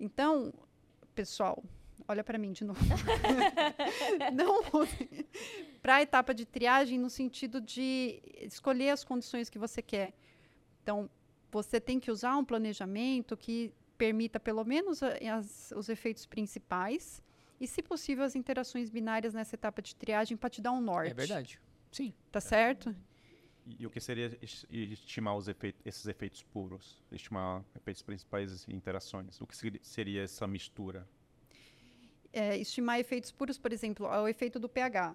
[0.00, 0.52] Então,
[1.14, 1.62] pessoal,
[2.08, 2.80] olha para mim de novo.
[4.34, 4.62] Não
[5.84, 10.14] para a etapa de triagem no sentido de escolher as condições que você quer.
[10.82, 11.10] Então,
[11.52, 17.22] você tem que usar um planejamento que permita pelo menos as, os efeitos principais
[17.60, 21.10] e, se possível, as interações binárias nessa etapa de triagem para te dar um norte.
[21.10, 21.60] É verdade.
[21.92, 22.14] Sim.
[22.32, 22.96] Tá certo?
[23.66, 24.38] E, e o que seria
[24.70, 27.04] estimar os efeitos, esses efeitos puros?
[27.12, 29.38] Estimar efeitos principais e interações?
[29.38, 31.06] O que seria essa mistura?
[32.32, 35.14] É, estimar efeitos puros, por exemplo, o efeito do pH.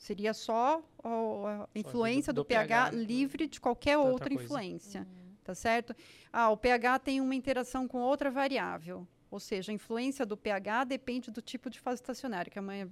[0.00, 5.02] Seria só a influência do, do, do, pH, pH livre de qualquer outra, outra influência.
[5.02, 5.34] Hum.
[5.44, 5.94] Tá certo?
[6.32, 9.06] Ah, o pH tem uma interação com outra variável.
[9.30, 12.72] Ou seja, a influência do pH depende do tipo de fase estacionária, que é uma,
[12.72, 12.88] hum,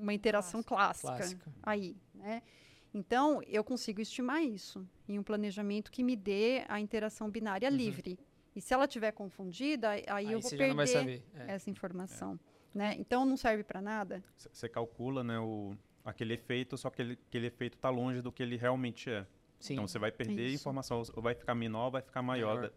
[0.00, 1.52] uma interação clássica, clássica.
[1.62, 1.96] aí.
[2.12, 2.42] Né?
[2.92, 7.76] Então, eu consigo estimar isso em um planejamento que me dê a interação binária uhum.
[7.76, 8.18] livre.
[8.56, 11.52] E se ela estiver confundida, aí, aí eu vou perder é.
[11.54, 12.40] essa informação.
[12.74, 12.78] É.
[12.78, 12.96] Né?
[12.98, 14.20] Então, não serve para nada.
[14.36, 18.42] Você calcula né, o, aquele efeito, só que ele, aquele efeito está longe do que
[18.42, 19.26] ele realmente é.
[19.58, 19.74] Sim.
[19.74, 20.56] Então, você vai perder isso.
[20.56, 22.56] informação, ou vai ficar menor ou vai ficar maior.
[22.56, 22.72] maior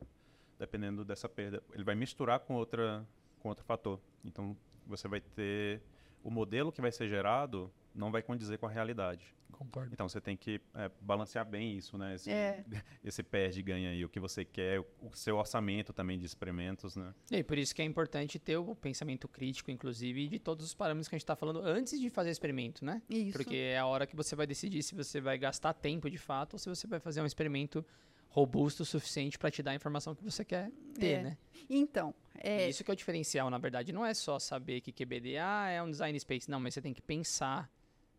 [0.58, 1.62] dependendo dessa perda.
[1.74, 3.06] Ele vai misturar com, outra,
[3.40, 4.00] com outro fator.
[4.24, 4.56] Então,
[4.86, 5.82] você vai ter
[6.24, 9.34] o modelo que vai ser gerado não vai condizer com a realidade.
[9.52, 9.94] Concordo.
[9.94, 12.16] Então você tem que é, balancear bem isso, né?
[12.16, 12.64] Esse, é.
[13.04, 16.96] esse perde ganha aí, o que você quer, o, o, seu orçamento também de experimentos,
[16.96, 17.14] né?
[17.32, 21.08] E por isso que é importante ter o pensamento crítico, inclusive, de todos os parâmetros
[21.08, 23.02] que a gente está falando antes de fazer experimento, né?
[23.10, 23.34] Isso.
[23.34, 26.54] Porque é a hora que você vai decidir se você vai gastar tempo de fato
[26.54, 27.86] ou se você vai fazer um experimento
[28.28, 31.24] robusto o suficiente para te dar a informação que você quer ter, é.
[31.24, 31.38] né?
[31.70, 32.68] Então, é...
[32.68, 33.94] Isso que é o diferencial, na verdade.
[33.94, 36.50] Não é só saber que QBDA é um design space.
[36.50, 37.70] Não, mas você tem que pensar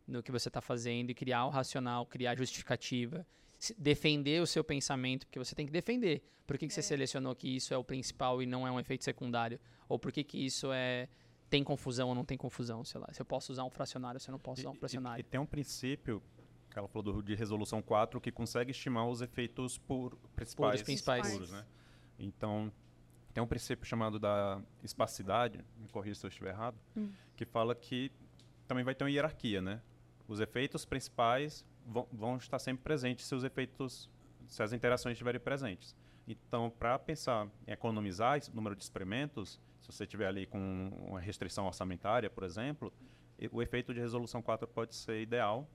[0.06, 3.26] no que você está fazendo e criar o racional, criar justificativa,
[3.78, 6.22] defender o seu pensamento, porque você tem que defender.
[6.46, 6.74] Por que, que é.
[6.74, 9.58] você selecionou que isso é o principal e não é um efeito secundário?
[9.88, 11.08] Ou por que, que isso é
[11.48, 13.08] tem confusão ou não tem confusão, sei lá.
[13.12, 15.20] Se eu posso usar um fracionário, se eu não posso usar um fracionário.
[15.20, 16.20] E, e tem um princípio
[16.68, 20.72] que ela falou do, de resolução 4, que consegue estimar os efeitos por, principais.
[20.72, 21.30] Puros, principais.
[21.30, 21.64] Puros, né?
[22.18, 22.72] Então,
[23.32, 27.12] tem um princípio chamado da espacidade, me corrija se eu estiver errado, hum.
[27.36, 28.10] que fala que
[28.66, 29.80] também vai ter uma hierarquia, né?
[30.26, 34.08] Os efeitos principais vão, vão estar sempre presentes se os efeitos,
[34.46, 35.94] se as interações estiverem presentes.
[36.26, 41.20] Então, para pensar em economizar esse número de experimentos, se você tiver ali com uma
[41.20, 42.92] restrição orçamentária, por exemplo,
[43.52, 45.68] o efeito de resolução 4 pode ser ideal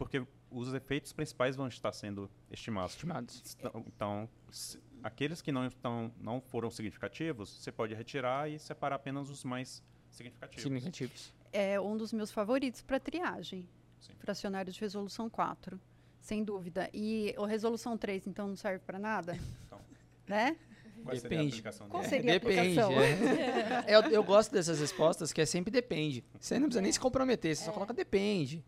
[0.00, 2.94] porque os efeitos principais vão estar sendo estimados.
[2.94, 3.56] Estimados.
[3.58, 8.96] Então, então se, aqueles que não, estão, não foram significativos, você pode retirar e separar
[8.96, 10.62] apenas os mais significativos.
[10.62, 11.34] Significativos.
[11.52, 13.68] É um dos meus favoritos para triagem.
[14.00, 14.12] Sim.
[14.18, 15.80] Fracionário de resolução 4.
[16.20, 16.88] Sem dúvida.
[16.92, 19.38] E a resolução 3, então, não serve para nada?
[19.66, 19.80] Então.
[20.26, 20.56] Né?
[21.02, 21.56] Qual depende.
[21.56, 22.92] Seria a Qual seria depende, a aplicação?
[23.00, 23.84] É.
[23.88, 26.22] eu, eu, gosto dessas respostas que é sempre depende.
[26.38, 27.66] Você não precisa nem se comprometer, você é.
[27.66, 28.64] só coloca depende.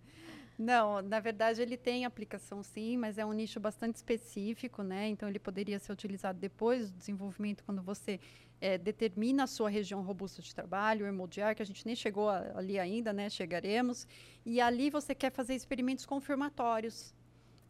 [0.62, 5.08] Não, na verdade ele tem aplicação sim, mas é um nicho bastante específico, né?
[5.08, 8.20] Então ele poderia ser utilizado depois do desenvolvimento, quando você
[8.60, 12.28] é, determina a sua região robusta de trabalho, o hemodiar, que a gente nem chegou
[12.28, 13.28] a, ali ainda, né?
[13.28, 14.06] Chegaremos.
[14.46, 17.12] E ali você quer fazer experimentos confirmatórios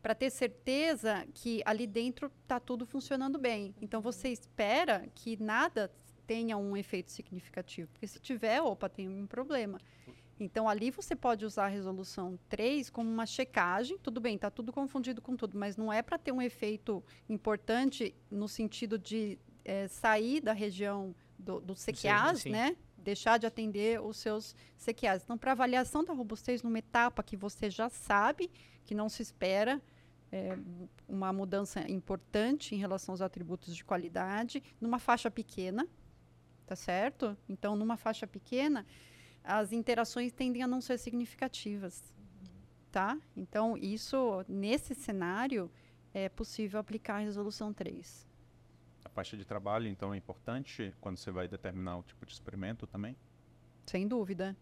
[0.02, 3.74] para ter certeza que ali dentro está tudo funcionando bem.
[3.80, 5.90] Então você espera que nada
[6.26, 9.80] tenha um efeito significativo, porque se tiver, opa, tem um problema.
[10.42, 13.96] Então, ali você pode usar a resolução 3 como uma checagem.
[13.98, 18.14] Tudo bem, está tudo confundido com tudo, mas não é para ter um efeito importante
[18.30, 22.76] no sentido de é, sair da região do, do CQAs, né?
[22.98, 25.24] Deixar de atender os seus CQAs.
[25.24, 28.50] Então, para avaliação da robustez numa etapa que você já sabe,
[28.84, 29.80] que não se espera
[30.30, 30.56] é,
[31.08, 35.86] uma mudança importante em relação aos atributos de qualidade, numa faixa pequena,
[36.66, 37.36] tá certo?
[37.48, 38.86] Então, numa faixa pequena,
[39.44, 42.14] as interações tendem a não ser significativas,
[42.90, 43.18] tá?
[43.36, 45.70] Então, isso, nesse cenário,
[46.14, 48.26] é possível aplicar a resolução 3.
[49.04, 52.86] A faixa de trabalho, então, é importante quando você vai determinar o tipo de experimento
[52.86, 53.16] também?
[53.86, 54.56] Sem dúvida.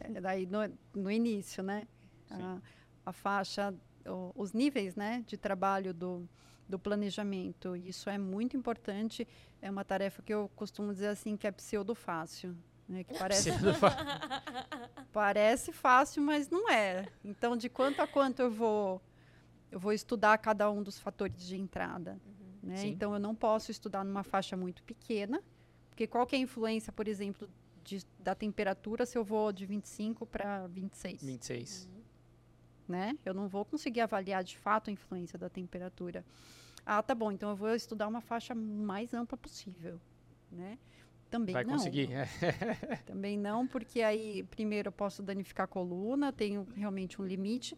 [0.00, 0.58] é daí no,
[0.94, 1.86] no, início, né?
[2.30, 2.60] A,
[3.06, 3.74] a, faixa,
[4.06, 6.28] o, os níveis né, de trabalho do,
[6.68, 7.76] do planejamento.
[7.76, 9.28] Isso é muito importante.
[9.60, 12.56] É uma tarefa que eu costumo dizer assim, que é pseudo-fácil.
[12.88, 13.50] Né, que parece,
[15.12, 17.06] parece fácil, mas não é.
[17.24, 19.00] Então, de quanto a quanto eu vou,
[19.70, 22.18] eu vou estudar cada um dos fatores de entrada.
[22.24, 22.70] Uhum.
[22.70, 22.86] Né?
[22.86, 25.42] Então, eu não posso estudar numa faixa muito pequena,
[25.88, 27.48] porque qual é a influência, por exemplo,
[27.82, 31.88] de- da temperatura se eu vou de 25 para 26, 26.
[32.88, 33.16] né?
[33.24, 36.24] Eu não vou conseguir avaliar de fato a influência da temperatura.
[36.84, 39.98] Ah, tá bom, então eu vou estudar uma faixa mais ampla possível,
[40.50, 40.78] né?
[41.34, 41.72] Também Vai não.
[41.72, 42.12] conseguir.
[42.12, 42.28] é.
[43.04, 47.76] Também não, porque aí, primeiro, eu posso danificar a coluna, tenho realmente um limite.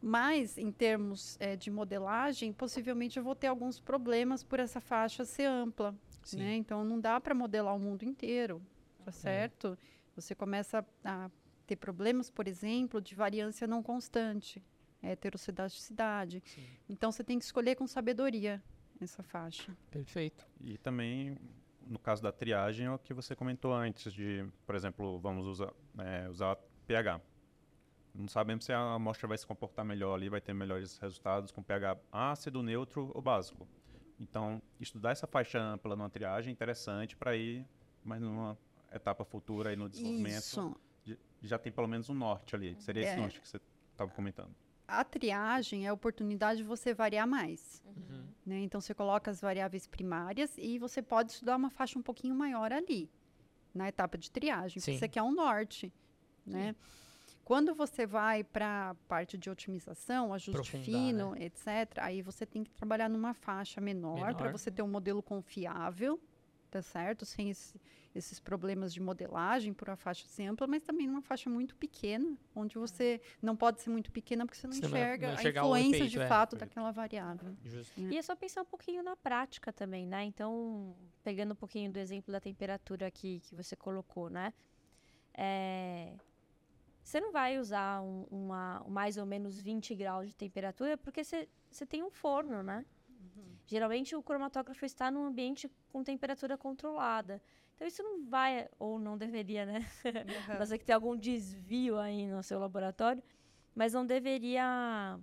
[0.00, 5.24] Mas, em termos eh, de modelagem, possivelmente eu vou ter alguns problemas por essa faixa
[5.24, 5.96] ser ampla.
[6.22, 6.38] Sim.
[6.38, 6.54] Né?
[6.54, 8.62] Então, não dá para modelar o mundo inteiro,
[9.04, 9.76] tá certo?
[10.14, 11.28] Você começa a
[11.66, 14.62] ter problemas, por exemplo, de variância não constante,
[15.02, 16.40] heterocitasticidade.
[16.46, 16.62] Sim.
[16.88, 18.62] Então, você tem que escolher com sabedoria
[19.00, 19.76] essa faixa.
[19.90, 20.46] Perfeito.
[20.60, 21.36] E também,
[21.86, 25.72] no caso da triagem, é o que você comentou antes de, por exemplo, vamos usar,
[25.98, 26.56] é, usar
[26.86, 27.20] pH.
[28.14, 31.62] Não sabemos se a amostra vai se comportar melhor ali, vai ter melhores resultados com
[31.62, 33.68] pH ácido, neutro ou básico.
[34.18, 37.66] Então, estudar essa faixa ampla numa triagem é interessante para ir,
[38.02, 38.56] mas numa
[38.92, 40.76] etapa futura aí no desenvolvimento, Isso.
[41.42, 42.74] já tem pelo menos um norte ali.
[42.80, 43.16] Seria esse É.
[43.16, 43.60] norte que você
[43.92, 44.54] estava comentando.
[44.88, 47.82] A triagem é a oportunidade de você variar mais.
[47.84, 48.24] Uhum.
[48.44, 48.60] né?
[48.60, 52.72] Então você coloca as variáveis primárias e você pode estudar uma faixa um pouquinho maior
[52.72, 53.10] ali,
[53.74, 54.92] na etapa de triagem, Sim.
[54.92, 55.92] porque você quer um norte.
[56.46, 56.76] Né?
[57.44, 62.64] Quando você vai para a parte de otimização, ajuste Aprofundar, fino, etc., aí você tem
[62.64, 64.52] que trabalhar numa faixa menor para Menor.
[64.52, 66.20] você ter um modelo confiável,
[66.76, 67.24] tá certo?
[67.24, 67.80] Sem esse-
[68.14, 72.76] esses problemas de modelagem por uma faixa ampla, mas também numa faixa muito pequena, onde
[72.78, 75.62] você não pode ser muito pequena porque você não Você não enxerga não a enxergar
[75.62, 76.26] o influência efeito, de é.
[76.26, 77.56] fato daquela variável.
[77.64, 78.00] Justo.
[78.00, 80.24] E é só pensar um pouquinho na prática também, né?
[80.24, 84.52] Então, pegando um pouquinho do exemplo da temperatura aqui que você colocou, né?
[85.34, 86.14] É,
[87.04, 91.22] Você não vai usar um, uma, um mais ou menos 20 graus de temperatura porque
[91.22, 92.84] você, você tem um forno, né?
[93.66, 97.42] Geralmente o cromatógrafo está num ambiente com temperatura controlada.
[97.74, 99.84] Então isso não vai, ou não deveria, né?
[100.48, 103.22] A não ser que tenha algum desvio aí no seu laboratório,
[103.74, 105.18] mas não deveria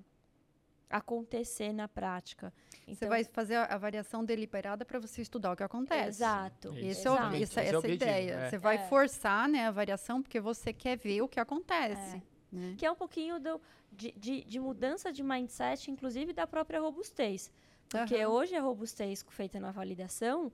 [0.89, 2.53] acontecer na prática.
[2.85, 6.09] Você Então- vai fazer a, a variação deliberada para você estudar o que acontece.
[6.09, 6.67] Exato.
[6.69, 6.77] Isso.
[6.77, 7.35] Esse é exato.
[7.35, 8.31] essa, é essa objetivo, ideia.
[8.33, 8.49] é.
[8.49, 8.87] Você vai É.
[8.87, 12.21] forçar né, a variação porque você quer ver o que acontece.
[12.51, 12.75] né?
[12.77, 13.59] Que é um pouquinho do,
[13.91, 17.51] de, de, de mudança de mindset, inclusive da própria robustez.
[17.93, 18.27] Porque Aham.
[18.33, 20.51] hoje a robustez feita na validação,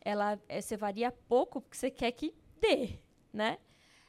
[0.00, 2.98] ela é, você varia pouco porque você quer que dê,
[3.32, 3.58] né?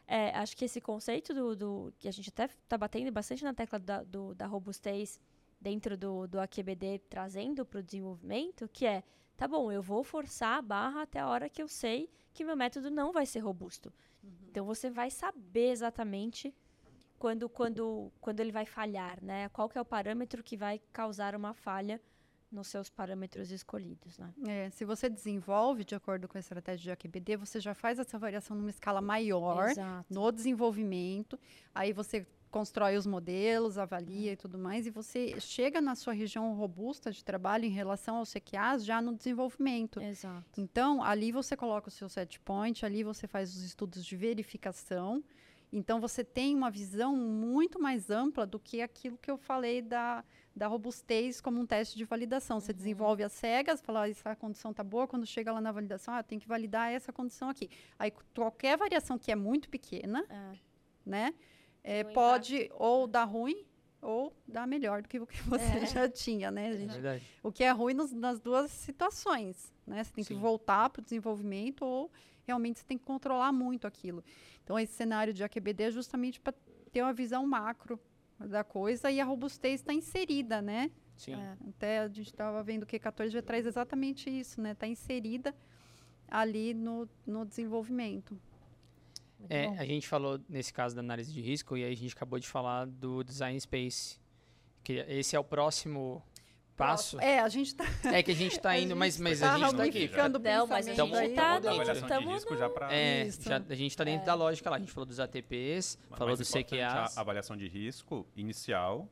[0.08, 3.54] É, acho que esse conceito do, do- que a gente até está batendo bastante na
[3.54, 5.20] tecla da, do- da robustez
[5.60, 9.04] dentro do, do AQBD, trazendo para o desenvolvimento, que é,
[9.38, 12.58] tá bom, eu vou forçar a barra até a hora que eu sei que meu
[12.58, 13.94] método não vai ser robusto.
[14.50, 16.54] Então você vai saber exatamente
[17.20, 19.50] quando, quando, quando ele vai falhar, né?
[19.50, 22.02] Qual que é o parâmetro que vai causar uma falha
[22.52, 24.34] nos seus parâmetros escolhidos, né?
[24.46, 28.20] É, se você desenvolve de acordo com a estratégia de AQBD, você já faz essa
[28.20, 30.14] variação numa escala maior Exato.
[30.14, 31.40] no desenvolvimento.
[31.74, 36.54] Aí você constrói os modelos, avalia e tudo mais, e você chega na sua região
[36.54, 40.02] robusta de trabalho em relação aos CQAs já no desenvolvimento.
[40.02, 40.62] Exato.
[40.62, 45.24] Então, ali você coloca o seu set point, ali você faz os estudos de verificação.
[45.72, 50.22] Então, você tem uma visão muito mais ampla do que aquilo que eu falei da,
[50.56, 52.60] da robustez como um teste de validação.
[52.60, 56.14] Você desenvolve as cegas, fala, ah, essa condição está boa, quando chega lá na validação,
[56.14, 57.70] ah, tem que validar essa condição aqui.
[57.98, 60.58] Aí, qualquer variação que é muito pequena, É.
[61.06, 61.34] né,
[61.84, 63.66] é, pode ou dar ruim
[64.02, 65.86] ou dar melhor do que o que você É.
[65.86, 66.94] já tinha, né, É gente?
[66.94, 67.24] verdade.
[67.44, 70.04] O que é ruim nos- nas duas situações, né?
[70.04, 70.40] Você tem que Sim.
[70.40, 72.12] voltar para o desenvolvimento ou
[72.44, 74.24] realmente você tem que controlar muito aquilo.
[74.64, 76.54] Então, esse cenário de AQBD é justamente para
[76.92, 78.00] ter uma visão macro
[78.48, 80.92] da coisa e a robustez está inserida, né?
[81.16, 81.34] Sim.
[81.34, 81.58] É.
[81.70, 84.72] Até a gente estava vendo que 14 já traz exatamente isso, né?
[84.72, 85.54] Está inserida
[86.28, 88.40] ali no, no desenvolvimento.
[89.40, 89.76] Muito É, bom.
[89.80, 92.48] a gente falou nesse caso da análise de risco e aí a gente acabou de
[92.48, 94.20] falar do design space.
[94.84, 96.24] Que esse é o próximo
[96.76, 97.20] passo.
[97.20, 99.76] É, a gente está É que a gente tá indo, mas, mas a tá gente
[99.78, 100.10] tá aqui.
[100.42, 101.34] Não, mas a gente aí.
[101.36, 102.08] tá dentro, avaliação
[102.54, 104.78] de já para É, já, a gente tá dentro da lógica lá.
[104.78, 107.18] A gente falou dos ATPs, falou dos CQAs.
[107.18, 109.08] A avaliação de risco inicial,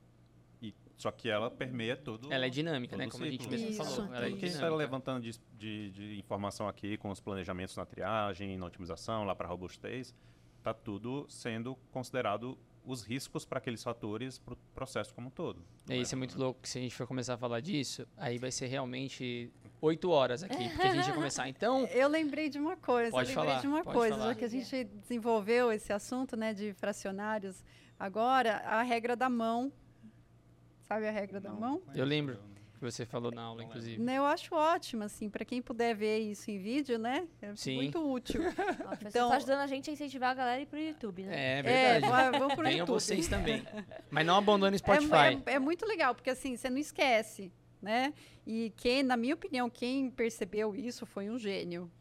[0.62, 2.32] e, só que ela permeia tudo.
[2.34, 3.08] Ela é dinâmica, né?
[3.10, 3.84] Como a gente mesmo Isso.
[3.84, 4.14] falou.
[4.14, 7.86] Ela é que você está levantando de, de- de informação aqui com os planejamentos na
[7.86, 10.14] triagem, na otimização, lá para a robustez,
[10.58, 12.58] está tudo sendo considerado
[12.92, 15.64] os riscos para aqueles fatores para o processo como um todo.
[15.88, 18.38] É, isso é muito louco, que se a gente for começar a falar disso, aí
[18.38, 19.52] vai ser realmente
[19.82, 21.48] oito horas aqui, porque a gente vai começar.
[21.50, 24.28] Então, Eu lembrei de uma coisa, Pode eu lembrei falar, de uma coisa, falar.
[24.30, 27.64] já que a gente desenvolveu esse assunto, né, de fracionários,
[28.00, 29.72] agora a regra da mão,
[30.82, 31.82] sabe a regra da mão?
[31.96, 32.38] eu lembro.
[32.80, 34.02] Que você falou na aula, inclusive.
[34.02, 37.28] Né, eu acho ótimo, assim, para quem puder ver isso em vídeo, né?
[37.42, 37.76] É Sim.
[37.76, 38.42] muito útil.
[38.88, 41.24] Ó, Você Então- tá ajudando a gente a incentivar a galera a ir pro YouTube,
[41.24, 41.36] né?
[41.36, 42.08] É É, verdade.
[42.10, 42.96] vai- vamos pro Venham YouTube.
[43.00, 43.64] vocês também.
[44.10, 45.42] Mas não abandone o É, Spotify.
[45.46, 47.52] é- é muito legal, porque assim, você não esquece,
[47.82, 48.14] né?
[48.48, 51.92] E quem, na minha opinião, quem percebeu isso foi um gênio.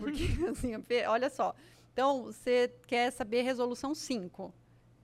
[0.00, 0.72] Porque, assim,
[1.06, 1.54] olha só.
[1.92, 4.54] Então, você quer saber resolução 5,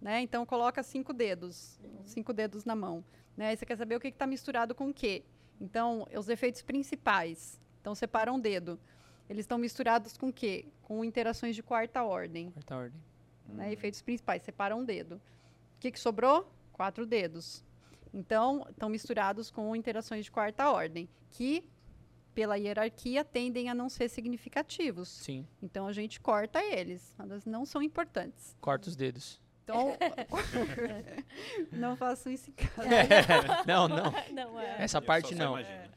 [0.00, 0.22] né?
[0.22, 3.04] Então, coloca cinco dedos, cinco dedos na mão.
[3.39, 3.52] Né?
[3.52, 5.23] E você quer saber o que está misturado com o quê.
[5.60, 7.60] Então, os efeitos principais.
[7.81, 8.81] Então, separa um dedo.
[9.31, 10.66] Eles estão misturados com o quê?
[10.82, 13.01] Com interações de quarta ordem Quarta ordem.
[13.47, 15.16] né, efeitos principais, separa um dedo.
[15.77, 16.51] O que, que sobrou?
[16.73, 17.62] Quatro dedos.
[18.12, 21.62] Então, estão misturados com interações de quarta ordem, que,
[22.35, 25.09] pela hierarquia, tendem a não ser significativos.
[25.09, 25.47] Sim.
[25.62, 28.56] Então, a gente corta eles, elas não são importantes.
[28.60, 29.40] Corta os dedos.
[29.68, 29.96] Então,
[31.72, 32.88] não façam isso em casa.
[33.66, 34.12] não, não.
[34.32, 34.76] Não, é.
[34.82, 35.58] Essa parte não.
[35.58, 35.90] imagina.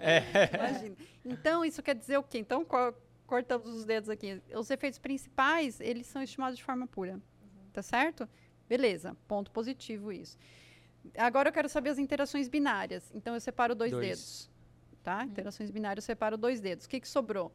[0.58, 0.96] Imagina.
[1.26, 2.38] Então, isso quer dizer o quê?
[2.40, 2.94] Então, co-
[3.26, 4.42] cortamos os dedos aqui.
[4.54, 7.20] Os efeitos principais, eles são estimados de forma pura.
[7.72, 8.28] Tá certo?
[8.68, 9.16] Beleza.
[9.28, 10.38] Ponto positivo isso.
[11.18, 13.10] Agora eu quero saber as interações binárias.
[13.16, 14.06] Então, eu separo dois, Dois.
[14.06, 14.52] dedos.
[15.04, 15.24] Tá?
[15.26, 16.86] Interações binárias, eu separo dois dedos.
[16.86, 17.52] O que, que sobrou?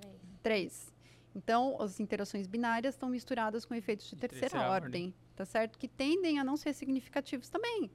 [0.00, 0.14] Três.
[0.42, 0.93] Três.
[1.34, 5.14] Então, as interações binárias estão misturadas com efeitos de, De terceira, terceira ordem, ordem.
[5.34, 5.78] tá certo?
[5.78, 7.90] Que tendem a não ser significativos também,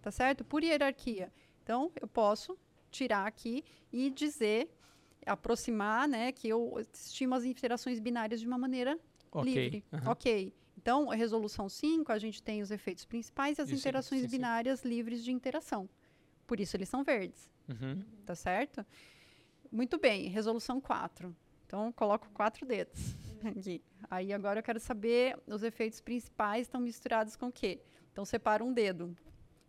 [0.00, 0.44] tá certo?
[0.44, 1.32] Por hierarquia.
[1.64, 2.56] Então, eu posso
[2.90, 4.70] tirar aqui e dizer,
[5.26, 8.98] aproximar, né, que eu estimo as interações binárias de uma maneira
[9.32, 9.44] Ok.
[9.52, 9.84] livre.
[9.92, 10.10] aham.
[10.12, 10.54] Ok.
[10.78, 14.22] Então, a resolução 5, a gente tem os efeitos principais e as Sim, sim, interações
[14.22, 14.36] sim, sim.
[14.36, 15.88] binárias livres de interação.
[16.46, 18.02] Por isso, eles são verdes Uhum.
[18.24, 18.84] tá certo?
[19.70, 21.36] Muito bem, resolução 4.
[21.70, 23.14] Então, coloco quatro dedos
[23.44, 23.80] aqui.
[24.10, 27.80] Aí, agora eu quero saber os efeitos principais estão misturados com o quê?
[28.10, 29.16] Então, separa um dedo.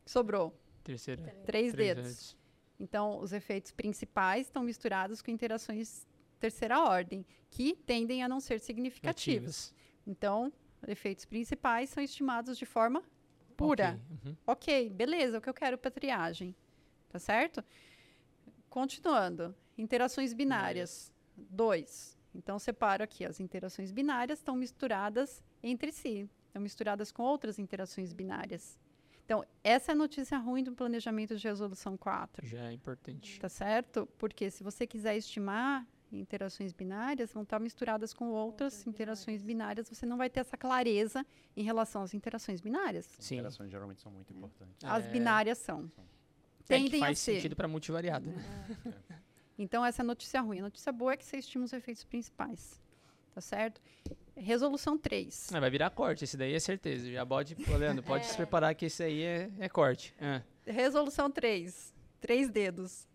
[0.03, 0.51] Sobrou
[0.83, 1.21] Terceira.
[1.21, 2.03] três, Três dedos.
[2.03, 2.37] dedos.
[2.79, 6.07] Então, os efeitos principais estão misturados com interações
[6.39, 9.67] terceira ordem, que tendem a não ser significativas.
[9.67, 9.75] Ativas.
[10.07, 10.51] Então,
[10.87, 13.03] efeitos principais são estimados de forma
[13.55, 13.99] pura.
[14.09, 14.37] Ok, uhum.
[14.47, 16.55] Ok, beleza, é o que eu quero para triagem.
[17.09, 17.63] Tá certo?
[18.71, 19.53] Continuando.
[19.77, 21.10] Interações binárias.
[21.49, 22.17] Dois.
[22.33, 23.25] Então, separo aqui.
[23.25, 26.29] As interações binárias estão misturadas entre si.
[26.47, 28.79] Estão misturadas com outras interações binárias.
[29.25, 32.45] Então, essa é a notícia ruim do planejamento de resolução 4.
[32.45, 33.39] Já é importante.
[33.39, 34.05] Tá certo?
[34.17, 39.87] Porque se você quiser estimar interações binárias, vão estar misturadas com outras interações binárias.
[39.87, 43.07] Você não vai ter essa clareza em relação às interações binárias.
[43.17, 43.35] As Sim.
[43.35, 44.83] interações geralmente são muito importantes.
[44.83, 45.09] As É.
[45.09, 45.85] binárias são.
[45.85, 47.35] É que Tendem faz a ser.
[47.35, 48.35] sentido para multivariado, né?
[49.61, 50.59] Então, essa é a notícia ruim.
[50.59, 52.81] A notícia boa é que você estima os efeitos principais.
[53.33, 53.79] Tá certo?
[54.35, 55.53] Resolução 3.
[55.53, 57.09] Ah, vai virar corte, esse daí é certeza.
[57.09, 60.13] Já pode, Leandro, pode se preparar que esse aí é, é corte.
[60.19, 61.93] Ah, Resolução 3.
[62.19, 63.07] Três dedos.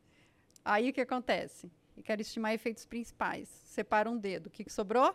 [0.64, 1.70] Aí o que acontece?
[1.96, 3.48] Eu quero estimar efeitos principais.
[3.64, 4.46] Separa um dedo.
[4.46, 5.14] O que, que sobrou?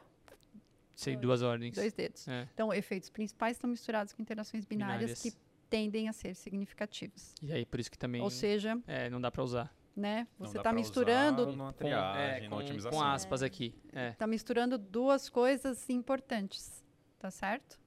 [0.96, 1.76] sei, duas ordens.
[1.76, 2.28] Dois dedos.
[2.28, 2.48] É.
[2.54, 5.22] Então, efeitos principais estão misturados com interações binárias, Binárias.
[5.22, 5.34] que
[5.70, 7.34] tendem a ser significativas.
[7.42, 9.74] E aí, por isso que também Ou seja, é, não dá para usar.
[9.96, 13.76] Né, Não você está misturando numa Com, triagem, é, com, com aspas aqui.
[13.94, 14.12] É.
[14.12, 16.84] Tá misturando duas coisas importantes,
[17.20, 17.80] tá certo?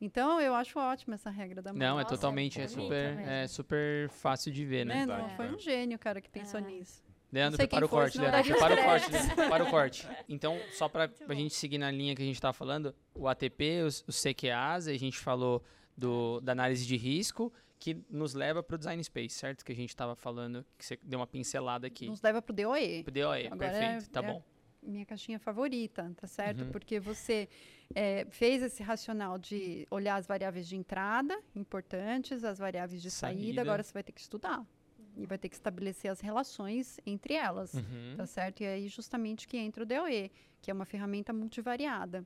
[0.00, 3.46] Então eu acho ótima essa regra da Não, mão, é totalmente, é bonito super, é
[3.46, 4.94] super fácil de ver, né?
[4.94, 5.06] né?
[5.06, 5.50] Verdade, Não, foi é.
[5.50, 6.62] um gênio, cara, que pensou É.
[6.62, 7.02] nisso.
[7.32, 8.42] Leandro, prepara o corte, Leandro.
[8.44, 9.34] Prepara o corte, Leandro.
[9.34, 10.08] Prepara o corte.
[10.28, 13.82] Então, só pra, pra gente seguir na linha que a gente tava falando, o ATP,
[13.82, 15.60] os, os CQAs, a gente falou
[15.96, 19.64] do, da análise de risco, que nos leva pro design space, certo?
[19.64, 22.06] Que a gente tava falando, que você deu uma pincelada aqui.
[22.06, 23.02] Nos leva pro DOE.
[23.02, 24.42] Pro DOE, Agora perfeito, é- tá é bom.
[24.82, 26.62] minha caixinha favorita, tá certo?
[26.64, 26.70] Uhum.
[26.70, 27.48] Porque você
[27.94, 33.40] é, fez esse racional de olhar as variáveis de entrada, importantes, as variáveis de saída,
[33.42, 33.60] Saída.
[33.62, 34.64] agora você vai ter que estudar.
[35.16, 38.14] E vai ter que estabelecer as relações entre elas, Uhum.
[38.16, 38.62] tá certo?
[38.62, 40.30] E aí justamente que entra o DOE,
[40.60, 42.24] que é uma ferramenta multivariada.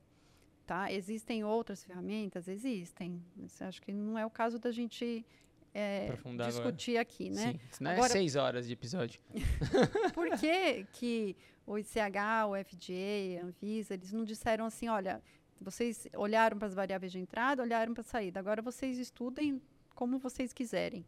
[0.69, 0.91] Tá?
[0.91, 2.47] Existem outras ferramentas?
[2.47, 3.19] Existem.
[3.35, 5.25] Mas acho que não é o caso da gente
[5.73, 6.63] é, Aprofundar agora.
[6.63, 7.53] discutir aqui, né?
[7.53, 9.19] Sim, senão Agora- é seis horas de episódio.
[10.13, 11.35] Por que, que
[11.65, 15.23] o ICH, o FDA, a Anvisa, eles não disseram assim, olha,
[15.59, 19.59] vocês olharam para as variáveis de entrada, olharam para a saída, agora vocês estudem
[19.95, 21.03] como vocês quiserem.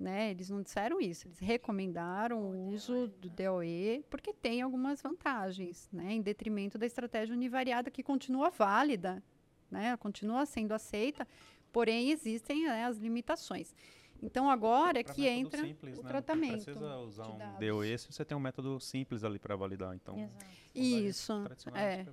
[0.00, 0.30] Né?
[0.30, 6.14] Eles não disseram isso, eles recomendaram o uso do DOE porque tem algumas vantagens, né?
[6.14, 9.22] em detrimento da estratégia univariada que continua válida,
[9.70, 9.94] né?
[9.98, 11.28] Continua sendo aceita,
[11.70, 13.74] porém existem né, as limitações.
[14.22, 16.08] Então agora é que entra simples, o né?
[16.08, 16.56] tratamento.
[16.56, 17.68] Não precisa usar de um dados.
[17.68, 19.94] DOE se você tem um método simples ali para validar.
[19.94, 20.46] Então, Exato.
[20.74, 22.06] Isso, tradicional é.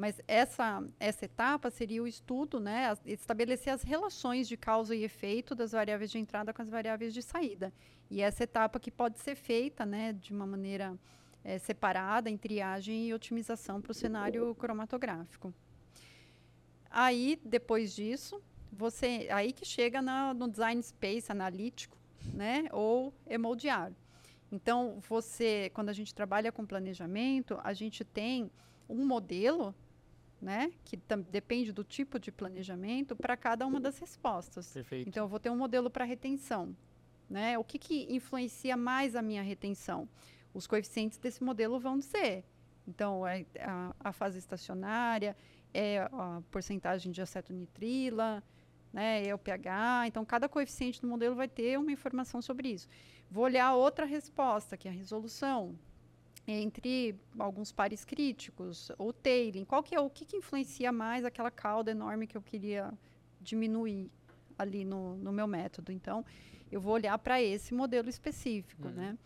[0.00, 5.54] Mas essa, essa etapa seria o estudo, né, estabelecer as relações de causa e efeito
[5.54, 7.70] das variáveis de entrada com as variáveis de saída.
[8.10, 10.98] E essa etapa que pode ser feita né, de uma maneira
[11.44, 15.52] é, separada em triagem e otimização para o cenário cromatográfico.
[16.90, 21.98] Aí, depois disso, você aí que chega na, no design space analítico,
[22.32, 23.92] né, ou emoldear.
[24.50, 28.50] Então, você, quando a gente trabalha com planejamento, a gente tem
[28.88, 29.74] um modelo
[30.40, 30.72] né?
[30.84, 30.96] Que
[31.30, 34.72] depende do tipo de planejamento para cada uma das respostas.
[34.72, 35.08] Perfeito.
[35.08, 36.74] Então, eu vou ter um modelo para retenção,
[37.28, 37.58] né?
[37.58, 40.08] O que, que influencia mais a minha retenção?
[40.54, 42.44] Os coeficientes desse modelo vão dizer.
[42.86, 45.36] Então, é a, a fase estacionária,
[45.72, 48.42] é a porcentagem de acetonitrila,
[48.92, 49.26] né?
[49.26, 50.06] É o pH.
[50.06, 52.88] Então, cada coeficiente do modelo vai ter uma informação sobre isso.
[53.30, 55.78] Vou olhar outra resposta, que é a resolução
[56.50, 61.50] entre alguns pares críticos, ou tailing, qual que é o que, que influencia mais aquela
[61.50, 62.92] cauda enorme que eu queria
[63.40, 64.10] diminuir
[64.58, 65.90] ali no, no meu método.
[65.90, 66.24] Então,
[66.70, 68.94] eu vou olhar para esse modelo específico, uhum.
[68.94, 69.18] né?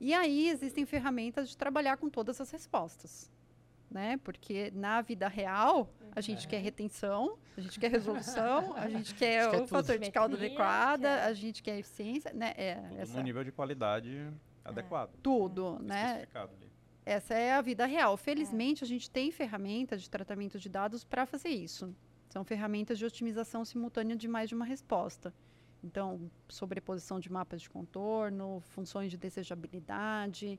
[0.00, 3.30] E aí existem ferramentas de trabalhar com todas as respostas,
[3.90, 4.18] né?
[4.18, 6.50] Porque na vida real a gente é.
[6.50, 11.32] quer retenção, a gente quer resolução, a gente quer o fator de cauda adequada, a
[11.32, 12.52] gente quer eficiência, né?
[12.56, 13.16] É, Tudo essa...
[13.16, 14.28] no nível de qualidade
[14.64, 15.16] adequado.
[15.22, 16.26] Tudo, né?
[17.04, 18.16] Essa é a vida real.
[18.16, 21.94] Felizmente, a gente tem ferramentas de tratamento de dados para fazer isso.
[22.30, 25.32] São ferramentas de otimização simultânea de mais de uma resposta.
[25.82, 30.58] Então, sobreposição de mapas de contorno, funções de desejabilidade,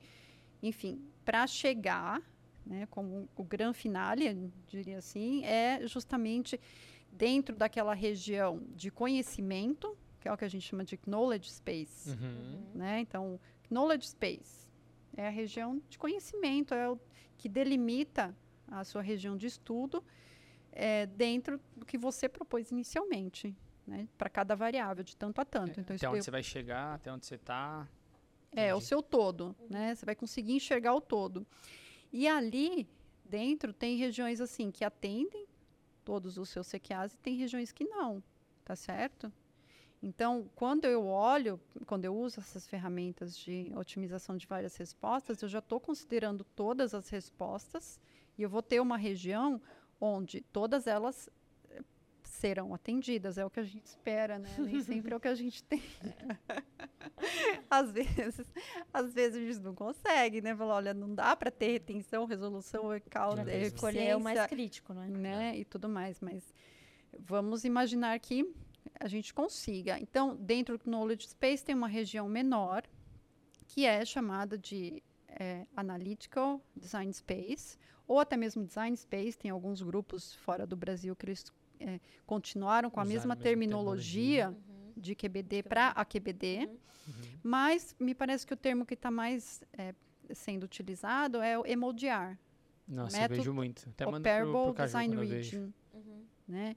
[0.61, 2.21] enfim, para chegar,
[2.63, 6.59] né, como o grande finale, diria assim, é justamente
[7.11, 12.11] dentro daquela região de conhecimento, que é o que a gente chama de knowledge space,
[12.11, 12.63] uhum.
[12.75, 12.99] né?
[12.99, 13.39] Então,
[13.69, 14.69] Knowledge Space
[15.15, 16.99] é a região de conhecimento, é o
[17.37, 18.35] que delimita
[18.67, 20.03] a sua região de estudo
[20.71, 23.55] é, dentro do que você propôs inicialmente,
[23.87, 25.79] né, para cada variável, de tanto a tanto.
[25.79, 26.23] É, então, até onde eu...
[26.23, 27.87] você vai chegar, até onde você está.
[28.51, 29.93] É, o seu todo, né?
[29.93, 31.45] Você vai conseguir enxergar o todo.
[32.11, 32.87] E ali
[33.25, 35.45] dentro tem regiões assim que atendem
[36.05, 38.23] todos os seus CQAs e tem regiões que não,
[38.63, 39.31] tá certo?
[40.05, 45.49] Então, quando eu olho, quando eu uso essas ferramentas de otimização de várias respostas, eu
[45.49, 47.99] já estou considerando todas as respostas
[48.37, 49.59] e eu vou ter uma região
[49.99, 51.27] onde todas elas
[51.71, 51.81] eh,
[52.21, 53.39] serão atendidas.
[53.39, 54.55] É o que a gente espera, né?
[54.59, 55.81] Nem sempre é o que a gente tem.
[57.67, 58.45] às vezes,
[58.93, 60.55] às vezes a gente não consegue, né?
[60.55, 65.07] Falar, olha, não dá para ter retenção, resolução, causa, escolher é o mais crítico, né?
[65.07, 65.57] né?
[65.57, 66.53] E tudo mais, mas
[67.17, 68.53] vamos imaginar que
[68.99, 69.99] a gente consiga.
[69.99, 72.83] Então, dentro do Knowledge Space tem uma região menor,
[73.67, 79.81] que é chamada de é, Analytical Design Space, ou até mesmo Design Space, tem alguns
[79.81, 84.93] grupos fora do Brasil que eles é, continuaram com a mesma terminologia, uhum.
[84.95, 87.13] de QBD para a QBD, uhum.
[87.43, 89.93] mas me parece que o termo que está mais é,
[90.33, 92.39] sendo utilizado é o emoldear.
[92.87, 93.89] Nossa, eu vejo muito.
[93.89, 95.69] Até Operable Design Region.
[95.93, 96.23] Uhum.
[96.47, 96.75] Né?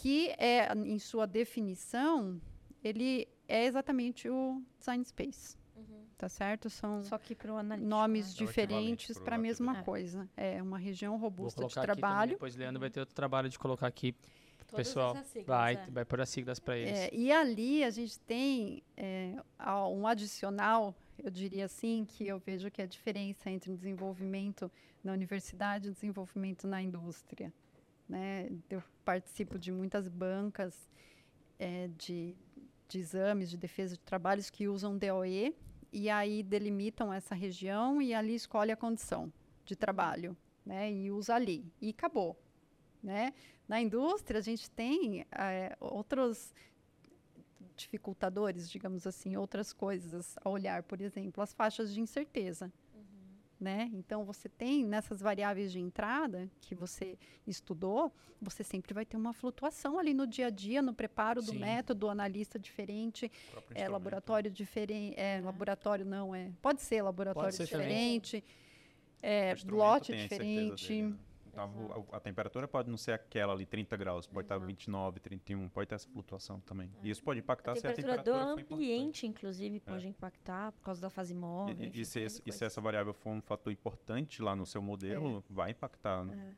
[0.00, 2.40] Que é, em sua definição,
[2.82, 5.56] ele é exatamente o design space.
[5.76, 6.06] Uhum.
[6.16, 6.70] Tá certo?
[6.70, 8.46] São Só que para o nomes né?
[8.46, 9.82] diferentes é para a mesma é.
[9.82, 10.28] coisa.
[10.36, 12.32] É uma região robusta de trabalho.
[12.32, 14.14] depois Leandro vai ter outro trabalho de colocar aqui
[14.74, 15.86] pessoal siglas, vai, é.
[15.90, 16.98] vai pôr as siglas para eles.
[16.98, 19.34] É, e ali a gente tem é,
[19.90, 24.70] um adicional, eu diria assim, que eu vejo que é a diferença entre desenvolvimento
[25.02, 27.52] na universidade e desenvolvimento na indústria.
[28.08, 28.48] Né?
[28.70, 30.88] Eu participo de muitas bancas
[31.58, 32.34] é, de,
[32.88, 35.54] de exames, de defesa de trabalhos que usam DOE
[35.92, 39.32] e aí delimitam essa região e ali escolhe a condição
[39.64, 40.90] de trabalho, né?
[40.90, 42.38] E usa ali e acabou,
[43.02, 43.32] né?
[43.66, 46.54] Na indústria a gente tem é, outros
[47.76, 52.72] dificultadores, digamos assim, outras coisas a olhar, por exemplo, as faixas de incerteza
[53.60, 53.90] né?
[53.92, 59.32] Então você tem nessas variáveis de entrada que você estudou, você sempre vai ter uma
[59.32, 61.58] flutuação ali no dia a dia, no preparo do Sim.
[61.58, 63.30] método, analista diferente,
[63.74, 68.44] é laboratório diferente, é, laboratório não é, pode ser laboratório pode ser diferente,
[69.22, 70.88] é, lote diferente.
[70.88, 71.16] Dele, né?
[71.50, 75.68] Então, a, a, temperatura pode não ser aquela ali, 30 graus, pode estar 29, 31,
[75.68, 76.90] pode ter essa flutuação também.
[77.02, 77.06] É.
[77.06, 80.08] E isso pode impactar a se a temperatura do ambiente, inclusive, pode é.
[80.08, 81.76] impactar por causa da fase móvel.
[81.78, 84.66] E, enfim, e, se, esse, e se, essa variável for um fator importante lá no
[84.66, 85.42] seu modelo, é.
[85.52, 86.54] vai impactar né,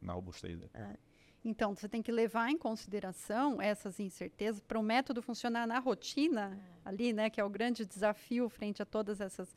[0.00, 0.70] na robustez dele.
[0.74, 0.96] É.
[1.44, 6.60] Então, você tem que levar em consideração essas incertezas para o método funcionar na rotina
[6.84, 6.88] é.
[6.88, 9.54] ali, né, que é o grande desafio frente a todas essas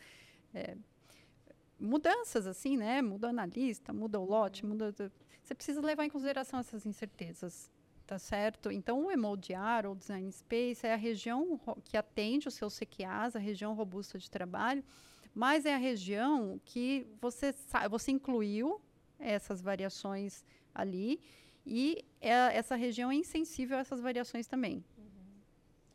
[0.54, 0.78] é,
[1.80, 3.02] mudanças, assim, né?
[3.02, 4.94] Muda o analista, muda o lote, muda.
[5.42, 7.72] você precisa levar em consideração essas incertezas,
[8.06, 8.72] tá certo?
[8.72, 13.40] Então, o Emoldear ou Design Space é a região que atende os seus CQAs, a
[13.40, 14.84] região robusta de trabalho,
[15.34, 17.54] mas é a região que você,
[17.90, 18.82] você incluiu
[19.18, 20.44] essas variações
[20.74, 21.20] ali
[21.66, 24.84] e é, essa região é insensível a essas variações também.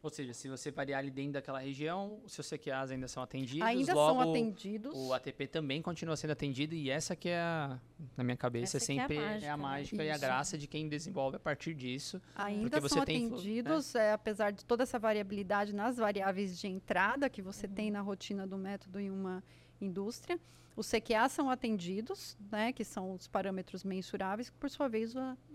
[0.04, 3.66] Ou seja, se você variar ali dentro daquela região, os seus CQAs ainda são atendidos.
[3.66, 4.92] Ainda logo, são atendidos.
[4.94, 7.80] O ATP também continua sendo atendido e essa que é, a,
[8.14, 9.62] na minha cabeça, Essa sempre que é a é mágica, a né?
[9.62, 12.20] mágica e a graça de quem desenvolve a partir disso.
[12.36, 17.30] Ainda você são flu- atendidos, é, apesar de toda essa variabilidade nas variáveis de entrada
[17.30, 19.42] que você tem na rotina do método em uma
[19.80, 20.38] indústria.
[20.76, 25.14] Os CQA são atendidos, né, que são os parâmetros mensuráveis, que por sua vez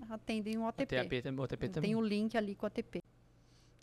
[0.09, 0.95] atendem o O ATP.
[0.95, 1.91] TAP, tam- o ATP também.
[1.91, 2.99] Tem o link ali com o ATP.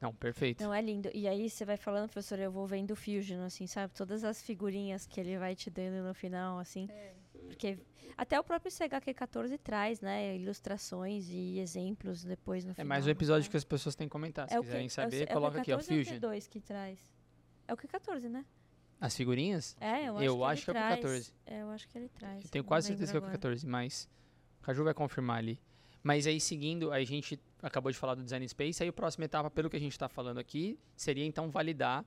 [0.00, 0.62] Não, perfeito.
[0.62, 1.10] Não, é lindo.
[1.14, 3.94] E aí você vai falando, professor, eu vou vendo o Fusion, assim, sabe?
[3.94, 6.88] Todas as figurinhas que ele vai te dando no final, assim.
[7.46, 7.78] Porque
[8.16, 10.36] até o próprio CHQ14 traz, né?
[10.36, 12.88] Ilustrações e exemplos depois no É final.
[12.88, 14.48] mais um episódio que as pessoas têm que comentar.
[14.48, 15.84] Se É o que- quiserem é o saber, C- é o coloca aqui, ó, Q14
[15.86, 16.14] Fusion.
[16.14, 16.98] É o Q2 que traz.
[17.68, 18.44] É o Q14, né?
[19.00, 19.76] As figurinhas?
[19.80, 21.00] É, eu acho Eu que acho que é o traz.
[21.00, 21.32] Q14.
[21.46, 22.44] É, eu acho que ele traz.
[22.44, 23.38] Eu tenho quase certeza que é o lembro agora.
[23.50, 24.08] 14, mas
[24.60, 25.58] o Caju vai confirmar ali.
[26.02, 29.50] Mas aí, seguindo, a gente acabou de falar do Design Space, aí a próxima etapa,
[29.50, 32.04] pelo que a gente está falando aqui, seria então validar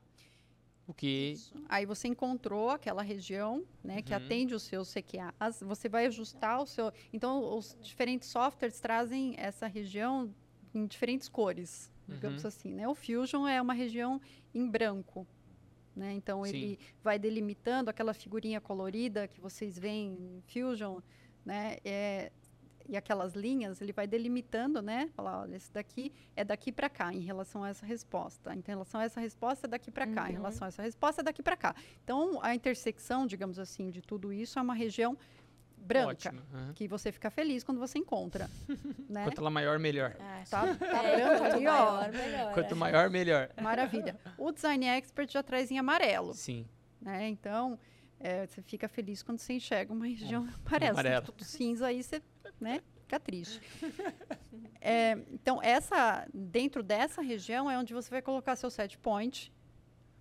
[0.88, 1.36] o que...
[1.68, 4.18] Aí você encontrou aquela região, né, que Uhum.
[4.18, 6.92] atende os seus CQAs, você vai ajustar o seu.
[7.14, 10.34] Então, os diferentes softwares trazem essa região
[10.74, 12.48] em diferentes cores, digamos Uhum.
[12.48, 12.88] assim, né?
[12.88, 14.20] O Fusion é uma região
[14.54, 15.28] em branco,
[15.96, 16.14] né?
[16.14, 16.50] Então Sim.
[16.50, 21.00] ele vai delimitando aquela figurinha colorida que vocês veem em Fusion,
[21.46, 21.78] né?
[21.86, 22.32] É,
[22.90, 25.10] e aquelas linhas, ele vai delimitando, né?
[25.16, 28.54] Falar, olha, esse daqui é daqui para cá em relação a essa resposta.
[28.56, 30.24] Em relação a essa resposta é daqui para cá.
[30.28, 30.38] Em Uhum.
[30.42, 31.76] relação a essa resposta é daqui para cá.
[32.04, 35.16] Então, a intersecção, digamos assim, de tudo isso é uma região
[35.78, 36.74] branca, aham.
[36.74, 38.50] que você fica feliz quando você encontra,
[39.10, 39.24] né?
[39.24, 40.16] Quanto ela maior, melhor.
[40.20, 41.72] É, Tá, tá é, branco quanto ali, ó.
[41.72, 42.54] maior, melhor.
[42.54, 42.76] Quanto é.
[42.76, 43.50] maior, melhor.
[43.62, 44.20] Maravilha.
[44.38, 46.66] O Design Expert já traz em amarelo, Sim.
[47.02, 47.30] né?
[47.30, 47.80] Então,
[48.20, 50.92] é, você fica feliz quando você enxerga uma região amarela.
[50.92, 51.22] Amarelo.
[51.22, 52.22] tá tudo cinza aí, você,
[52.60, 52.82] né?
[53.02, 53.62] Fica triste.
[54.82, 59.52] É, então, essa, dentro dessa região é onde você vai colocar seu set point,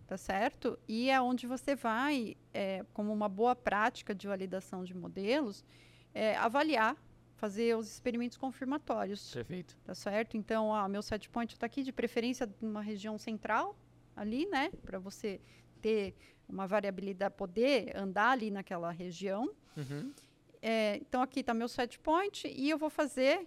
[0.05, 0.77] tá certo?
[0.89, 5.65] E é onde você vai, é, como uma boa prática de validação de modelos,
[6.12, 6.97] é, avaliar,
[7.36, 9.32] fazer os experimentos confirmatórios.
[9.32, 9.77] Perfeito.
[9.85, 10.36] Tá certo?
[10.36, 13.78] Então, ah, meu set point está aqui, de preferência numa região central,
[14.16, 14.70] ali, né?
[14.85, 15.40] Para você
[15.81, 16.16] ter
[16.48, 19.55] uma variabilidade, poder andar ali naquela região.
[19.77, 20.12] Uhum.
[20.60, 23.47] É, então, aqui está meu set point e eu vou fazer.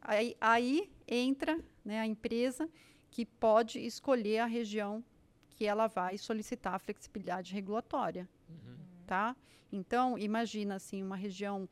[0.00, 2.68] Aí, aí entra né, a empresa
[3.10, 5.04] que pode escolher a região
[5.50, 8.76] que ela vai solicitar a flexibilidade regulatória Uhum.
[9.06, 9.36] tá?
[9.70, 11.68] Então, imagina assim, uma região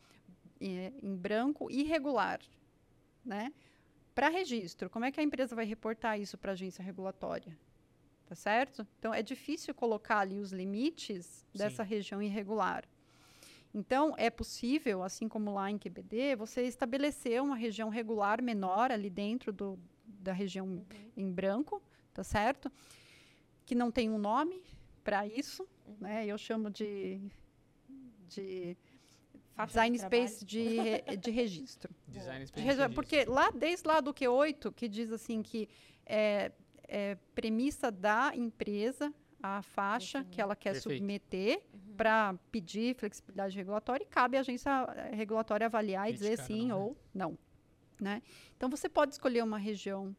[0.61, 2.41] eh, em branco irregular,
[3.25, 3.53] né?
[4.15, 7.57] Para registro, como é que a empresa vai reportar isso para a agência regulatória?
[8.27, 8.87] Tá certo?
[8.99, 12.85] Então, é difícil colocar ali os limites dessa região irregular.
[13.75, 19.11] Então, é possível, assim como lá em QBD, você estabelecer uma região regular menor ali
[19.11, 20.85] dentro do, da região
[21.17, 21.83] em branco,
[22.15, 22.73] tá certo?
[23.67, 24.63] Que não tem um nome
[25.05, 25.67] para isso,
[26.01, 26.27] né?
[26.27, 27.21] Eu chamo de,
[28.29, 28.77] de
[29.67, 31.95] design de space de, re- de registro.
[32.09, 32.95] Design De Space reja- Registro.
[32.95, 35.69] Porque lá, desde lá do Q8, que diz assim que
[36.07, 36.53] é,
[36.85, 39.13] é premissa da empresa
[39.43, 40.99] a faixa que ela quer Perfeito.
[40.99, 41.63] submeter
[41.97, 46.69] para pedir flexibilidade regulatória e cabe à agência eh, regulatória avaliar e dizer sim não,
[46.69, 46.75] né?
[46.75, 47.39] ou não.
[48.01, 48.23] Né?
[48.57, 50.15] Então, você pode escolher uma região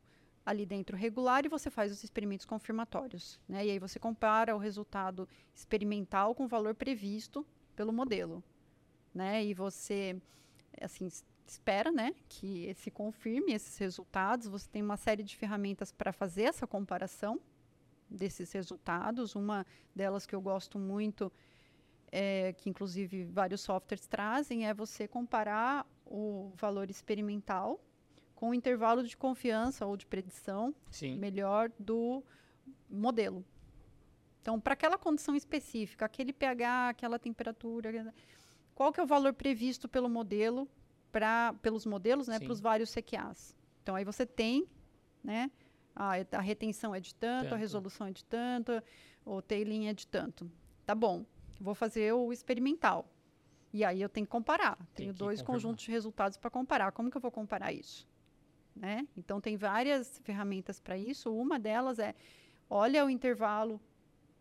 [0.46, 3.40] ali dentro regular e você faz os experimentos confirmatórios.
[3.48, 3.68] Né?
[3.68, 8.44] E aí você compara o resultado experimental com o valor previsto pelo modelo.
[9.14, 9.46] Né?
[9.46, 10.20] E você,
[10.82, 11.08] assim,
[11.48, 14.48] espera né, que se confirme esses resultados.
[14.48, 17.40] Você tem uma série de ferramentas para fazer essa comparação
[18.10, 19.36] desses resultados.
[19.36, 19.66] Uma
[19.96, 21.32] delas que eu gosto muito,
[22.12, 27.80] é, que inclusive vários softwares trazem, é você comparar o valor experimental
[28.36, 31.18] com o intervalo de confiança ou de predição Sim.
[31.18, 32.24] melhor do
[32.90, 33.46] modelo.
[34.42, 38.14] Então, para aquela condição específica, aquele pH, aquela temperatura,
[38.74, 40.68] qual que é o valor previsto pelo modelo,
[41.12, 43.56] pra, pelos modelos, né, para os vários CQAs?
[43.84, 44.66] Então, aí você tem,
[45.22, 45.52] né,
[45.96, 47.60] a, a retenção é de tanto, a Tanto.
[47.60, 48.82] resolução é de tanto,
[49.26, 50.50] o tailing é de tanto.
[50.86, 51.26] Tá bom,
[51.60, 53.06] vou fazer o experimental.
[53.72, 54.78] E aí eu tenho que comparar.
[54.96, 55.56] Tenho que dois confirmar.
[55.62, 56.92] conjuntos de resultados para comparar.
[56.92, 58.08] Como que eu vou comparar isso?
[58.76, 59.08] Né?
[59.16, 61.32] Então, tem várias ferramentas para isso.
[61.32, 62.16] Uma delas é,
[62.70, 63.80] olha o intervalo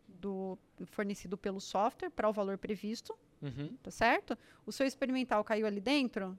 [0.07, 0.57] do,
[0.87, 3.77] fornecido pelo software para o valor previsto, Uhum.
[3.83, 4.37] tá certo?
[4.65, 6.37] O seu experimental caiu ali dentro?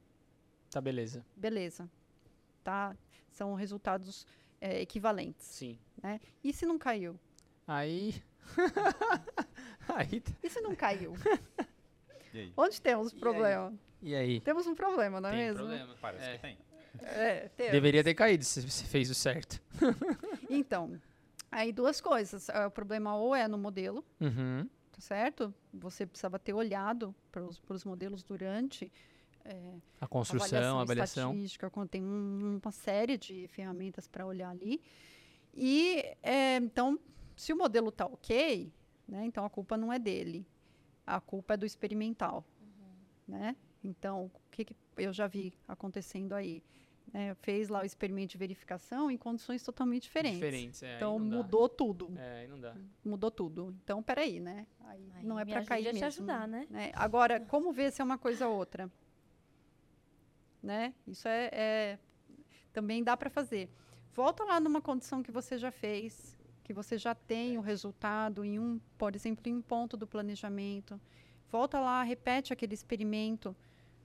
[0.71, 1.25] Tá, beleza.
[1.37, 1.89] beleza.
[2.65, 2.97] Tá?
[3.31, 4.27] São resultados
[4.61, 5.47] é, equivalentes.
[5.47, 5.79] Sim.
[6.43, 7.19] E se não caiu?
[7.67, 8.23] Aí.
[9.89, 10.23] aí.
[10.43, 11.15] E se não caiu?
[12.33, 12.53] E aí?
[12.57, 13.19] Onde temos aí?
[13.19, 13.75] problema?
[14.01, 14.41] E aí?
[14.41, 15.59] Temos um problema, não é Tem mesmo?
[15.59, 15.95] problema.
[16.01, 16.33] Parece É.
[16.35, 16.59] que tem.
[17.03, 17.73] É, temos.
[17.73, 19.61] Deveria ter caído se você fez o certo.
[20.49, 21.01] Então,
[21.51, 22.49] aí duas coisas.
[22.51, 24.65] Ah, O problema ou é no modelo, Uhum.
[24.93, 25.53] tá certo?
[25.75, 28.93] Você precisava ter olhado para os modelos durante
[29.51, 31.31] é, A construção, a avaliação.
[31.33, 34.81] estatística, quando tem um- uma série de ferramentas para olhar ali.
[35.55, 36.99] E é, então,
[37.37, 38.73] se o modelo está ok,
[39.09, 40.47] né, então a culpa não é dele,
[41.07, 42.45] a culpa é do experimental,
[43.27, 43.57] né?
[43.83, 46.63] Então, o que, que eu já vi acontecendo aí?
[47.13, 50.39] né, fez lá o experimento de verificação em condições totalmente diferentes.
[50.39, 50.95] Diferentes, é.
[50.95, 51.37] Então não dá.
[51.39, 52.77] mudou tudo, É, não dá.
[53.05, 53.75] mudou tudo.
[53.83, 54.65] Então, peraí, né?
[54.85, 56.07] Aí Aí não é me para cair a te mesmo.
[56.07, 56.69] ajudar, né?
[56.95, 58.89] Agora, como ver se é uma coisa ou outra?
[60.63, 60.95] Né?
[61.07, 61.99] Isso é, é-
[62.73, 63.71] também dá para fazer.
[64.13, 68.59] Volta lá numa condição que você já fez, que você já tem o resultado em
[68.59, 71.01] um, por exemplo, em um ponto do planejamento.
[71.51, 73.57] Volta lá, repete aquele experimento,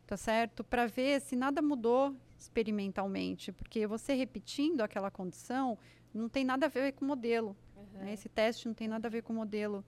[0.08, 0.64] tá certo?
[0.64, 5.78] Para ver se nada mudou experimentalmente, porque você repetindo aquela condição
[6.14, 7.56] não tem nada a ver com o modelo.
[7.94, 8.14] né?
[8.14, 9.84] Esse teste não tem nada a ver com o modelo.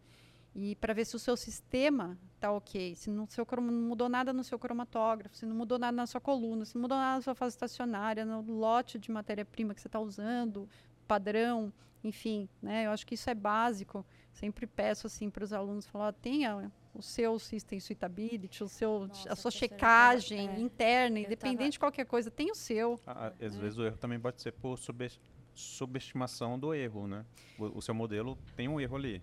[0.59, 4.33] E para ver se o seu sistema está ok, se no seu não mudou nada
[4.33, 7.21] no seu cromatógrafo, se não mudou nada na sua coluna, se não mudou nada na
[7.21, 10.67] sua fase estacionária, no lote de matéria-prima que você está usando,
[11.07, 11.71] padrão,
[12.03, 12.87] enfim, né?
[12.87, 14.03] Eu acho que isso é básico.
[14.33, 19.31] Sempre peço assim para os alunos falar, tenha o seu system suitability, o seu, Nossa,
[19.31, 20.59] a sua checagem é.
[20.59, 22.99] interna, Eu independente tava- de qualquer coisa, tem o seu.
[23.05, 25.19] Ah, às vezes o erro também pode ser por subes-
[25.53, 27.23] subestimação do erro, né?
[27.59, 29.21] O, o seu modelo tem um erro ali.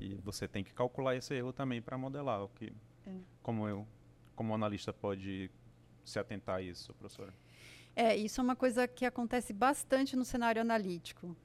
[0.00, 2.42] E você tem que calcular esse erro também para modelar.
[2.42, 2.72] O que,
[3.42, 3.86] Como eu,
[4.34, 5.50] como analista, pode
[6.04, 7.34] se atentar a isso, professora?
[7.94, 11.36] É, isso é uma coisa que acontece bastante no cenário analítico.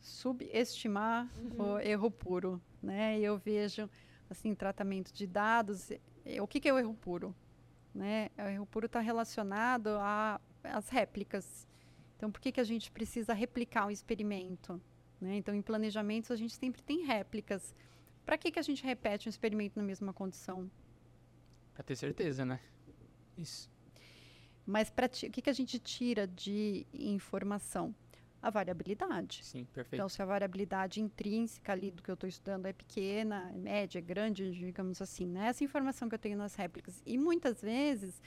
[0.00, 1.28] Subestimar
[1.58, 3.18] o erro puro, né?
[3.20, 3.88] Eu vejo
[4.30, 5.90] assim tratamento de dados.
[6.40, 7.34] O que, que é o erro puro?
[7.94, 8.30] Né?
[8.38, 11.66] O erro puro está relacionado a- às réplicas.
[12.16, 14.80] Então, por que, que a gente precisa replicar um experimento?
[15.20, 15.36] Né?
[15.36, 17.74] Então, em planejamentos a gente sempre tem réplicas.
[18.24, 20.70] Para que, que a gente repete um experimento na mesma condição?
[21.74, 22.60] Pra ter certeza, né?
[23.36, 23.70] Isso.
[24.66, 27.94] Mas ti- o que, que a gente tira de informação?
[28.42, 29.44] A variabilidade.
[29.44, 29.96] Sim, perfeito.
[30.00, 33.98] Então, se a variabilidade intrínseca ali do que eu estou estudando é pequena, é média,
[33.98, 35.48] é grande, digamos assim, né?
[35.48, 37.02] Essa informação que eu tenho nas réplicas.
[37.04, 38.22] E muitas vezes,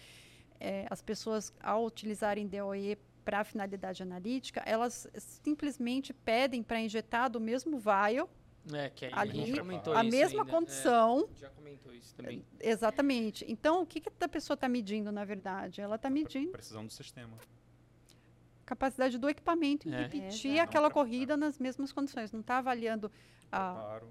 [0.60, 7.40] eh, as pessoas, ao utilizarem DOE para finalidade analítica, elas simplesmente pedem para injetar do
[7.40, 8.30] mesmo vial,
[8.72, 10.52] é, que aí ali, a gente comentou a isso mesma ainda.
[10.52, 11.30] condição.
[11.36, 12.45] É, já comentou isso também.
[12.60, 13.45] Exatamente.
[13.48, 15.82] Então, o que, que a pessoa está medindo, na verdade?
[15.82, 17.38] Ela está medindo Precisão do sistema.
[17.38, 20.04] a capacidade do equipamento em É.
[20.04, 20.70] repetir Exato.
[20.70, 22.32] aquela Não, corrida nas mesmas condições.
[22.32, 23.12] Não está avaliando
[23.52, 24.02] a.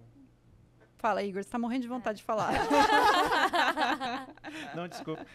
[1.02, 2.52] Fala, Igor, você está morrendo de vontade de falar.
[4.74, 5.26] Não, desculpa.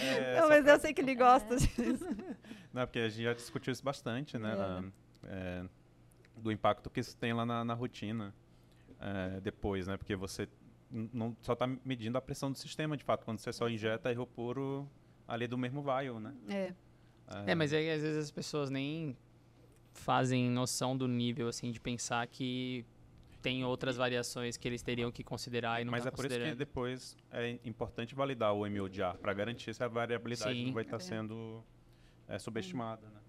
[0.00, 2.06] É, Não, mas pra- eu sei que ele gosta disso.
[2.72, 4.54] Não, porque a gente já discutiu isso bastante, né?
[4.56, 4.84] na-
[5.24, 5.64] é,
[6.34, 8.34] do impacto que isso tem lá na, na rotina
[8.98, 9.98] é, depois, né?
[9.98, 10.48] Porque você
[10.90, 14.26] não só está medindo a pressão do sistema, de fato, quando você só injeta erro
[14.26, 14.88] puro
[15.28, 16.32] ali do mesmo vial, né?
[16.48, 16.72] É,
[17.46, 19.14] É, mas aí às vezes as pessoas nem
[19.92, 22.86] fazem noção do nível, assim, de pensar que
[23.42, 26.38] tem outras variações que eles teriam que considerar e não Mas tá é por isso
[26.38, 30.66] que depois é importante validar o MODR para garantir se a variabilidade Sim.
[30.66, 31.62] não vai estar sendo
[32.28, 33.20] é, subestimada, né?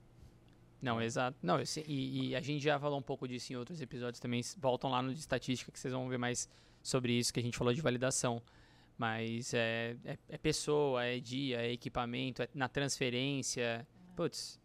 [0.81, 1.37] Não, exato.
[1.41, 4.41] Não, esse- e, e a gente já falou um pouco disso em outros episódios também.
[4.57, 6.47] Voltam lá no de estatística que vocês vão ver mais
[6.83, 8.41] sobre isso que a gente falou de validação.
[8.97, 13.87] Mas é, é, é pessoa, é dia, é equipamento, é na transferência.
[14.15, 14.59] Putz,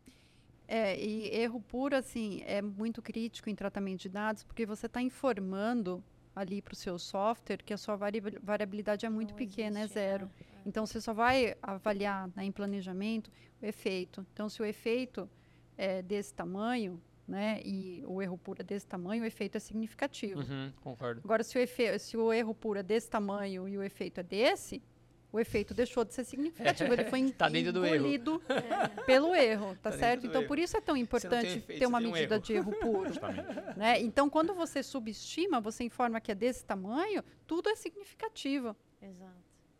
[0.73, 5.03] é, e erro puro, assim, é muito crítico em tratamento de dados, porque você está
[5.03, 6.03] informando
[6.35, 9.99] ali para o seu software que a sua variabil- variabilidade é muito Não pequena, existe,
[9.99, 10.31] é zero.
[10.65, 13.31] Então, você só vai avaliar né, em planejamento
[13.61, 14.27] o efeito.
[14.33, 15.29] Então, se o efeito
[15.77, 20.41] é desse tamanho, né, e o erro puro é desse tamanho, o efeito é significativo.
[20.41, 21.21] uhum, concordo.
[21.23, 24.23] Agora, se o, efe- se o erro puro é desse tamanho e o efeito é
[24.23, 24.83] desse,
[25.33, 26.93] o efeito deixou de ser significativo.
[26.93, 27.57] Ele foi Tá erro.
[27.57, 28.43] engolido
[29.07, 30.27] pelo erro, tá, dentro certo?
[30.27, 30.49] Então, erro.
[30.49, 32.45] por isso é tão importante efeito, ter uma tem um medida erro.
[32.45, 33.11] de erro puro.
[33.77, 34.01] Né?
[34.01, 39.33] Então, quando você subestima, você informa que é desse tamanho, tudo é significativo, Exato.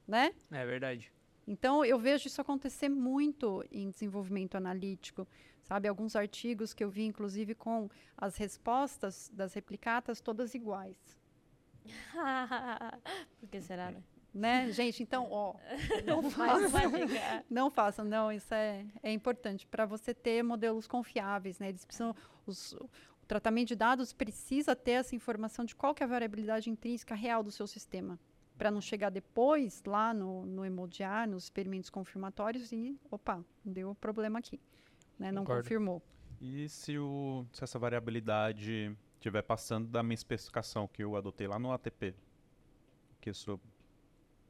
[0.09, 0.33] né?
[0.51, 1.13] É verdade.
[1.47, 5.27] Então, eu vejo isso acontecer muito em desenvolvimento analítico,
[5.63, 5.89] sabe?
[5.89, 10.97] Alguns artigos que eu vi, inclusive, com as respostas das replicatas todas iguais.
[13.41, 14.03] Por que será, né?
[14.35, 14.71] Né?
[14.73, 15.55] Gente, então, ó,
[16.07, 16.71] não façam.
[17.51, 21.69] Não façam, não, isso é, é importante para você ter modelos confiáveis, né?
[21.69, 22.15] Eles precisam,
[22.47, 22.89] os- o
[23.29, 27.43] tratamento de dados precisa ter essa informação de qual que é a variabilidade intrínseca real
[27.43, 28.19] do seu sistema,
[28.57, 34.39] para não chegar depois lá no, no emodiar, nos experimentos confirmatórios e, opa, deu problema
[34.39, 34.59] aqui,
[35.19, 35.31] né?
[35.31, 35.63] Não Concordo.
[35.63, 36.03] confirmou.
[36.41, 41.59] E se, o, se essa variabilidade estiver passando da minha especificação que eu adotei lá
[41.59, 42.15] no ATP?
[43.21, 43.61] Que isso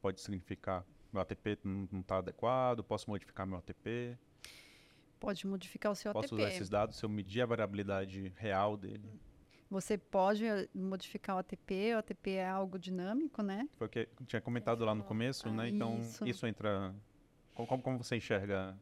[0.03, 0.85] pode significar?
[1.13, 2.83] Meu ATP não está adequado?
[2.83, 4.17] Posso modificar meu ATP?
[5.17, 6.41] Pode modificar o seu Posso ATP.
[6.41, 9.09] usar esses dados se eu medir a variabilidade real dele?
[9.69, 13.67] Você pode eh, modificar o ATP, o ATP é algo dinâmico, né?
[13.77, 15.69] Foi o que eu tinha comentado lá no começo, né?
[15.69, 16.27] Então, Isso.
[16.27, 16.93] isso, entra...
[17.55, 18.77] Como- como você enxerga?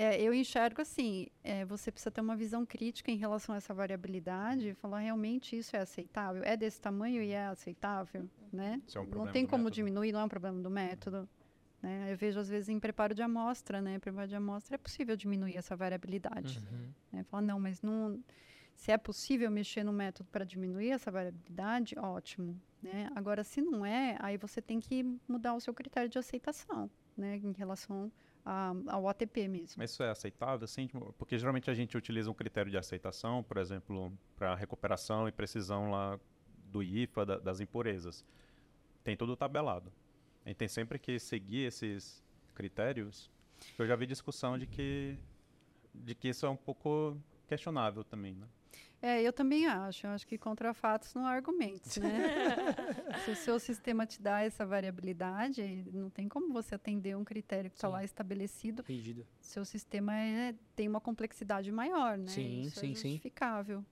[0.00, 3.74] É, eu enxergo assim, é, você precisa ter uma visão crítica em relação a essa
[3.74, 8.80] variabilidade e falar realmente isso é aceitável, é desse tamanho e é aceitável, né?
[8.94, 9.74] É um não tem como método?
[9.74, 11.28] diminuir, não é um problema do método.
[11.82, 12.12] Né?
[12.12, 13.98] Eu vejo às vezes em preparo de amostra, né?
[13.98, 16.62] Preparo de amostra é possível diminuir essa variabilidade.
[16.72, 16.88] Uhum.
[17.12, 17.22] Né?
[17.24, 18.22] Falar, não, mas não,
[18.74, 22.58] se é possível mexer no método para diminuir essa variabilidade, ótimo.
[22.82, 23.10] Né?
[23.14, 27.36] Agora, se não é, aí você tem que mudar o seu critério de aceitação, né?
[27.36, 28.10] Em relação
[28.44, 29.76] a- ao ATP mesmo.
[29.78, 30.86] Mas isso é aceitável, assim?
[30.86, 35.32] Tipo, Porque geralmente a gente utiliza um critério de aceitação, por exemplo, para recuperação e
[35.32, 36.18] precisão lá
[36.66, 38.24] do IFA, da- das impurezas.
[39.02, 39.92] Tem tudo tabelado.
[40.44, 42.22] A gente tem sempre que seguir esses
[42.54, 43.30] critérios.
[43.78, 45.18] Eu já vi discussão de que,
[45.94, 48.46] de que isso é um pouco questionável também, né?
[49.02, 50.06] É, eu também acho.
[50.06, 52.18] Eu acho que contra fatos não há argumentos, né?
[53.24, 57.70] Se o seu sistema te dá essa variabilidade, não tem como você atender um critério
[57.70, 57.92] que está Sim.
[57.94, 58.82] lá estabelecido.
[58.86, 59.26] Rígido.
[59.40, 62.26] Seu sistema é- tem uma complexidade maior, né?
[62.28, 63.08] Sim, Isso sim, é sim.
[63.10, 63.84] justificável.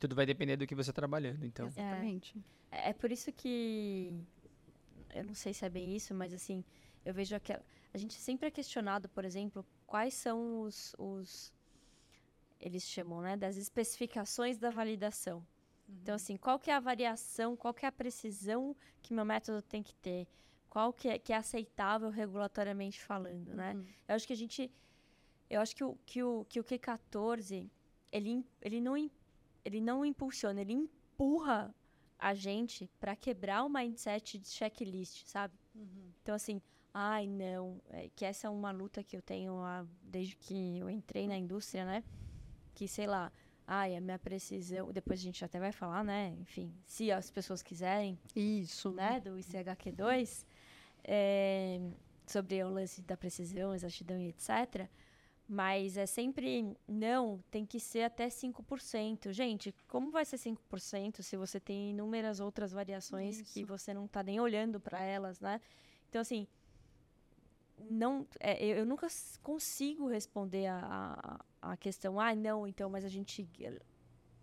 [0.00, 1.66] Tudo vai depender do que você está trabalhando, então.
[1.66, 2.36] Exatamente.
[2.70, 4.12] É, é por isso que.
[5.14, 6.64] Eu não sei se é bem isso, mas assim,
[7.04, 7.64] eu vejo aquela.
[7.94, 10.94] A gente sempre é questionado, por exemplo, quais são os.
[10.98, 11.52] os
[12.60, 13.36] eles chamam, né?
[13.36, 15.46] Das especificações da validação.
[15.88, 19.62] Então, assim, qual que é a variação, qual que é a precisão que meu método
[19.62, 20.26] tem que ter?
[20.68, 23.72] Qual que é, que é aceitável regulatoriamente falando, né?
[23.74, 23.86] Uhum.
[24.06, 24.70] Eu acho que a gente.
[25.48, 27.70] Eu acho que o, que o, que o Q14,
[28.12, 28.96] ele, ele, não,
[29.64, 31.74] ele não impulsiona, ele empurra
[32.18, 35.54] a gente para quebrar o mindset de checklist, sabe?
[36.22, 36.60] Então, assim,
[36.92, 37.80] ai, não.
[37.88, 41.36] é que essa é uma luta que eu tenho há- desde que eu entrei na
[41.36, 42.04] indústria, né?
[42.78, 43.32] Que, sei lá,
[43.66, 44.92] ai, a minha precisão.
[44.92, 46.32] Depois a gente até vai falar, né?
[46.38, 50.46] Enfim, se as pessoas quiserem, Isso, né, do ICHQ2,
[51.02, 51.80] é,
[52.24, 54.88] sobre o lance da precisão, exatidão e etc.
[55.48, 59.32] Mas é sempre, não, tem que ser até 5%.
[59.32, 63.66] Gente, como vai ser 5% se você tem inúmeras outras variações que Isso.
[63.66, 65.60] você não está nem olhando para elas, né?
[66.08, 66.46] Então, assim,
[67.90, 69.08] não, é, eu, nunca
[69.42, 73.48] consigo responder a, a, a questão, ah, não, então, mas a gente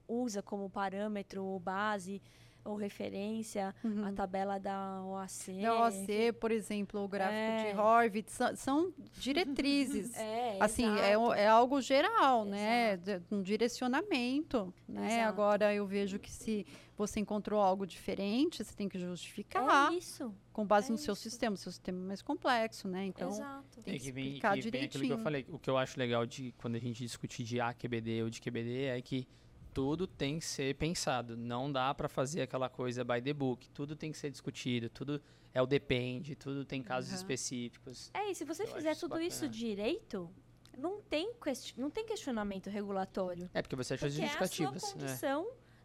[0.08, 2.22] usa como parâmetro ou base
[2.64, 3.76] ou referência
[4.08, 5.62] a tabela da OAC.
[5.62, 7.72] Da OAC, por exemplo, o gráfico É.
[7.74, 10.12] de Horvitz, são, são diretrizes.
[10.18, 11.34] É, assim, é, exato.
[11.34, 12.98] é algo geral, né?
[12.98, 15.14] De- Um direcionamento, né?
[15.14, 15.30] Exato.
[15.30, 16.66] Agora eu vejo que se
[16.98, 20.34] você encontrou algo diferente, você tem que justificar É isso.
[20.54, 21.24] com base é no seu isso.
[21.24, 21.54] sistema.
[21.56, 23.06] O seu sistema é mais complexo, né?
[23.06, 23.82] Então, Exato.
[23.84, 25.24] tem É que explicar que vem aquilo que eu direitinho.
[25.24, 25.46] falei.
[25.50, 28.84] O que eu acho legal de quando a gente discute de AQBD ou de QBD
[28.86, 29.28] é que
[29.74, 31.36] tudo tem que ser pensado.
[31.36, 33.70] Não dá pra fazer aquela coisa by the book.
[33.72, 34.90] Tudo tem que ser discutido.
[34.90, 35.22] Tudo
[35.54, 36.34] é o depende.
[36.36, 37.18] Tudo tem casos Aham.
[37.18, 38.10] específicos.
[38.14, 40.30] É, e se você Eu fizer tudo isso direito,
[40.78, 41.34] não tem,
[41.76, 43.50] não tem questionamento regulatório.
[43.54, 44.96] É porque você acha Porque é a sua justificativas.
[44.96, 45.08] né?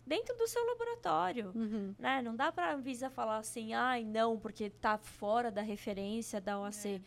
[0.06, 1.52] Dentro do seu laboratório.
[1.54, 1.94] Uhum.
[1.98, 2.22] Né?
[2.22, 7.02] Não dá pra Anvisa falar assim, ai, não, porque tá fora da referência da OAC.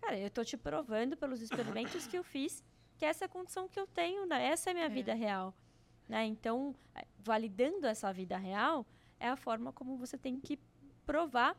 [0.00, 2.64] Cara, eu tô te provando pelos experimentos que eu fiz
[2.96, 4.44] que essa é a condição que eu tenho, né?
[4.44, 5.54] essa é a minha vida real.
[6.06, 6.26] Né?
[6.26, 8.84] Então, eh, validando essa vida real,
[9.18, 10.58] é a forma como você tem que
[11.06, 11.56] provar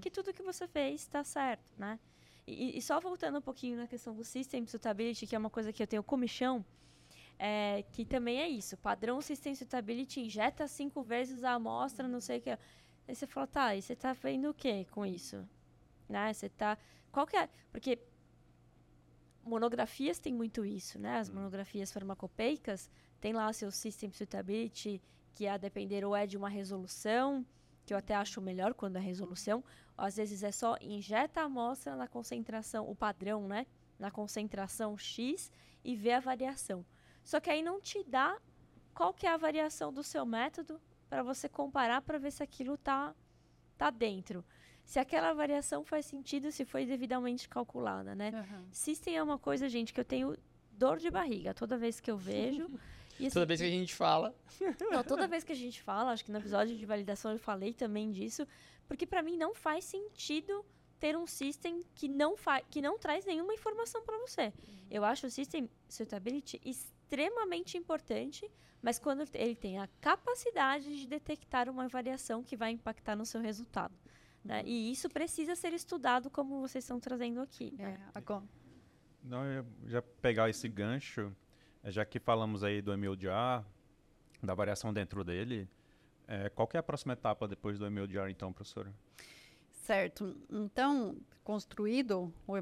[0.00, 1.98] que tudo que você fez está certo, né?
[2.46, 5.72] E, e só voltando um pouquinho na questão do System Suitability, que é uma coisa
[5.72, 6.64] que eu tenho comichão,
[7.38, 8.76] é, que também é isso.
[8.76, 12.50] Padrão System Suitability injeta cinco vezes a amostra, não sei o que.
[12.50, 15.46] Aí você fala, tá, e você tá vendo o que com isso?
[16.08, 16.32] Né?
[16.32, 16.78] Você tá...
[17.12, 17.48] Qual que é...
[17.70, 17.98] Porque
[19.44, 21.18] monografias têm muito isso, né?
[21.18, 22.90] As monografias farmacopeicas
[23.20, 25.02] tem lá seu System Suitability,
[25.34, 27.44] que a depender ou é de uma resolução,
[27.84, 29.62] que eu até acho melhor quando é resolução,
[29.96, 33.66] ou às vezes é só injeta a amostra na concentração, o padrão, né?
[33.98, 35.52] Na concentração X
[35.84, 36.84] e vê a variação.
[37.24, 38.38] Só que aí não te dá
[38.94, 42.76] qual que é a variação do seu método para você comparar para ver se aquilo
[42.76, 43.14] tá
[43.76, 44.44] tá dentro.
[44.84, 48.30] se aquela variação faz sentido, se foi devidamente calculada, né?
[48.34, 48.66] Aham.
[48.70, 50.36] System é uma coisa, gente, que eu tenho
[50.72, 52.68] dor de barriga toda vez que eu vejo.
[53.16, 54.34] E, Toda assim, vez que a gente fala.
[54.90, 57.72] não, toda vez que a gente fala, acho que no episódio de validação eu falei
[57.72, 58.44] também disso,
[58.88, 60.66] porque para mim não faz sentido
[60.98, 64.52] ter um system que não fa que não traz nenhuma informação para você.
[64.90, 66.93] Eu acho o system suitability extremamente
[67.78, 68.50] importante,
[68.82, 73.40] mas quando ele tem a capacidade de detectar uma variação que vai impactar no seu
[73.40, 73.94] resultado.
[74.44, 74.62] né?
[74.66, 77.74] E isso precisa ser estudado como vocês estão trazendo aqui.
[77.78, 77.98] né?
[77.98, 78.44] É, agora,
[79.22, 79.42] Não,
[79.86, 81.34] já pegar esse gancho,
[81.82, 83.64] eh, já que falamos aí do MLDR,
[84.42, 85.66] da variação dentro dele,
[86.28, 88.92] eh, qual que é a próxima etapa depois do MLDR, então, professora?
[89.84, 90.34] Certo.
[90.50, 92.54] Então, construído o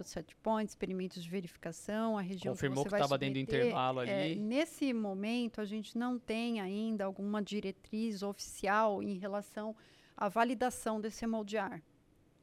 [0.00, 4.24] os set points, experimentos de verificação, a região Confirmou que estava dentro do intervalo é,
[4.24, 4.36] ali.
[4.36, 9.76] nesse momento, a gente não tem ainda alguma diretriz oficial em relação
[10.16, 11.82] à validação desse emoldear.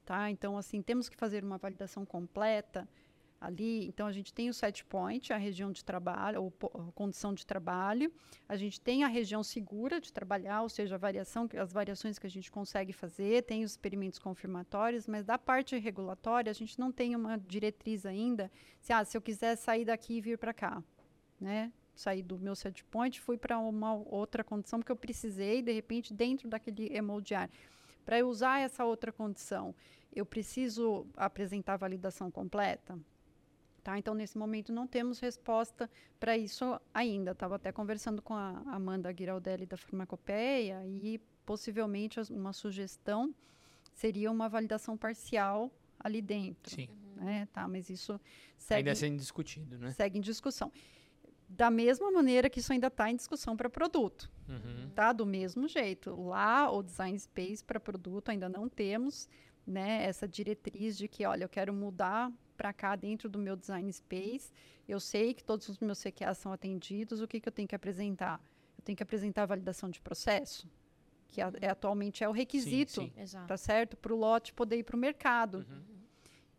[0.06, 0.30] Tá?
[0.30, 2.88] Então, assim, temos que fazer uma validação completa
[3.42, 3.88] ali.
[3.88, 6.52] Então, a gente tem o set point, a região de trabalho, ou
[6.94, 8.14] condição de trabalho.
[8.48, 12.28] A gente tem a região segura de trabalhar, ou seja, a variação, as variações que
[12.28, 16.92] a gente consegue fazer, tem os experimentos confirmatórios, mas da parte regulatória, a gente não
[16.92, 18.52] tem uma diretriz ainda.
[18.80, 20.84] Se, ah, se eu quiser sair daqui e vir para cá,
[21.40, 21.74] né?
[21.96, 26.14] Sair do meu set point, fui para uma outra condição porque eu precisei, de repente,
[26.14, 27.50] dentro daquele emoldear.
[28.06, 29.76] Para usar essa outra condição,
[30.14, 32.98] eu preciso apresentar validação completa?
[33.84, 33.98] Tá?
[33.98, 35.90] Então, nesse momento, não temos resposta
[36.20, 37.32] para isso ainda.
[37.32, 43.34] Estava até conversando com a Amanda Giraldelli da Farmacopeia e possivelmente uma sugestão
[43.94, 46.74] seria uma validação parcial ali dentro.
[46.76, 46.90] Sim.
[47.16, 47.48] Né?
[47.52, 48.20] Tá, mas isso
[48.58, 49.92] segue, Ainda sendo discutido, né?
[49.92, 50.72] segue em discussão.
[51.50, 54.90] Da mesma maneira que isso ainda está em discussão para produto Uhum.
[54.96, 55.14] tá?
[55.14, 56.16] Do mesmo jeito.
[56.22, 59.28] Lá, o design space para produto ainda não temos,
[59.66, 60.04] né?
[60.04, 62.32] Essa diretriz de que, olha, eu quero mudar
[62.62, 64.54] para cá dentro do meu design space.
[64.88, 67.20] Eu sei que todos os meus CQAs são atendidos.
[67.20, 68.40] O que, que eu tenho que apresentar?
[68.78, 70.70] Eu tenho que apresentar a validação de processo,
[71.28, 73.12] que a- é, atualmente é o requisito, sim.
[73.18, 73.48] Exato.
[73.48, 73.98] tá certo?
[73.98, 75.66] Para o lote poder ir para o mercado.
[75.68, 75.82] Uhum.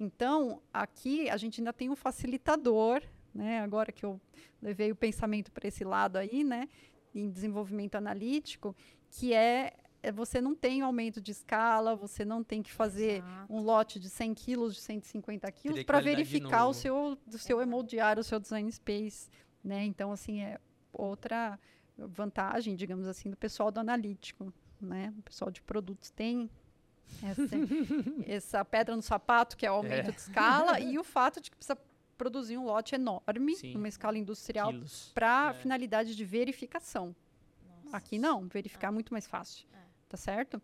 [0.00, 3.00] Então, aqui a gente ainda tem um facilitador,
[3.32, 3.60] né?
[3.60, 4.20] Agora que eu
[4.60, 6.68] levei o pensamento para esse lado aí, né?
[7.14, 8.74] Em desenvolvimento analítico,
[9.08, 13.52] que é, é você não tem aumento de escala, você não tem que fazer Exato.
[13.52, 18.18] um lote de 100 quilos, de 150 quilos, para verificar o seu, do seu emoldear,
[18.18, 19.30] o seu design space,
[19.62, 19.84] né?
[19.84, 20.58] Então, assim, é
[20.92, 21.58] outra
[21.96, 25.12] vantagem, digamos assim, do pessoal do analítico, né?
[25.18, 26.50] O pessoal de produtos tem
[27.22, 27.42] essa,
[28.26, 30.12] essa pedra no sapato, que é o aumento É.
[30.12, 31.78] de escala, e o fato de que precisa
[32.18, 33.74] produzir um lote enorme, Sim.
[33.74, 34.72] numa escala industrial,
[35.14, 35.54] para É.
[35.54, 37.14] finalidade de verificação.
[37.92, 39.66] Aqui não, verificar é muito mais fácil.
[40.12, 40.60] Tá certo?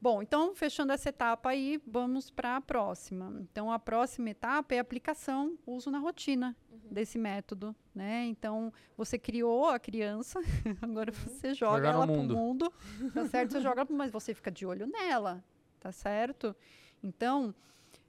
[0.00, 3.36] Bom, então, fechando essa etapa aí, vamos para a próxima.
[3.38, 6.56] Então, a próxima etapa é a aplicação, uso na rotina
[6.90, 8.24] desse método, né?
[8.24, 10.40] Então, você criou a criança,
[10.80, 12.28] agora você joga Jogar no ela mundo.
[12.34, 12.72] pro mundo,
[13.12, 13.52] tá certo?
[13.52, 15.44] Você joga, mas você fica de olho nela,
[15.78, 16.56] tá certo?
[17.02, 17.54] Então,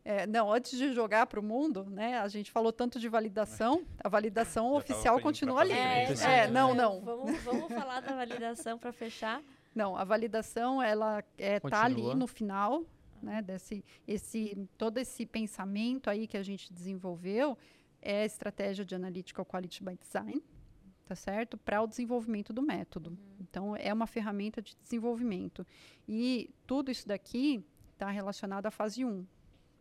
[0.06, 2.20] é, não, antes de jogar para o mundo, né?
[2.20, 5.74] A gente falou tanto de validação, a validação oficial continua ali.
[5.74, 6.24] isso.
[6.24, 7.02] É, É, não, é, não.
[7.02, 9.42] Vamos, vamos falar da validação para fechar.
[9.78, 12.16] Não, a validação ela é, tá ali Continua.
[12.16, 12.84] no final,
[13.22, 13.42] né?
[13.42, 17.58] Desse, esse, todo esse pensamento aí que a gente desenvolveu
[18.02, 20.44] é a estratégia de Analytical Quality by Design,
[21.06, 21.58] tá certo?
[21.58, 23.18] Para o desenvolvimento do método.
[23.40, 25.66] Então, é uma ferramenta de desenvolvimento.
[26.08, 27.64] E tudo isso daqui
[27.94, 29.26] está relacionado à fase 1,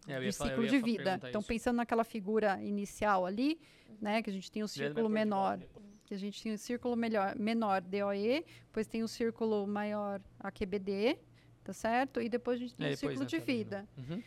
[0.08, 1.20] É, de falar- eu ciclo de vida.
[1.28, 1.48] Então, isso.
[1.48, 3.58] pensando naquela figura inicial ali,
[4.00, 5.86] né, que a gente tem o Juliana círculo menor, depois.
[6.06, 11.18] Que a gente tem o círculo melhor, menor DOE, depois tem o círculo maior AQBD,
[11.64, 12.20] tá certo?
[12.22, 13.86] E depois a gente tem É, o ciclo né, de vida.
[13.98, 14.22] Uhum.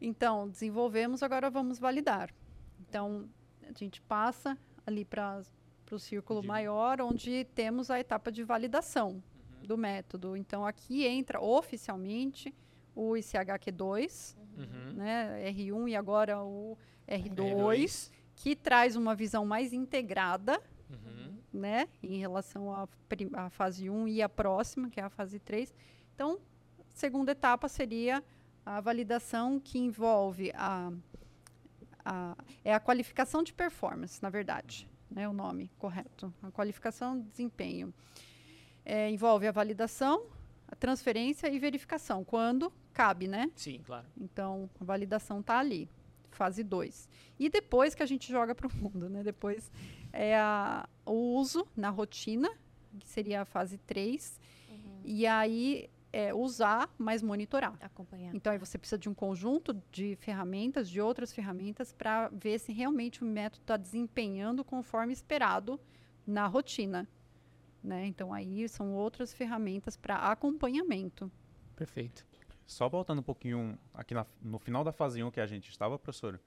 [0.00, 2.30] Então, desenvolvemos, agora vamos validar.
[2.80, 3.28] Então,
[3.62, 4.56] a gente passa
[4.86, 5.42] ali para
[5.92, 9.22] o círculo De- maior, onde temos a etapa de validação
[9.62, 10.34] do método.
[10.36, 12.54] Então, aqui entra oficialmente
[12.94, 14.92] o ICHQ2, Uhum.
[14.94, 16.76] né, R1 e agora o
[17.06, 18.10] R2, R2.
[18.34, 21.38] que traz uma visão mais integrada, Uhum.
[21.52, 22.88] né, em relação à,
[23.34, 25.74] à fase 1 e à próxima, que é a fase 3.
[26.14, 26.38] Então,
[26.94, 28.24] segunda etapa seria
[28.64, 30.92] a validação que envolve a,
[32.04, 37.28] a é a qualificação de performance, na verdade, né, o nome correto, a qualificação de
[37.28, 37.94] desempenho.
[38.84, 40.26] É, envolve a validação,
[40.66, 43.50] a transferência e verificação, quando cabe, né?
[43.54, 44.06] Sim, claro.
[44.16, 45.88] Então, a validação está ali,
[46.38, 47.08] fase 2.
[47.38, 49.22] E depois que a gente joga para o mundo, né?
[49.22, 49.70] Depois
[50.12, 52.48] é a, o uso na rotina,
[52.98, 54.40] que seria a fase 3.
[55.04, 57.76] E aí é, usar, mas monitorar.
[57.80, 58.34] Acompanhar.
[58.34, 62.72] Então, aí você precisa de um conjunto de ferramentas, de outras ferramentas, para ver se
[62.72, 65.80] realmente o método está desempenhando conforme esperado
[66.26, 67.08] na rotina.
[67.82, 68.06] Né?
[68.06, 71.30] Então, aí são outras ferramentas para acompanhamento.
[71.76, 72.27] Perfeito.
[72.68, 75.98] Só voltando um pouquinho aqui na- no final da fase 1 que a gente estava,
[75.98, 76.38] professor,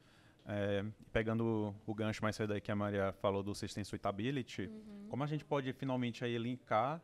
[0.46, 4.70] é, pegando o gancho mais cedo aí que a Maria falou do System Suitability,
[5.10, 7.02] como a gente pode finalmente aí linkar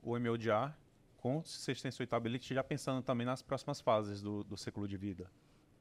[0.00, 0.72] o MLDR
[1.16, 5.28] com o System Suitability, já pensando também nas próximas fases do, do ciclo de vida?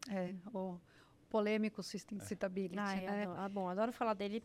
[0.09, 0.79] É, o
[1.29, 2.79] polêmico System Suitability.
[2.79, 3.23] Ah, é, né?
[3.25, 4.43] adoro- ah, bom, adoro falar dele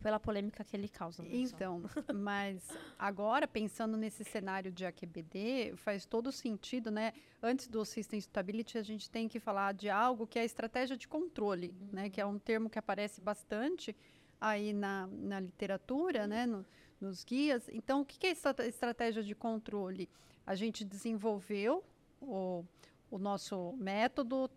[0.00, 1.22] pela polêmica que ele causa.
[1.22, 1.28] né.
[1.32, 1.82] Então,
[2.14, 2.62] mas
[2.98, 7.12] agora pensando nesse cenário de AQBD, faz todo sentido, né?
[7.42, 10.96] Antes do System Stability, a gente tem que falar de algo que é a estratégia
[10.96, 12.08] de controle, né?
[12.10, 13.96] Que é um termo que aparece bastante
[14.40, 16.46] aí na, na literatura, né?
[16.46, 16.64] No-
[17.00, 17.68] nos guias.
[17.70, 20.08] Então, o que é essa estratégia de controle?
[20.46, 21.84] A gente desenvolveu
[22.22, 22.64] o,
[23.10, 24.48] o nosso método,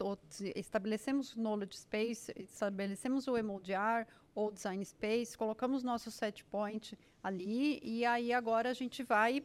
[0.56, 4.07] estabelecemos o Knowledge Space, estabelecemos o MODR,
[4.40, 9.44] ou Design Space, colocamos nosso set point ali e aí agora a gente vai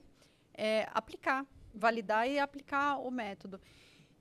[0.56, 1.44] é, aplicar,
[1.74, 3.60] validar e aplicar o método.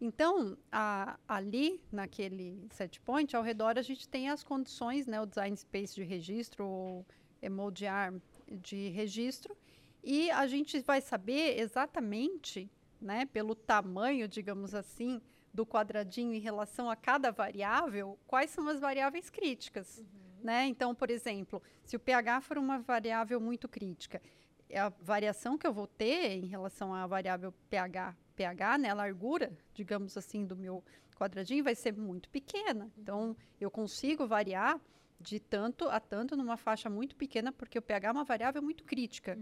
[0.02, 5.28] Então, a- ali naquele set point, ao redor a gente tem as condições, né, o
[5.28, 7.06] Design Space de registro, o
[7.52, 8.20] MODR
[8.52, 9.56] de registro,
[10.04, 12.70] e a gente vai saber exatamente,
[13.00, 15.22] né, pelo tamanho, digamos assim,
[15.54, 20.04] do quadradinho em relação a cada variável, quais são as variáveis críticas.
[20.44, 20.66] Né?
[20.68, 24.22] Então, por exemplo, se o pH for uma variável muito crítica,
[24.70, 28.94] é a variação que eu vou ter em relação à variável pH, pH, né, a
[28.94, 30.84] largura, digamos assim, do meu
[31.16, 32.92] quadradinho vai ser muito pequena.
[32.98, 34.82] Então, eu consigo variar
[35.18, 38.84] de tanto a tanto numa faixa muito pequena, porque o pH é uma variável muito
[38.84, 39.40] crítica,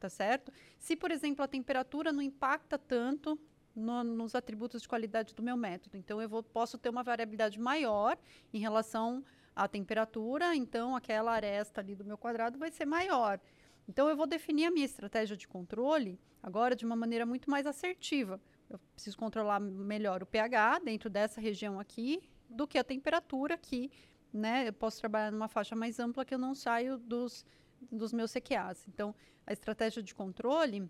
[0.00, 0.50] tá certo?
[0.78, 3.38] Se, por exemplo, a temperatura não impacta tanto
[3.74, 7.60] no- nos atributos de qualidade do meu método, então eu vou, posso ter uma variabilidade
[7.60, 8.16] maior
[8.52, 9.22] em relação
[9.58, 13.40] à temperatura, então aquela aresta ali do meu quadrado vai ser maior.
[13.88, 17.66] Então eu vou definir a minha estratégia de controle agora de uma maneira muito mais
[17.66, 18.40] assertiva.
[18.70, 23.90] Eu preciso controlar melhor o pH dentro dessa região aqui do que a temperatura aqui,
[24.32, 24.68] né?
[24.68, 27.44] Eu posso trabalhar numa faixa mais ampla que eu não saio dos,
[27.90, 28.86] dos meus CQAs.
[28.86, 29.14] Então,
[29.46, 30.88] a estratégia de controle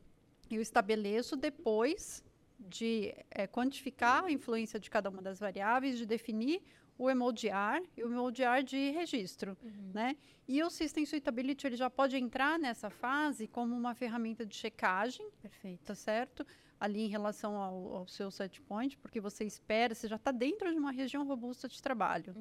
[0.51, 2.25] eu estabeleço depois
[2.59, 6.63] de eh, quantificar a influência de cada uma das variáveis, de definir
[6.99, 9.57] o MODR e o MODR de registro,
[9.95, 10.17] né?
[10.49, 15.31] E o System Suitability ele já pode entrar nessa fase como uma ferramenta de checagem,
[15.41, 15.85] Perfeito.
[15.85, 16.45] tá certo?
[16.81, 20.71] Ali em relação ao, ao seu set point, porque você espera, você já está dentro
[20.73, 22.35] de uma região robusta de trabalho,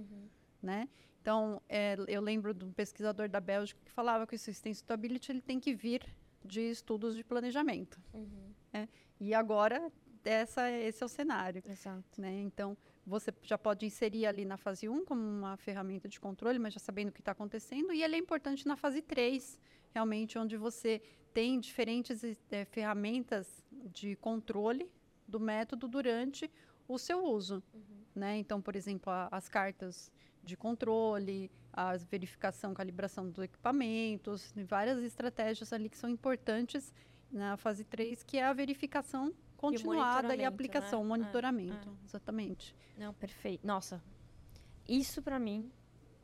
[0.61, 0.88] né?
[1.21, 5.31] Então, é, eu lembro de um pesquisador da Bélgica que falava que o System Suitability
[5.31, 6.01] ele tem que vir
[6.43, 7.99] de estudos de planejamento.
[8.71, 8.88] né?
[9.19, 9.91] E agora,
[10.23, 12.21] essa, esse é o cenário Exato.
[12.21, 12.34] né?
[12.41, 12.77] Então,
[13.07, 16.79] você já pode inserir ali na fase 1 como uma ferramenta de controle, mas já
[16.79, 17.93] sabendo o que está acontecendo.
[17.93, 19.57] E ele é importante na fase 3,
[19.93, 21.01] realmente, onde você
[21.34, 22.21] tem diferentes
[22.51, 24.91] eh, ferramentas de controle
[25.25, 26.51] do método durante
[26.88, 27.63] o seu uso.
[28.13, 28.38] Né?
[28.39, 30.11] Então, por exemplo, a- as cartas
[30.43, 36.93] de controle, a verificação, calibração dos equipamentos, várias estratégias ali que são importantes
[37.31, 41.09] na fase 3, que é a verificação continuada e monitoramento, aplicação, né?
[41.09, 41.97] Monitoramento.
[42.05, 42.75] Exatamente.
[42.97, 43.65] Não, perfeito.
[43.65, 44.01] Nossa,
[44.88, 45.69] isso pra mim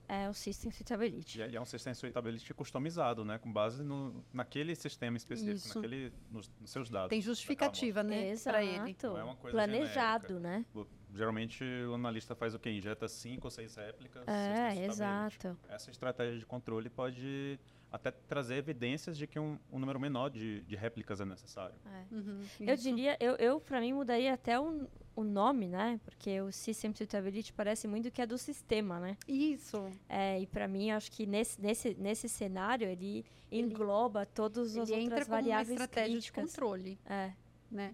[0.07, 1.39] é o System Suitability.
[1.39, 3.37] E é- e é um sistema suitability customizado, né?
[3.37, 5.75] Com base no, naquele sistema específico, Isso.
[5.81, 7.09] naquele, nos, nos seus dados.
[7.09, 8.53] Tem daquela justificativa, né, Exato.
[8.55, 8.95] para ele.
[9.01, 10.65] Não é uma coisa Planejado, né?
[11.13, 12.71] Geralmente o analista faz o quê?
[12.71, 14.27] Injeta cinco ou seis réplicas.
[14.27, 15.57] É, exato.
[15.69, 17.59] Essa estratégia de controle pode
[17.91, 21.75] até trazer evidências de que um, um número menor de, de réplicas é necessário.
[22.11, 25.99] Uhum, Eu diria, eu, eu para mim mudaria até o, o nome, né?
[26.03, 29.15] Porque o System Suitability parece muito que é do sistema, né?
[29.27, 29.85] Isso.
[30.09, 35.01] É, e para mim, acho que nesse, nesse, nesse cenário ele engloba todas as Ele
[35.01, 36.51] entra outras como uma variáveis estratégia de críticas.
[36.55, 37.31] controle, É,
[37.69, 37.93] né?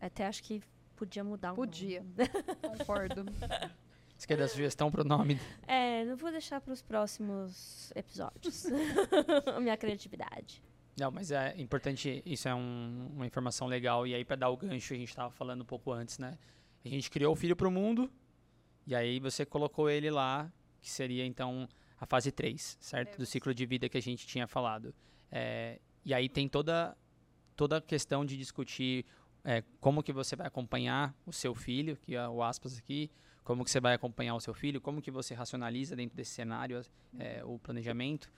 [0.00, 0.62] até acho que
[1.06, 2.04] podia mudar o Podia.
[2.78, 3.24] Concordo.
[4.16, 5.38] Você quer dar sugestão pro nome?
[5.66, 8.66] É, não vou deixar para os próximos episódios.
[9.54, 10.62] A minha criatividade.
[10.98, 14.06] Não, mas é importante, isso é um- uma informação legal.
[14.06, 16.38] E aí, para dar o gancho, a gente estava falando um pouco antes, né?
[16.84, 18.10] A gente criou o filho para o mundo,
[18.86, 20.50] e aí você colocou ele lá,
[20.80, 21.68] que seria então
[21.98, 23.18] a fase 3, certo?
[23.18, 24.94] Do ciclo de vida que a gente tinha falado.
[25.32, 26.96] É, e aí tem toda,
[27.56, 29.04] toda a questão de discutir
[29.44, 33.10] é, como que você vai acompanhar o seu filho, que é o aspas aqui,
[33.44, 36.80] como que você vai acompanhar o seu filho, como que você racionaliza dentro desse cenário
[37.18, 38.32] é, o planejamento.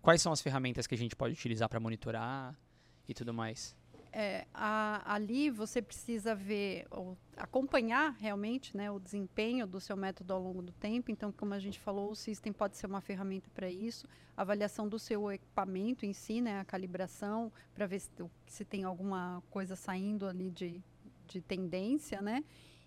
[0.00, 2.58] Quais são as ferramentas que a gente pode utilizar para monitorar
[3.06, 3.76] e tudo mais?
[4.14, 10.34] É, a- ali você precisa ver, ou acompanhar realmente né, o desempenho do seu método
[10.34, 11.10] ao longo do tempo.
[11.10, 14.06] Então, como a gente falou, o System pode ser uma ferramenta para isso.
[14.36, 18.10] Avaliação do seu equipamento em si, né, a calibração, para ver se,
[18.46, 20.82] se tem alguma coisa saindo ali de,
[21.26, 22.44] de tendência, né?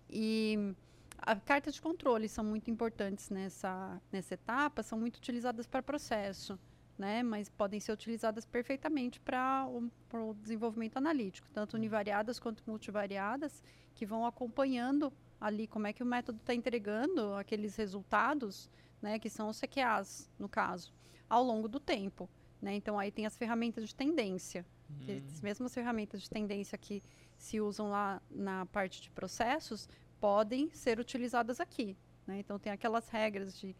[0.08, 0.74] E
[1.18, 6.56] a carta de controle são muito importantes nessa, nessa etapa, são muito utilizadas para processo
[6.98, 7.22] né?
[7.22, 13.62] Mas podem ser utilizadas perfeitamente para o, o desenvolvimento analítico, tanto univariadas quanto multivariadas,
[13.94, 18.70] que vão acompanhando ali como é que o método está entregando aqueles resultados,
[19.00, 19.18] né?
[19.18, 20.92] Que são os CQAs, no caso,
[21.28, 22.28] ao longo do tempo.
[22.60, 22.74] Né?
[22.74, 24.64] Então aí tem as ferramentas de tendência,
[25.00, 27.02] que as mesmas ferramentas de tendência que
[27.36, 29.88] se usam lá na parte de processos
[30.20, 31.96] podem ser utilizadas aqui.
[32.26, 32.38] Né?
[32.38, 33.76] Então tem aquelas regras de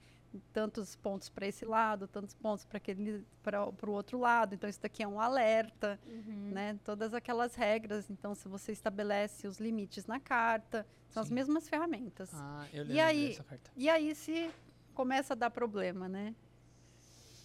[0.53, 4.55] tantos pontos para esse lado, tantos pontos para aquele para o outro lado.
[4.55, 6.51] Então isso daqui é um alerta, Uhum.
[6.53, 6.79] né?
[6.85, 8.11] Todas aquelas regras.
[8.11, 11.35] Então se você estabelece os limites na carta, são as Sim.
[11.35, 12.31] mesmas ferramentas.
[12.35, 13.71] Ah, eu E lembro aí- dessa carta.
[13.77, 14.51] E aí se
[14.95, 16.35] começa a dar problema, né?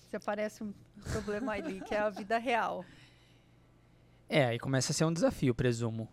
[0.10, 0.74] Se aparece um
[1.12, 2.84] problema ali, que é a vida real.
[4.28, 6.08] É, aí começa a ser um desafio, presumo.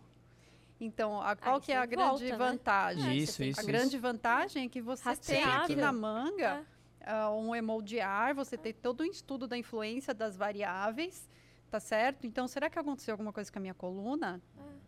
[0.79, 2.37] Então, a, qual Aí que é a você grande volta, né?
[2.37, 3.09] vantagem?
[3.09, 3.67] É, isso, isso, A isso.
[3.71, 5.77] grande vantagem é que você tem aqui Rastreável.
[5.77, 6.65] na manga
[7.01, 7.11] É.
[7.11, 11.29] ah, um emoldear, você tem todo um estudo da influência das variáveis,
[11.69, 12.25] tá certo?
[12.25, 14.41] Então, será que aconteceu alguma coisa com a minha coluna?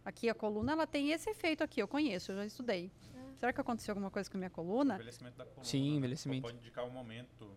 [0.03, 2.91] Aqui a coluna, ela tem esse efeito aqui, eu conheço, eu já estudei.
[3.35, 4.95] Será que aconteceu alguma coisa com a minha coluna?
[4.95, 5.63] Envelhecimento da coluna.
[5.63, 5.97] Sim, né?
[5.97, 6.41] envelhecimento.
[6.43, 7.51] Pode indicar um momento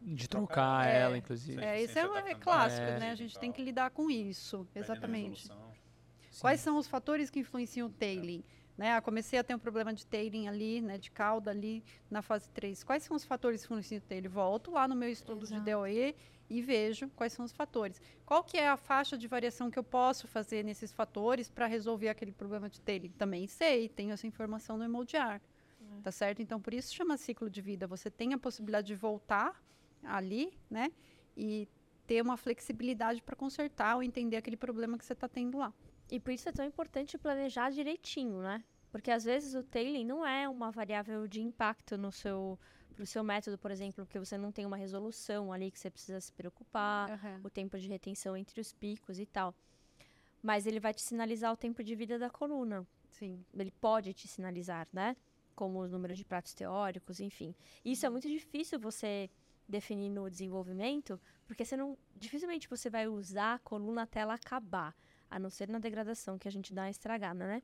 [0.00, 1.62] De trocar É, ela, inclusive.
[1.62, 3.10] É, isso é, tá é clássico, baixa né?
[3.10, 5.48] A gente tem que lidar com isso, exatamente.
[6.40, 6.42] Sim.
[6.42, 8.42] Quais são os fatores que influenciam o tailing?
[8.78, 12.22] Né, ah, comecei a ter um problema de tailing ali, né, de cauda ali na
[12.22, 12.82] fase 3.
[12.82, 14.28] Quais são os fatores que influenciam o tailing?
[14.28, 15.62] Volto lá no meu estudo Exato.
[15.62, 16.16] de DOE
[16.48, 18.00] e vejo quais são os fatores.
[18.24, 22.08] Qual que é a faixa de variação que eu posso fazer nesses fatores para resolver
[22.08, 23.10] aquele problema de tailing?
[23.10, 25.42] Também sei, tenho essa informação no Emoldear.
[26.02, 26.40] Tá certo?
[26.40, 27.86] Então, por isso chama ciclo de vida.
[27.86, 29.62] Você tem a possibilidade de voltar
[30.02, 30.90] ali, né?
[31.36, 31.68] E
[32.06, 35.74] ter uma flexibilidade para consertar ou entender aquele problema que você está tendo lá.
[36.10, 38.64] E por isso é tão importante planejar direitinho, né?
[38.90, 42.58] Porque às vezes o tailing não é uma variável de impacto no seu
[42.94, 46.20] pro seu método, por exemplo, porque você não tem uma resolução ali que você precisa
[46.20, 47.40] se preocupar, Aham.
[47.42, 49.54] o tempo de retenção entre os picos e tal.
[50.42, 52.86] Mas ele vai te sinalizar o tempo de vida da coluna.
[53.10, 53.42] Sim.
[53.54, 55.16] Ele pode te sinalizar, né?
[55.54, 57.54] Como os números de pratos teóricos, enfim.
[57.82, 59.30] Isso é muito difícil você
[59.66, 64.94] definir no desenvolvimento, porque você não, dificilmente você vai usar a coluna até ela acabar,
[65.30, 67.62] a não ser na degradação que a gente dá uma estragada, né?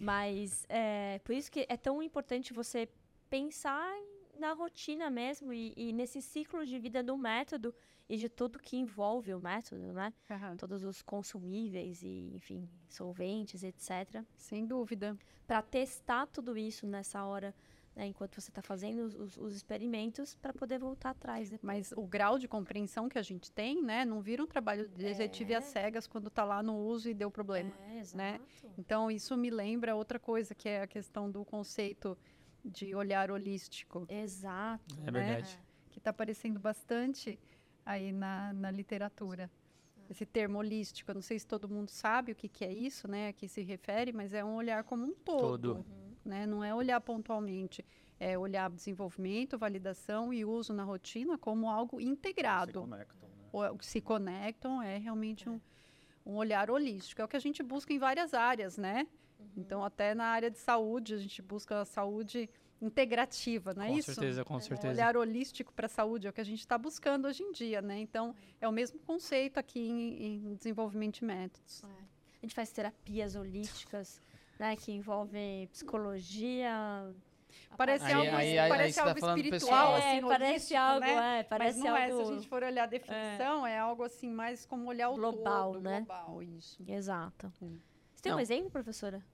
[0.00, 2.88] Mas é por isso que é tão importante você
[3.28, 3.92] pensar
[4.38, 7.74] na rotina mesmo e, e nesse ciclo de vida do método
[8.08, 10.12] e de tudo que envolve o método, né?
[10.28, 10.56] Aham.
[10.56, 15.16] Todos os consumíveis e, enfim, solventes, etc Sem dúvida.
[15.46, 17.54] para testar tudo isso nessa hora,
[17.96, 21.66] né, enquanto você está fazendo os, os- os experimentos, para poder voltar atrás depois.
[21.66, 24.94] Mas o grau de compreensão que a gente tem, né, não vira um trabalho de
[25.04, 27.72] detetive às cegas quando está lá no uso e deu problema.
[27.88, 28.16] É, exato.
[28.16, 28.40] né?
[28.78, 32.16] Então, isso me lembra outra coisa, que é a questão do conceito
[32.64, 34.94] de olhar holístico, Exato.
[35.06, 35.20] É né?
[35.20, 35.58] verdade.
[35.90, 37.38] que está aparecendo bastante
[37.84, 39.50] aí na, na literatura.
[40.08, 43.06] Esse termo holístico, eu não sei se todo mundo sabe o que, que é isso,
[43.08, 45.86] né, a que se refere, mas é um olhar como um todo, Todo.
[46.30, 46.46] Né?
[46.46, 47.84] Não é olhar pontualmente,
[48.18, 52.80] é olhar desenvolvimento, validação e uso na rotina como algo Se integrado.
[52.82, 53.44] conectam, né?
[53.52, 55.60] ou- se conectam, é realmente um,
[56.24, 57.20] um olhar holístico.
[57.20, 59.06] É o que a gente busca em várias áreas, né?
[59.56, 62.48] Então, até na área de saúde, a gente busca a saúde
[62.80, 64.12] integrativa, não é com isso?
[64.14, 64.92] certeza, com Um certeza.
[64.92, 67.80] olhar holístico para a saúde é o que a gente está buscando hoje em dia,
[67.82, 67.98] né?
[67.98, 71.82] Então, é o mesmo conceito aqui em, em desenvolvimento de métodos.
[71.84, 74.20] A gente faz terapias holísticas,
[74.60, 76.70] né, que envolvem psicologia.
[77.78, 79.94] Parece Aí- algo, aí- aí parece tá algo falando do espiritual, pessoal.
[79.94, 81.38] assim, é, parece algo, né?
[81.38, 84.02] é, parece Mas não é, se algo a gente for olhar a definição, é, algo
[84.02, 86.04] assim, mais como olhar o Global, todo, né?
[86.06, 86.82] global, isso.
[86.86, 87.50] Exato.
[87.62, 87.78] Hum.
[88.14, 88.42] Você tem um Não.
[88.42, 89.24] exemplo, professora?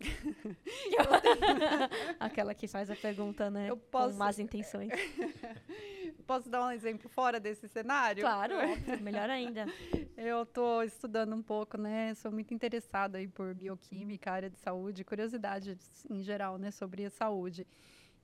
[2.18, 3.68] Aquela que faz a pergunta, né?
[3.70, 4.90] Eu posso- Com más intenções.
[6.26, 8.22] Posso dar um exemplo fora desse cenário?
[8.22, 9.66] Claro, óbvio, melhor ainda.
[10.16, 12.14] Eu estou estudando um pouco, né?
[12.14, 15.76] Sou muito interessada aí por bioquímica, área de saúde, curiosidade
[16.08, 17.66] em geral, né, sobre a saúde.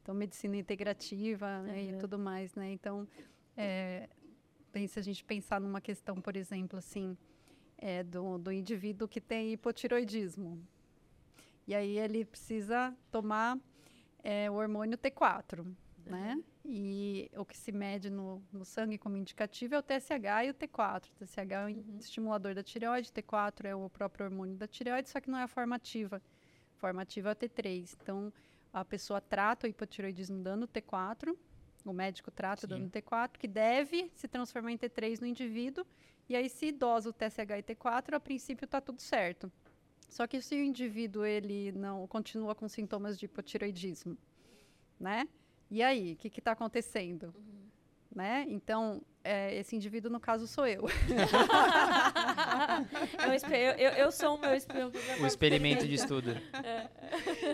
[0.03, 1.99] Então, medicina integrativa né, e Uhum.
[1.99, 2.73] tudo mais, né?
[2.73, 3.07] Então,
[3.57, 4.09] é,
[4.89, 7.17] se a gente pensar numa questão, por exemplo, assim,
[7.77, 10.59] é, do, do indivíduo que tem hipotiroidismo.
[11.67, 13.59] E aí ele precisa tomar
[14.25, 15.67] é, o hormônio T4,
[16.07, 16.43] né?
[16.65, 20.55] E o que se mede no, no sangue como indicativo é o TSH e o
[20.55, 21.07] T4.
[21.09, 21.97] O TSH é o Uhum.
[21.99, 25.49] estimulador da tireoide, T4 é o próprio hormônio da tireoide, só que não é a
[25.49, 26.21] forma ativa.
[26.77, 27.97] A forma ativa é o T3.
[28.03, 28.33] Então,
[28.73, 31.35] a pessoa trata o hipotireoidismo dando T4,
[31.85, 32.69] o médico trata Sim.
[32.69, 35.85] dando T4, que deve se transformar em T3 no indivíduo,
[36.29, 39.51] e aí se dosa o TSH e T4, a princípio está tudo certo.
[40.09, 44.17] Só que se o indivíduo ele não continua com sintomas de hipotireoidismo,
[44.99, 45.27] né?
[45.71, 47.33] E aí, o que está acontecendo?
[48.13, 48.45] Né?
[48.49, 50.83] Então, é, esse indivíduo, no caso, sou eu.
[53.25, 54.91] eu, espe- eu, eu, eu sou o meu espião.
[55.21, 56.31] O experimento de estudo.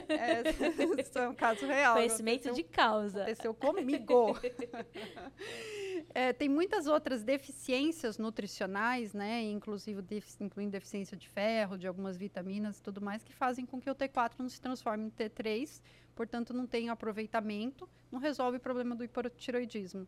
[0.08, 0.42] É,
[1.02, 1.96] isso é um caso real.
[1.96, 3.22] Conhecimento de causa.
[3.22, 4.38] aconteceu comigo.
[6.14, 12.16] É, tem muitas outras deficiências nutricionais, né, inclusive defi- incluindo deficiência de ferro, de algumas
[12.16, 15.80] vitaminas e tudo mais, que fazem com que o T4 não se transforme em T3,
[16.14, 20.06] portanto não tenha aproveitamento, não resolve o problema do hipotiroidismo.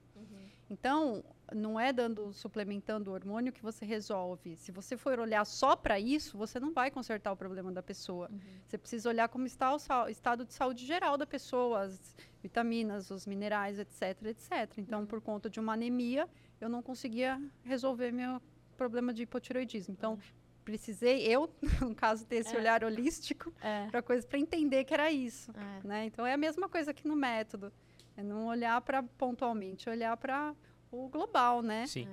[0.71, 4.55] Então, não é dando, suplementando o hormônio que você resolve.
[4.57, 8.31] Se você for olhar só para isso, você não vai consertar o problema da pessoa.
[8.67, 12.15] Você precisa olhar como está o estado de saúde geral da pessoa, as
[12.49, 14.79] vitaminas, os minerais, etc, etc.
[14.79, 16.27] Então, por conta de uma anemia,
[16.61, 18.41] eu não conseguia resolver meu
[18.77, 19.95] problema de hipotiroidismo.
[19.97, 20.19] Então,
[20.65, 21.49] precisei, eu,
[21.81, 22.59] no caso, ter esse É.
[22.59, 25.51] olhar holístico É, para coisa para entender que era isso.
[25.53, 25.87] é.
[25.87, 26.05] Né?
[26.07, 27.73] Então, é a mesma coisa que no método.
[28.17, 30.53] É não olhar para pontualmente, olhar para
[30.91, 31.87] o global, né?
[31.87, 32.09] Sim.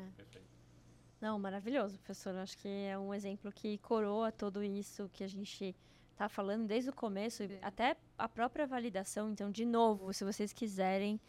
[1.20, 2.36] Não, maravilhoso, professor.
[2.36, 5.76] Acho que é um exemplo que coroa tudo isso que a gente
[6.16, 9.30] está falando desde o começo, até a própria validação.
[9.30, 11.20] Então, de novo, se vocês quiserem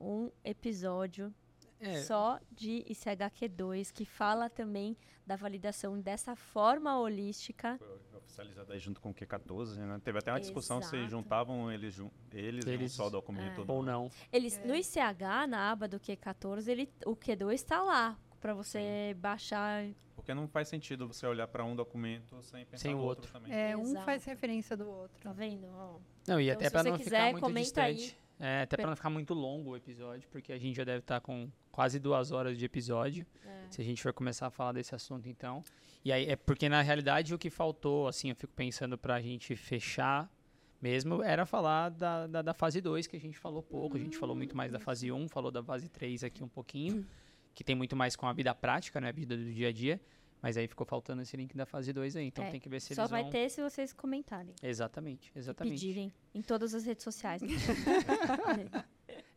[0.00, 1.34] um episódio
[1.80, 4.96] É, só de ICHQ2, que fala também
[5.26, 7.76] da validação dessa forma holística.
[7.78, 10.00] Foi oficializado aí junto com o Q14, né?
[10.02, 11.10] Teve até uma discussão se Exato.
[11.10, 13.60] juntavam eles, jun eles, em um Eles- só documento.
[13.60, 13.64] É.
[13.72, 14.08] ou não.
[14.32, 19.86] Eles, No ICH, na aba do Q14, ele, o Q2 está lá para você baixar.
[20.14, 23.24] Porque não faz sentido você olhar para um documento sem pensar Sem no o outro,
[23.26, 23.32] outro.
[23.40, 23.52] também.
[23.56, 24.04] É, um Exato.
[24.04, 25.20] faz referência do outro.
[25.22, 25.66] Tá vendo?
[25.66, 27.94] Ó, Não, e Então, até para não quiser, ficar muito comenta aí.
[27.94, 28.26] distante.
[28.38, 31.20] É, até para não ficar muito longo o episódio, porque a gente já deve estar
[31.20, 33.26] com quase duas horas de episódio.
[33.46, 33.66] É.
[33.70, 35.62] Se a gente for começar a falar desse assunto, então.
[36.04, 39.56] E aí, é porque na realidade o que faltou, assim, eu fico pensando pra gente
[39.56, 40.30] fechar
[40.82, 43.96] mesmo, era falar da, da, da fase 2, que a gente falou pouco.
[43.96, 47.06] A gente falou muito mais da fase 1, falou da fase 3 aqui um pouquinho,
[47.56, 49.08] que tem muito mais com a vida prática, né?
[49.08, 49.98] A vida do dia a dia.
[50.42, 52.26] Mas aí ficou faltando esse link da fase 2 aí.
[52.26, 53.30] Então É, tem que ver se Só eles vai vão.
[53.30, 54.54] ter se vocês comentarem.
[54.62, 55.80] Exatamente, E exatamente.
[55.80, 57.40] pedirem em todas as redes sociais.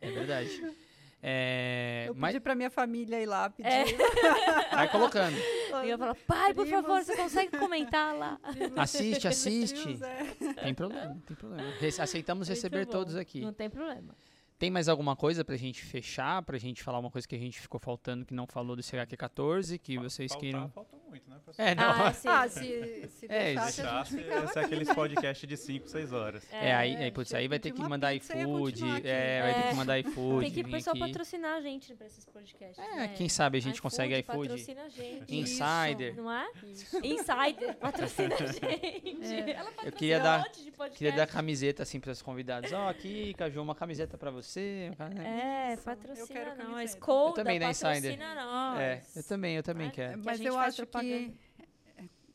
[0.01, 0.75] É verdade.
[1.21, 3.67] É, Eu mas pedi para minha família ir lá pedir.
[3.67, 3.83] É.
[4.73, 5.35] vai colocando.
[5.83, 6.81] E eu falo, pai, por Primos.
[6.85, 8.39] favor, você consegue comentar lá?
[8.77, 9.81] Assiste, assiste.
[9.83, 10.53] Tios, é.
[10.63, 11.69] Tem problema, não tem problema.
[11.99, 13.41] Aceitamos receber todos aqui.
[13.41, 14.15] Não tem problema.
[14.59, 16.43] Tem mais alguma coisa pra gente fechar?
[16.43, 19.79] Pra gente falar uma coisa que a gente ficou faltando, que não falou do CHQ14,
[19.79, 20.73] que vocês Faltar, queiram.
[21.09, 21.61] Muito, né, professor?
[21.67, 21.83] É, não.
[22.05, 22.27] Ah, sim.
[22.27, 24.93] Ah, se, se É, deixasse, a gente esse é aqui, aqueles né?
[24.93, 26.43] podcast de 5, 6 horas.
[26.51, 28.83] É, aí, aí, É, putz, aí vai que ter que uma mandar iFood.
[29.03, 29.69] É, vai ter É.
[29.69, 30.39] que mandar iFood.
[30.45, 32.77] Tem que o pessoal patrocinar a gente pra esses podcasts.
[32.79, 33.07] É, né?
[33.15, 34.47] quem sabe a gente consegue iFood.
[34.49, 35.35] patrocina a gente.
[35.35, 36.15] Insider.
[36.15, 36.47] Não é?
[36.63, 36.97] Isso.
[37.05, 38.59] Insider patrocina a gente.
[39.29, 39.51] É.
[39.51, 40.97] Ela patrocina queria um dar- monte de podcast.
[40.97, 42.71] Queria dar camiseta assim para os convidados.
[42.71, 44.91] Ó, aqui, Caju, uma camiseta pra você.
[45.23, 46.67] É, Isso, patrocina eu quero nós.
[46.67, 46.99] camiseta.
[46.99, 47.93] Coda, Eu também, da Insider.
[47.93, 48.79] patrocina nós.
[48.79, 50.19] É, eu também, eu também quero.
[50.19, 50.98] que Mas eu acho propaganda.
[51.01, 51.33] Que.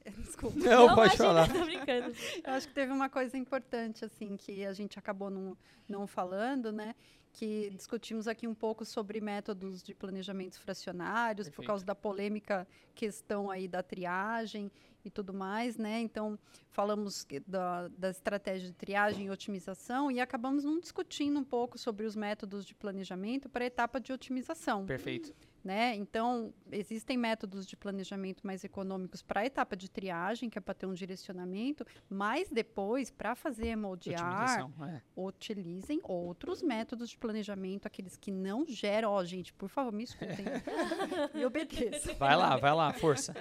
[0.22, 0.58] Desculpa.
[0.58, 1.52] Não, pode imagina, falar.
[1.52, 2.14] Tô brincando.
[2.44, 5.56] Eu acho que teve uma coisa importante, assim, que a gente acabou não,
[5.88, 6.94] não falando, né?
[7.32, 11.66] Que discutimos aqui um pouco sobre métodos de planejamentos fracionários, por Perfeito.
[11.66, 14.70] causa da polêmica questão aí da triagem
[15.04, 16.00] e tudo mais, né?
[16.00, 16.38] Então,
[16.70, 22.06] falamos da, da estratégia de triagem e otimização e acabamos não discutindo um pouco sobre
[22.06, 25.34] os métodos de planejamento para a etapa de otimização Perfeito.
[25.64, 25.96] Né?
[25.96, 30.74] Então, existem métodos de planejamento mais econômicos para a etapa de triagem, que é para
[30.74, 34.72] ter um direcionamento, mas depois, para fazer hemodiar, Otimização.
[34.86, 35.00] É.
[35.16, 39.10] utilizem outros métodos de planejamento, aqueles que não geram.
[39.10, 40.44] Ó, gente, por favor, me escutem
[41.34, 42.14] e obedeçam.
[42.16, 43.34] Vai lá, vai lá, força.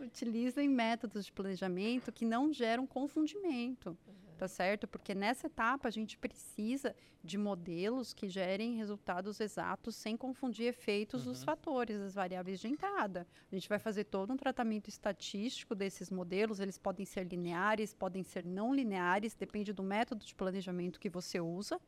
[0.00, 3.96] Utilizem métodos de planejamento que não geram confundimento.
[4.40, 4.88] Tá certo?
[4.88, 11.24] Porque nessa etapa a gente precisa de modelos que gerem resultados exatos sem confundir efeitos
[11.26, 11.44] dos Uhum.
[11.44, 13.26] fatores, das variáveis de entrada.
[13.52, 18.22] A gente vai fazer todo um tratamento estatístico desses modelos, eles podem ser lineares, podem
[18.22, 21.78] ser não lineares, depende do método de planejamento que você usa.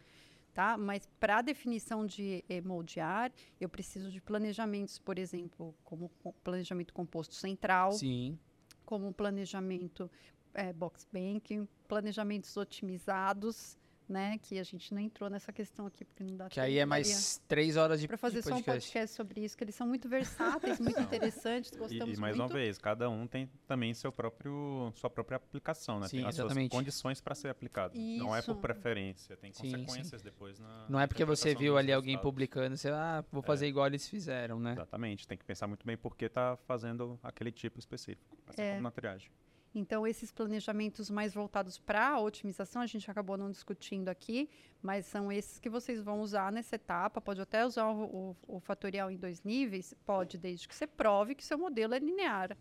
[0.53, 0.77] Tá?
[0.77, 6.93] Mas para a definição de hemodiar, eu preciso de planejamentos, por exemplo, como co- planejamento
[6.93, 8.39] composto central, Sim.
[8.85, 10.11] como planejamento
[10.55, 13.77] é, box banking, planejamentos otimizados,
[14.09, 14.37] né?
[14.43, 17.41] Que a gente não entrou nessa questão aqui, porque não dá Que aí é mais
[17.49, 19.15] três horas de para fazer de só um podcast.
[19.17, 22.51] sobre isso, que eles são muito versáteis, muito interessantes, E, gostamos e mais muito.
[22.51, 26.09] uma vez, cada um tem também seu próprio, sua própria aplicação, né?
[26.09, 26.71] Sim, tem as exatamente.
[26.71, 27.99] suas condições para ser aplicado.
[27.99, 28.61] Não é por Isso.
[28.61, 30.87] preferência, tem Sim, consequências depois na.
[30.91, 32.31] Não é porque você viu ali alguém resultados.
[32.31, 34.73] publicando, você, ah, vou fazer igual eles fizeram, né?
[34.73, 38.71] Exatamente, tem que pensar muito bem por que está fazendo aquele tipo específico, assim É.
[38.73, 39.31] como na triagem.
[39.75, 44.51] Então, esses planejamentos mais voltados para a otimização, a gente acabou não discutindo aqui,
[44.83, 47.21] mas são esses que vocês vão usar nessa etapa.
[47.23, 49.95] Pode até usar o, o- o fatorial em dois níveis?
[50.05, 52.57] Pode, desde que você prove que seu modelo é linear,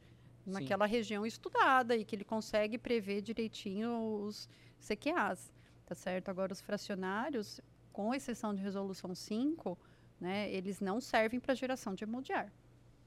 [0.45, 3.91] naquela região estudada e que ele consegue prever direitinho
[4.25, 4.47] os
[4.79, 5.53] CQAs,
[5.85, 6.29] tá certo?
[6.29, 7.59] Agora, os fracionários,
[7.91, 9.77] com exceção de resolução 5,
[10.19, 12.51] né, eles não servem para geração de emodiar.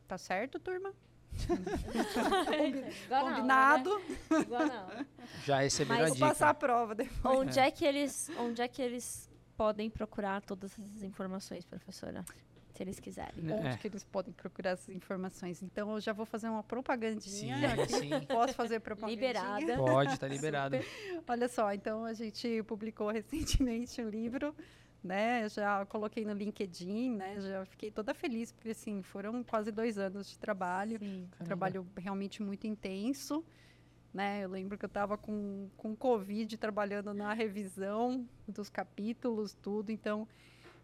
[0.06, 0.92] Tá certo, turma?
[3.06, 3.98] Igual não, Combinado?
[3.98, 4.40] né?
[4.40, 5.06] Igual não.
[5.44, 6.26] Já receberam Mas a dica.
[6.28, 7.38] passar a prova depois.
[7.38, 12.24] Onde é que eles, onde é que eles podem procurar todas essas informações, professora?
[12.74, 13.34] Se eles quiserem.
[13.52, 13.76] onde É.
[13.76, 15.62] que eles podem procurar essas informações.
[15.62, 17.92] Então, eu já vou fazer uma propagandinha Sim, aqui.
[17.92, 18.10] sim.
[18.26, 19.28] Posso fazer propagandinha?
[19.28, 19.76] Liberada.
[19.76, 20.76] Pode, tá liberado.
[21.28, 24.52] Olha só, então a gente publicou recentemente um livro,
[25.04, 25.46] né?
[25.50, 27.38] Já coloquei no LinkedIn, né?
[27.38, 30.98] Já fiquei toda feliz, porque assim, foram quase dois anos de trabalho.
[30.98, 31.28] Sim.
[31.38, 33.44] Um trabalho realmente muito intenso.
[34.12, 34.44] Né?
[34.44, 40.26] Eu lembro que eu estava com, com Covid trabalhando na revisão dos capítulos, tudo, então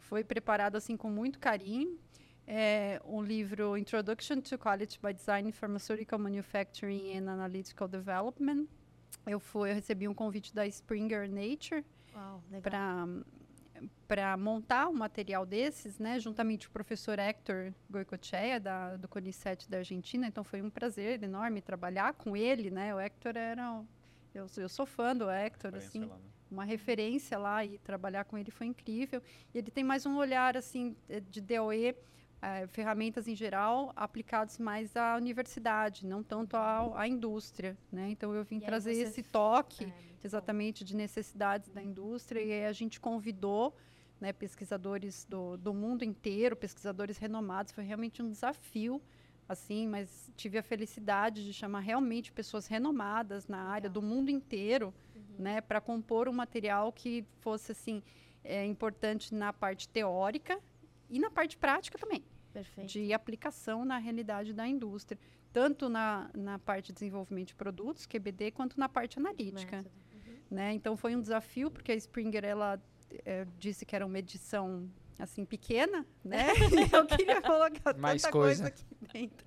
[0.01, 1.99] foi preparado assim com muito carinho.
[2.47, 8.67] É um livro Introduction to Quality by Design, Pharmaceutical Manufacturing and Analytical Development.
[9.25, 11.85] Eu fui, eu recebi um convite da Springer Nature
[12.61, 13.07] para
[14.09, 19.69] para montar um material desses, né, juntamente com o professor Hector Goicoechea, da, do CONICET
[19.70, 20.27] da Argentina.
[20.27, 22.94] Então, foi um prazer enorme trabalhar com ele, né?
[22.94, 23.70] O Hector era...
[23.73, 23.86] um-
[24.35, 26.23] Eu, sou- eu sou fã do Hector, assim, lá, né?
[26.51, 29.23] uma referência lá e trabalhar com ele foi incrível.
[29.55, 31.94] E ele tem mais um olhar, assim, eh, de DOE,
[32.43, 38.09] eh, ferramentas em geral, aplicados mais à universidade, não tanto à, à indústria, né?
[38.11, 40.10] Então, eu vim E trazer você esse toque É.
[40.23, 43.75] exatamente de necessidades da indústria e aí a gente convidou
[44.21, 49.01] né, pesquisadores do, do mundo inteiro, pesquisadores renomados, foi realmente um desafio,
[49.49, 54.93] assim, mas tive a felicidade de chamar realmente pessoas renomadas na área do mundo inteiro,
[55.39, 58.03] né, para compor um material que fosse assim
[58.45, 60.61] é, importante na parte teórica
[61.09, 62.23] e na parte prática também
[62.53, 62.93] Perfeito.
[62.93, 65.19] de aplicação na realidade da indústria,
[65.53, 69.79] tanto na, na parte de desenvolvimento de produtos, QBD, quanto na parte analítica.
[69.79, 70.10] Método.
[70.51, 70.72] Né?
[70.74, 72.81] Então foi um desafio, porque a Springer ela
[73.24, 76.47] eh, disse que era uma edição assim pequena, né?
[76.90, 78.62] e eu queria colocar Mais tanta coisa.
[78.62, 79.47] coisa aqui dentro.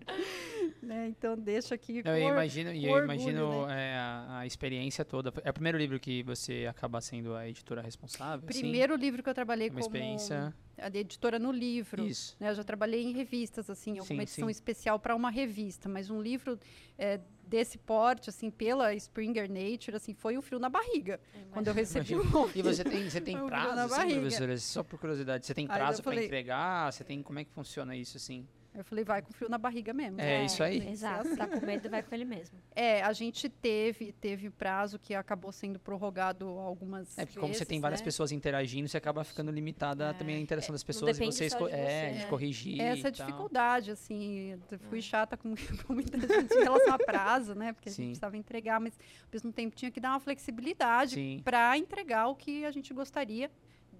[0.81, 1.07] né?
[1.09, 3.91] Então deixa aqui Não, eu imagino, e eu orgulho, imagino né?
[3.91, 5.33] é, a, a experiência toda.
[5.43, 8.47] É o primeiro livro que você acaba sendo a editora responsável?
[8.47, 8.59] assim?
[8.61, 10.53] Primeiro livro que eu trabalhei É uma como experiência.
[10.77, 12.05] a editora no livro.
[12.05, 12.37] Isso.
[12.39, 12.51] né?
[12.51, 14.51] Eu já trabalhei em revistas, assim, alguma Sim, edição sim.
[14.51, 16.57] especial para uma revista, mas um livro
[16.99, 17.19] eh,
[17.53, 21.19] desse porte, assim, pela Springer Nature, assim, foi um frio na barriga.
[21.51, 22.23] Quando eu recebi o
[22.55, 24.57] E você tem, você tem frio prazo, assim, professora?
[24.57, 26.91] Só por curiosidade, você tem prazo para falei- entregar?
[26.91, 28.47] Você tem como é que funciona isso assim?
[28.75, 30.19] Eu falei, vai com frio na barriga mesmo.
[30.19, 30.87] É, isso aí.
[30.89, 31.35] Exato.
[31.37, 32.57] Tá com medo, vai com ele mesmo.
[32.75, 37.65] É, a gente teve, teve prazo que acabou sendo prorrogado algumas É porque como você
[37.65, 38.05] tem várias né?
[38.05, 41.35] pessoas interagindo, você acaba ficando limitada É, também à interação das não pessoas e depende
[41.35, 42.29] você só esco- de é, você, de né?
[42.29, 42.81] corrigir.
[42.81, 43.11] Essa e tal.
[43.27, 45.01] dificuldade, assim, eu fui É.
[45.01, 45.53] chata com,
[45.85, 47.73] com muita gente em relação a prazo, né?
[47.73, 47.97] Porque a Sim.
[48.03, 52.35] gente precisava entregar, mas ao mesmo tempo tinha que dar uma flexibilidade para entregar o
[52.35, 53.51] que a gente gostaria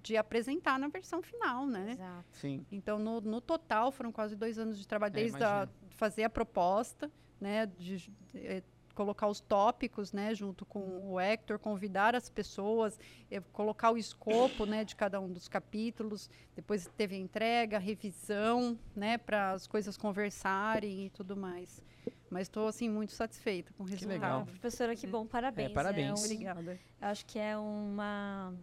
[0.04, 1.92] de apresentar na versão final, né?
[1.92, 2.24] Exato.
[2.32, 2.66] sim.
[2.70, 6.30] Então, no, no total, foram quase dois anos de trabalho, É, desde a, fazer a
[6.30, 7.10] proposta,
[7.40, 8.62] né, de eh,
[8.94, 12.98] colocar os tópicos, né, junto com o Hector, convidar as pessoas,
[13.30, 16.28] eh, colocar o escopo, né, de cada um dos capítulos.
[16.54, 21.82] Depois teve a entrega, a revisão, né, para as coisas conversarem e tudo mais.
[22.30, 24.12] Mas estou assim muito satisfeita com o resultado.
[24.14, 24.40] legal.
[24.42, 25.72] Ah, professora, que bom, parabéns.
[25.72, 26.20] parabéns.
[26.20, 26.78] um- Obrigada.
[27.00, 28.54] acho que é uma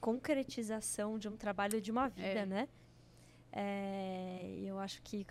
[0.00, 2.46] concretização de um trabalho de uma vida, É.
[2.46, 2.68] né?
[3.52, 5.26] É, eu acho que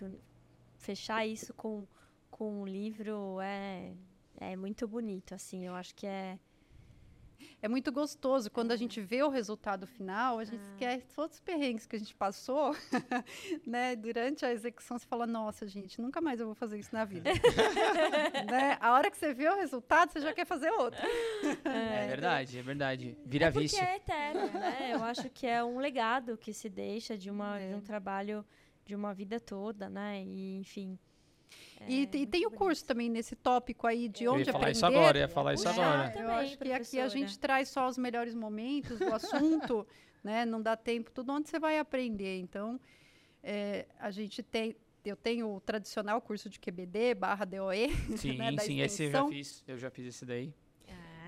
[0.78, 1.86] fechar isso com,
[2.30, 3.94] com um livro é,
[4.36, 5.64] é muito bonito, assim.
[5.64, 6.38] Eu acho que é...
[7.60, 8.50] É muito gostoso.
[8.50, 11.98] Quando a gente vê o resultado final, a gente esquece todos os perrengues que a
[11.98, 12.74] gente passou,
[13.66, 13.96] né?
[13.96, 17.30] Durante a execução, você fala, nossa, gente, nunca mais eu vou fazer isso na vida.
[18.50, 18.78] né?
[18.80, 21.00] A hora que você vê o resultado, você já quer fazer outro.
[21.64, 23.16] É verdade, é verdade.
[23.24, 23.82] Vira é porque vício.
[23.82, 24.90] é eterno, né?
[24.92, 28.44] Eu acho que é um legado que se deixa de, uma, de um trabalho
[28.84, 30.22] de uma vida toda, né?
[30.22, 30.98] E, enfim,
[31.80, 32.58] É, e muito tem o bonito.
[32.58, 34.76] curso também nesse tópico aí de Eu onde ia falar aprender.
[34.76, 36.06] isso agora, eu ia falar isso agora.
[36.08, 39.86] Eu Também, acho que aqui a gente traz só os melhores momentos do assunto,
[40.24, 40.44] né?
[40.44, 42.38] Não dá tempo, tudo onde você vai aprender.
[42.38, 42.80] Então,
[43.42, 44.74] é, a gente tem,
[45.04, 49.26] eu tenho o tradicional curso de QBD barra DOE, Sim, né, sim, esse eu já
[49.28, 49.64] fiz.
[49.66, 50.52] Eu já fiz esse daí.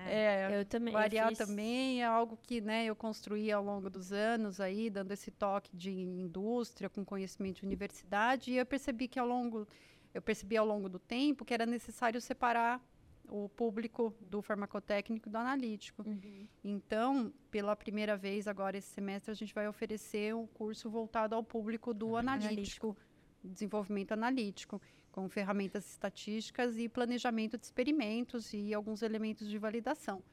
[0.05, 0.93] É, Eu também.
[0.93, 5.11] eu variar também é algo que né, eu construí ao longo dos anos aí, dando
[5.11, 9.67] esse toque de indústria com conhecimento de universidade, e eu percebi que ao longo,
[10.13, 12.81] eu percebi ao longo do tempo que era necessário separar
[13.27, 16.03] o público do farmacotécnico e do analítico.
[16.05, 16.47] Uhum.
[16.63, 21.43] Então, pela primeira vez agora esse semestre, a gente vai oferecer um curso voltado ao
[21.43, 22.97] público do analítico,
[23.43, 24.81] desenvolvimento analítico,
[25.11, 30.23] com ferramentas estatísticas e planejamento de experimentos e alguns elementos de validação.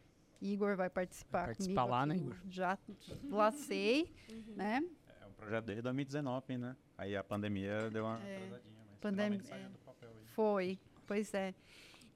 [0.41, 2.17] Igor vai participar, Vai participar comigo lá, né.
[2.17, 2.37] Igor?
[2.49, 2.79] Já
[3.31, 4.13] lacei,
[4.55, 4.83] né?
[5.23, 6.77] É um projeto desde 2019, né?
[6.99, 8.76] Aí a pandemia deu uma atrasadinha, mas
[9.11, 10.27] Pandemia- finalmente saiu do papel aí.
[10.35, 11.55] Foi, pois é.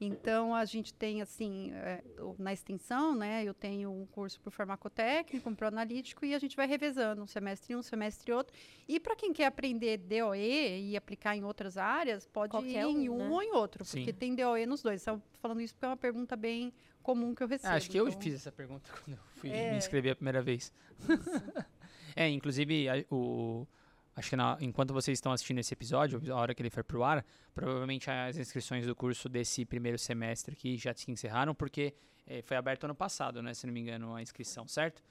[0.03, 2.03] Então, a gente tem, assim, é,
[2.39, 6.33] na extensão, né, eu tenho um curso para o farmacotécnico, um para o analítico, e
[6.33, 8.51] a gente vai revezando, um semestre um, semestre outro.
[8.87, 13.09] E para quem quer aprender DOE e aplicar em outras áreas, pode Qualquer ir em
[13.09, 13.29] um, um né?
[13.29, 13.99] ou em outro, Sim.
[13.99, 15.01] porque tem DOE nos dois.
[15.01, 16.73] Estou falando isso porque é uma pergunta bem
[17.03, 17.71] comum que eu recebo.
[17.71, 19.69] Ah, acho que eu então- fiz essa pergunta quando eu fui É.
[19.69, 20.73] me inscrever a primeira vez.
[22.15, 23.67] é, inclusive, a- o,
[24.15, 27.03] acho que na- enquanto vocês estão assistindo esse episódio, a hora que ele for pro
[27.03, 31.93] ar, provavelmente as inscrições do curso desse primeiro semestre aqui já se encerraram, porque
[32.27, 35.01] eh, foi aberto ano passado, né, se não me engano, a inscrição, certo?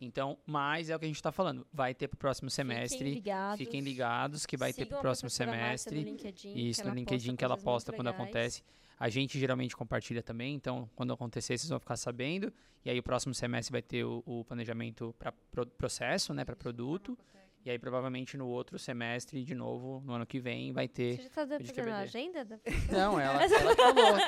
[0.00, 2.98] Então, mas é o que a gente está falando, vai ter pro próximo semestre.
[2.98, 3.58] Fiquem ligados.
[3.58, 5.96] Fiquem ligados que vai ter Sigam pro a próximo semestre.
[5.98, 8.22] No LinkedIn, Isso, no LinkedIn que ela posta quando legais.
[8.22, 8.62] acontece.
[8.98, 12.52] A gente geralmente compartilha também, então quando acontecer vocês vão ficar sabendo.
[12.84, 15.32] E aí o próximo semestre vai ter o, o planejamento para
[15.76, 17.18] processo, né, para produto.
[17.64, 21.16] E aí provavelmente no outro semestre, de novo, no ano que vem, vai Você ter.
[21.16, 22.44] já está de fazendo a agenda?
[22.44, 22.58] da-
[22.90, 24.18] Não, ela, ela falou.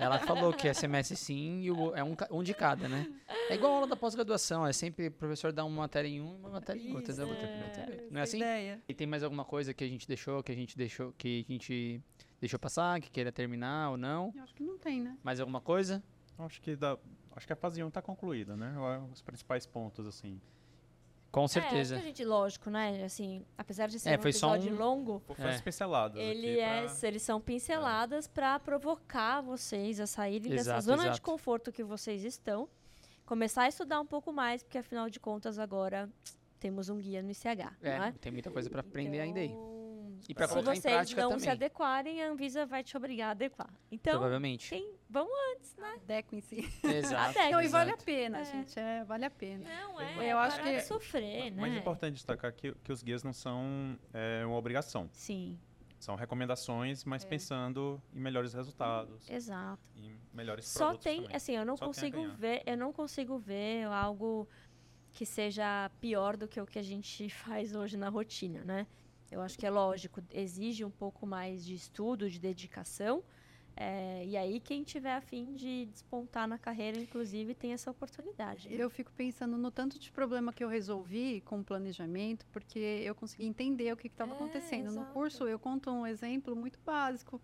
[0.00, 3.06] Ela falou que é semestre sim e o- é um, um de cada, né?
[3.48, 6.34] É igual a aula da pós-graduação, é sempre o professor dá uma matéria em um
[6.34, 7.12] e uma matéria em outra.
[7.12, 8.38] É, Não é assim?
[8.38, 8.82] Ideia.
[8.88, 11.52] E tem mais alguma coisa que a gente deixou, que a gente deixou, que a
[11.52, 12.02] gente
[12.40, 14.32] deixou passar, que queira terminar ou não?
[14.34, 15.16] Eu acho que não tem, né?
[15.22, 16.02] Mais alguma coisa?
[16.38, 16.98] Acho que, dá,
[17.36, 18.74] acho que a fase 1 está concluída, né?
[19.12, 20.40] Os principais pontos, assim.
[21.32, 21.94] Com É, certeza.
[21.96, 23.02] acho que a gente, lógico, né?
[23.04, 25.58] Assim, apesar de ser É, um foi só episódio um- longo, Foi É.
[25.60, 31.02] pinceladas ele é, pra- eles são pinceladas para provocar vocês a saírem dessa Exato, zona
[31.04, 31.22] de exato.
[31.22, 32.68] conforto que vocês estão,
[33.24, 36.06] começar a estudar um pouco mais, porque afinal de contas agora
[36.60, 38.12] temos um guia no ICH, É, não é?
[38.12, 39.56] tem muita coisa pra aprender ainda aí.
[40.28, 41.50] Então, E se colocar em vocês prática não se também.
[41.50, 43.70] adequarem, a Anvisa vai te obrigar a adequar.
[43.90, 44.68] Então, Provavelmente.
[44.70, 45.98] quem, vão antes, né?
[46.06, 46.64] Deco em si.
[46.84, 47.30] Exato.
[47.30, 48.44] Até Não, e vale a pena, É.
[48.44, 48.78] gente.
[48.78, 49.64] É, vale a pena.
[49.68, 51.60] Não, Eu é, acho parar que- sofrer, né?
[51.60, 55.08] Mas é importante destacar que, que os guias não são é, uma obrigação.
[55.12, 55.58] Sim,
[55.98, 57.08] São recomendações, É.
[57.08, 59.80] mas pensando em melhores resultados, exato.
[59.96, 61.36] em melhores Só produtos tem, também.
[61.36, 64.48] assim, eu não Só a consigo ver, eu não consigo ver algo
[65.12, 68.86] que seja pior do que o que a gente faz hoje na rotina, né?
[69.32, 73.24] Eu acho que é lógico, exige um pouco mais de estudo, de dedicação.
[73.74, 78.68] é, e aí, quem tiver afim de despontar na carreira, inclusive, tem essa oportunidade.
[78.70, 83.14] Eu fico pensando no tanto de problema que eu resolvi com o planejamento, porque eu
[83.14, 84.90] consegui entender o que estava É, acontecendo.
[84.92, 85.12] No exato.
[85.14, 87.40] curso, eu conto um exemplo muito básico,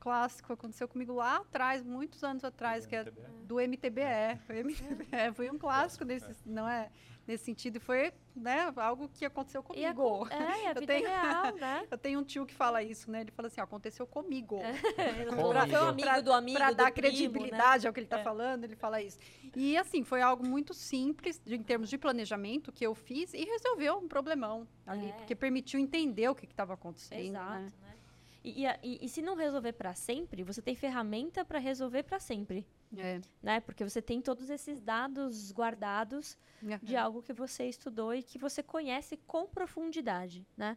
[0.00, 3.04] clássico, aconteceu comigo lá atrás, muitos anos atrás, que é
[3.44, 4.38] do MTBE.
[4.46, 6.90] Foi, MTBE, foi um clássico desse, não é?
[7.28, 10.26] Nesse sentido, e foi né, algo que aconteceu E a, comigo.
[10.30, 11.86] é, e a Eu tenho- real, né?
[11.90, 13.20] Eu tenho um tio que fala isso, né?
[13.20, 14.56] Ele fala assim, ó, aconteceu comigo.
[14.58, 15.30] Comigo.
[15.36, 17.10] foi um amigo do amigo, Para do dar primo, né?
[17.12, 18.24] credibilidade ao que ele está É.
[18.24, 19.18] falando, ele fala isso.
[19.54, 23.44] E assim, foi algo muito simples de- em termos de planejamento que eu fiz e
[23.44, 25.12] resolveu um problemão ali, É.
[25.12, 27.36] porque permitiu entender o que estava acontecendo.
[27.36, 27.89] Exato, né?
[28.42, 32.66] E, e e- se não resolver para sempre, você tem ferramenta para resolver para sempre,
[32.96, 33.20] É.
[33.42, 33.60] né?
[33.60, 36.38] Porque você tem todos esses dados guardados
[36.82, 40.76] de algo que você estudou e que você conhece com profundidade, né?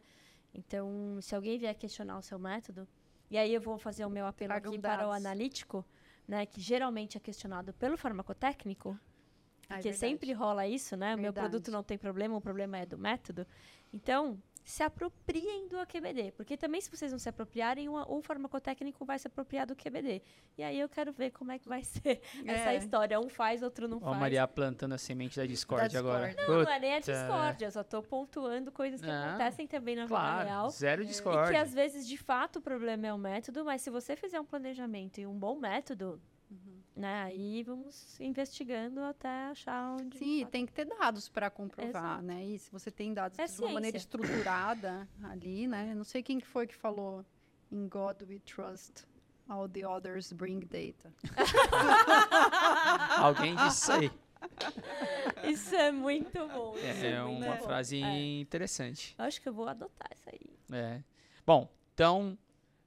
[0.52, 2.86] Então, se alguém vier questionar o seu método,
[3.30, 5.16] e aí eu vou fazer o meu apelo Tragam aqui para o dados.
[5.16, 5.84] analítico,
[6.28, 6.44] né?
[6.46, 9.96] Que geralmente é questionado pelo farmacotécnico, Ah, é porque verdade.
[9.98, 11.14] sempre rola isso, né?
[11.14, 13.46] O meu produto não tem problema, o problema é do método.
[13.92, 19.04] Então, se apropriem do QBD, porque também se vocês não se apropriarem, o, o farmacotécnico
[19.04, 20.22] vai se apropriar do QBD.
[20.56, 22.76] E aí eu quero ver como é que vai ser essa É.
[22.76, 23.20] história.
[23.20, 24.18] Um faz, outro não Ó, faz.
[24.18, 26.28] Maria plantando a semente da Discord agora.
[26.28, 26.50] Discord.
[26.50, 27.12] Não, não é nem a Puta.
[27.12, 30.70] discórdia, eu só tô pontuando coisas que Não, acontecem também na vida Claro, real.
[30.70, 31.50] zero E Discord.
[31.50, 34.44] que às vezes, de fato, o problema é o método, mas se você fizer um
[34.46, 36.18] planejamento e um bom método,
[36.54, 36.82] Uhum.
[36.96, 40.16] né, aí vamos investigando até achar onde.
[40.18, 42.22] Sim, tem que ter dados para comprovar, Exato.
[42.22, 42.44] né?
[42.44, 44.06] E se você tem dados É de uma maneira ciência.
[44.18, 45.92] estruturada ali, né?
[45.94, 47.24] Não sei quem que foi que falou
[47.72, 49.04] In God we trust.
[49.48, 51.12] All the others bring data.
[53.18, 54.10] Alguém disse isso aí.
[55.44, 56.74] Isso é muito bom.
[56.76, 57.62] isso É, muito uma bom.
[57.64, 58.40] frase É.
[58.40, 59.14] interessante.
[59.18, 60.58] Acho que eu vou adotar isso aí.
[60.72, 61.02] É.
[61.46, 62.38] Bom, então,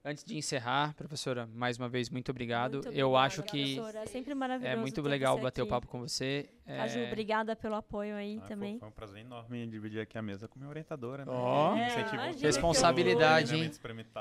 [0.08, 2.74] antes de encerrar, professora, mais uma vez, muito obrigado.
[2.74, 4.04] Muito Eu obrigada, acho que professora.
[4.04, 5.70] É sempre maravilhoso é muito ter legal você bater o aqui.
[5.70, 6.48] papo com você.
[6.66, 8.78] Caju, É, obrigada pelo apoio aí Ah, foi- também.
[8.78, 11.24] Foi um prazer enorme dividir aqui a mesa com minha orientadora.
[11.24, 11.32] Né?
[11.32, 11.74] Ó.
[11.74, 13.70] Me É, Responsabilidade, hein?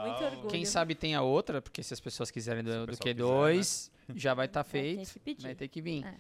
[0.03, 0.47] Muito orgulho.
[0.49, 3.15] Quem sabe tem a outra, porque se as pessoas quiserem Se o do, do pessoal
[3.59, 5.13] Q2, já vai estar Vai ter feito.
[5.13, 5.43] que pedir.
[5.43, 6.05] Vai ter que vir.
[6.05, 6.15] É.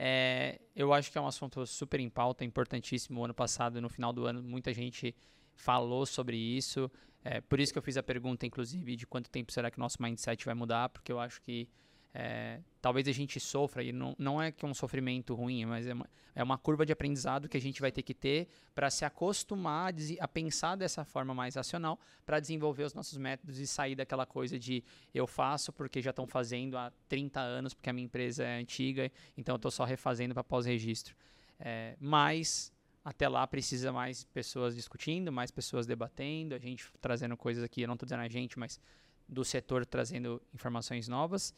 [0.00, 3.24] É, eu acho que é um assunto super em pauta, importantíssimo.
[3.24, 5.12] Ano passado, no final do ano, muita gente
[5.58, 6.90] falou sobre isso.
[7.24, 10.00] É, por isso que eu fiz a pergunta, inclusive, de quanto tempo será que nosso
[10.00, 11.68] mindset vai mudar, porque eu acho que
[12.14, 15.86] é, talvez a gente sofra, e não, não é que é um sofrimento ruim, mas
[15.86, 18.88] é uma, é uma curva de aprendizado que a gente vai ter que ter para
[18.88, 23.66] se acostumar a, a pensar dessa forma mais racional, para desenvolver os nossos métodos e
[23.66, 24.82] sair daquela coisa de
[25.12, 29.10] eu faço porque já estão fazendo há 30 anos, porque a minha empresa é antiga,
[29.36, 31.14] então eu estou só refazendo para pós-registro.
[31.60, 32.72] É, mas
[33.04, 37.86] até lá precisa mais pessoas discutindo, mais pessoas debatendo, a gente trazendo coisas aqui, eu
[37.86, 38.80] não estou dizendo a gente, mas
[39.28, 41.54] do setor trazendo informações novas.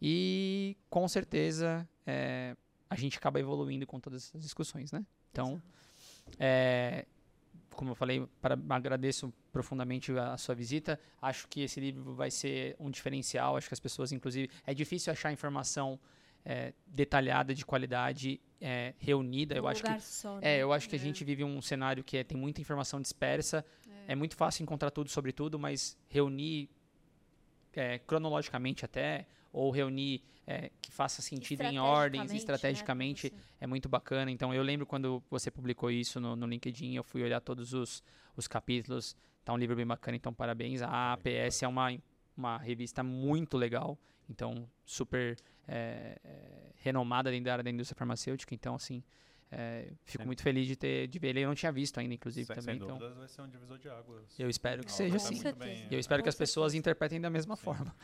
[0.00, 2.56] E com certeza é,
[2.88, 5.04] a gente acaba evoluindo com todas essas discussões, né?
[5.30, 5.60] Então,
[6.38, 7.06] é,
[7.74, 10.98] como eu falei, para, agradeço profundamente a, a sua visita.
[11.20, 13.56] Acho que esse livro vai ser um diferencial.
[13.56, 15.98] Acho que as pessoas, inclusive, é difícil achar informação
[16.44, 19.54] é, detalhada, de qualidade, é, reunida.
[19.54, 20.58] Eu Num acho que só, é, né?
[20.62, 23.64] eu acho que a gente vive um cenário que é- tem muita informação dispersa.
[24.06, 24.14] É.
[24.14, 26.68] muito fácil encontrar tudo sobre tudo, mas reunir
[27.72, 33.42] é, cronologicamente até, ou reunir é, que faça sentido em ordens, né, estrategicamente, você.
[33.60, 34.30] é muito bacana.
[34.30, 38.02] Então, eu lembro quando você publicou isso no, no LinkedIn, eu fui olhar todos os,
[38.36, 39.16] os capítulos.
[39.44, 40.82] Tá um livro bem bacana, então parabéns.
[40.82, 41.96] A APS é uma,
[42.36, 43.98] uma revista muito legal,
[44.28, 45.36] então super
[45.66, 48.54] é, é, renomada dentro da área da indústria farmacêutica.
[48.54, 49.02] Então, assim,
[49.50, 51.40] é, fico Sem- muito feliz de ter de ver ele.
[51.40, 52.74] Eu não tinha visto ainda, inclusive, Sem, também.
[52.76, 54.38] sem Então, dúvidas vai ser um divisor de águas.
[54.38, 55.52] eu espero que seja tá assim.
[55.54, 56.78] Bem, E eu espero Com que as pessoas certeza.
[56.78, 57.62] interpretem da mesma Sim.
[57.62, 57.94] forma.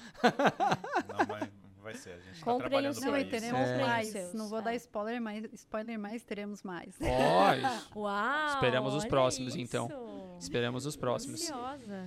[1.09, 1.51] Não, vai,
[1.83, 2.11] vai ser.
[2.15, 3.17] A gente Comprem trabalhando os seus.
[3.19, 3.31] isso.
[3.31, 3.79] teremos É.
[3.81, 4.35] mais.
[4.35, 4.63] Não vou é.
[4.63, 6.97] dar spoiler, mas spoiler mais teremos mais.
[7.01, 8.49] Ó, Uau!
[8.55, 9.87] Esperamos os próximos, então.
[9.87, 10.39] isso.
[10.41, 11.43] esperamos os próximos.
[11.43, 12.07] Ansiosa.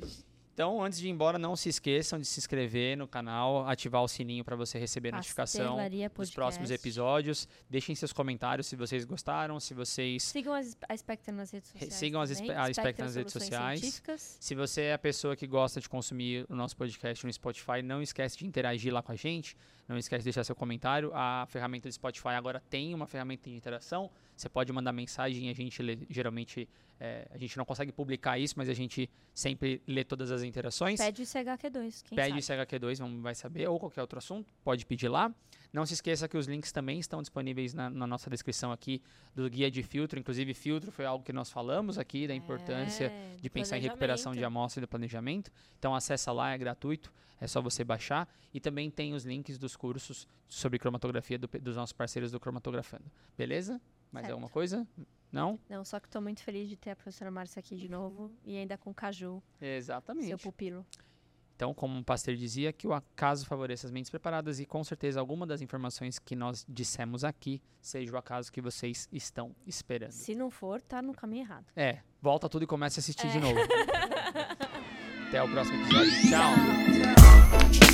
[0.53, 4.07] Então, antes de ir embora, não se esqueçam de se inscrever no canal, ativar o
[4.07, 5.77] sininho para você receber a notificação
[6.09, 7.47] dos próximos episódios.
[7.67, 11.93] Deixem seus comentários se vocês gostaram, se vocês Sigam as- a Spectre nas redes sociais.
[11.95, 12.51] sigam as também.
[12.55, 14.01] A Spectre nas redes sociais.
[14.39, 17.99] Se você é a pessoa que gosta de consumir o nosso podcast no Spotify, não
[18.01, 19.57] esquece de interagir lá com a gente.
[19.88, 21.11] Não esquece de deixar seu comentário.
[21.14, 24.10] A ferramenta do Spotify agora tem uma ferramenta de interação.
[24.35, 26.68] Você pode mandar mensagem, a gente lê, geralmente
[26.99, 30.99] é, a gente não consegue publicar isso, mas a gente sempre lê todas as interações.
[30.99, 32.61] Pede o CHQ2, quem Pede sabe.
[32.61, 35.34] o CHQ2, vamos, vai saber, ou qualquer outro assunto, pode pedir lá.
[35.74, 39.02] Não se esqueça que os links também estão disponíveis na, na nossa descrição aqui
[39.34, 40.20] do guia de filtro.
[40.20, 44.34] Inclusive, filtro foi algo que nós falamos aqui, da importância É, de pensar em recuperação
[44.34, 45.52] de amostra e do planejamento.
[45.80, 48.30] Então acessa lá, é gratuito, é só você baixar.
[48.54, 53.06] E também tem os links dos cursos sobre cromatografia do dos nossos parceiros do Cromatografando.
[53.36, 53.82] Beleza?
[54.12, 54.34] Mais Certo.
[54.34, 54.88] alguma coisa?
[55.32, 55.60] Não?
[55.68, 58.56] Não, só que estou muito feliz de ter a professora Márcia aqui de novo e
[58.56, 60.28] ainda com o Caju, Exatamente.
[60.28, 60.86] seu pupilo.
[61.64, 65.18] Então, como o Pasteur dizia, que o acaso favoreça as mentes preparadas e com certeza
[65.22, 70.11] alguma das informações que nós dissemos aqui seja o acaso que vocês estão esperando.
[70.11, 71.65] Se não for, tá no caminho errado.
[71.73, 73.30] É, volta tudo e começa a assistir É.
[73.30, 73.57] de novo.
[75.30, 76.11] Até o próximo episódio.
[76.30, 76.53] Tchau.
[77.72, 77.93] Tchau.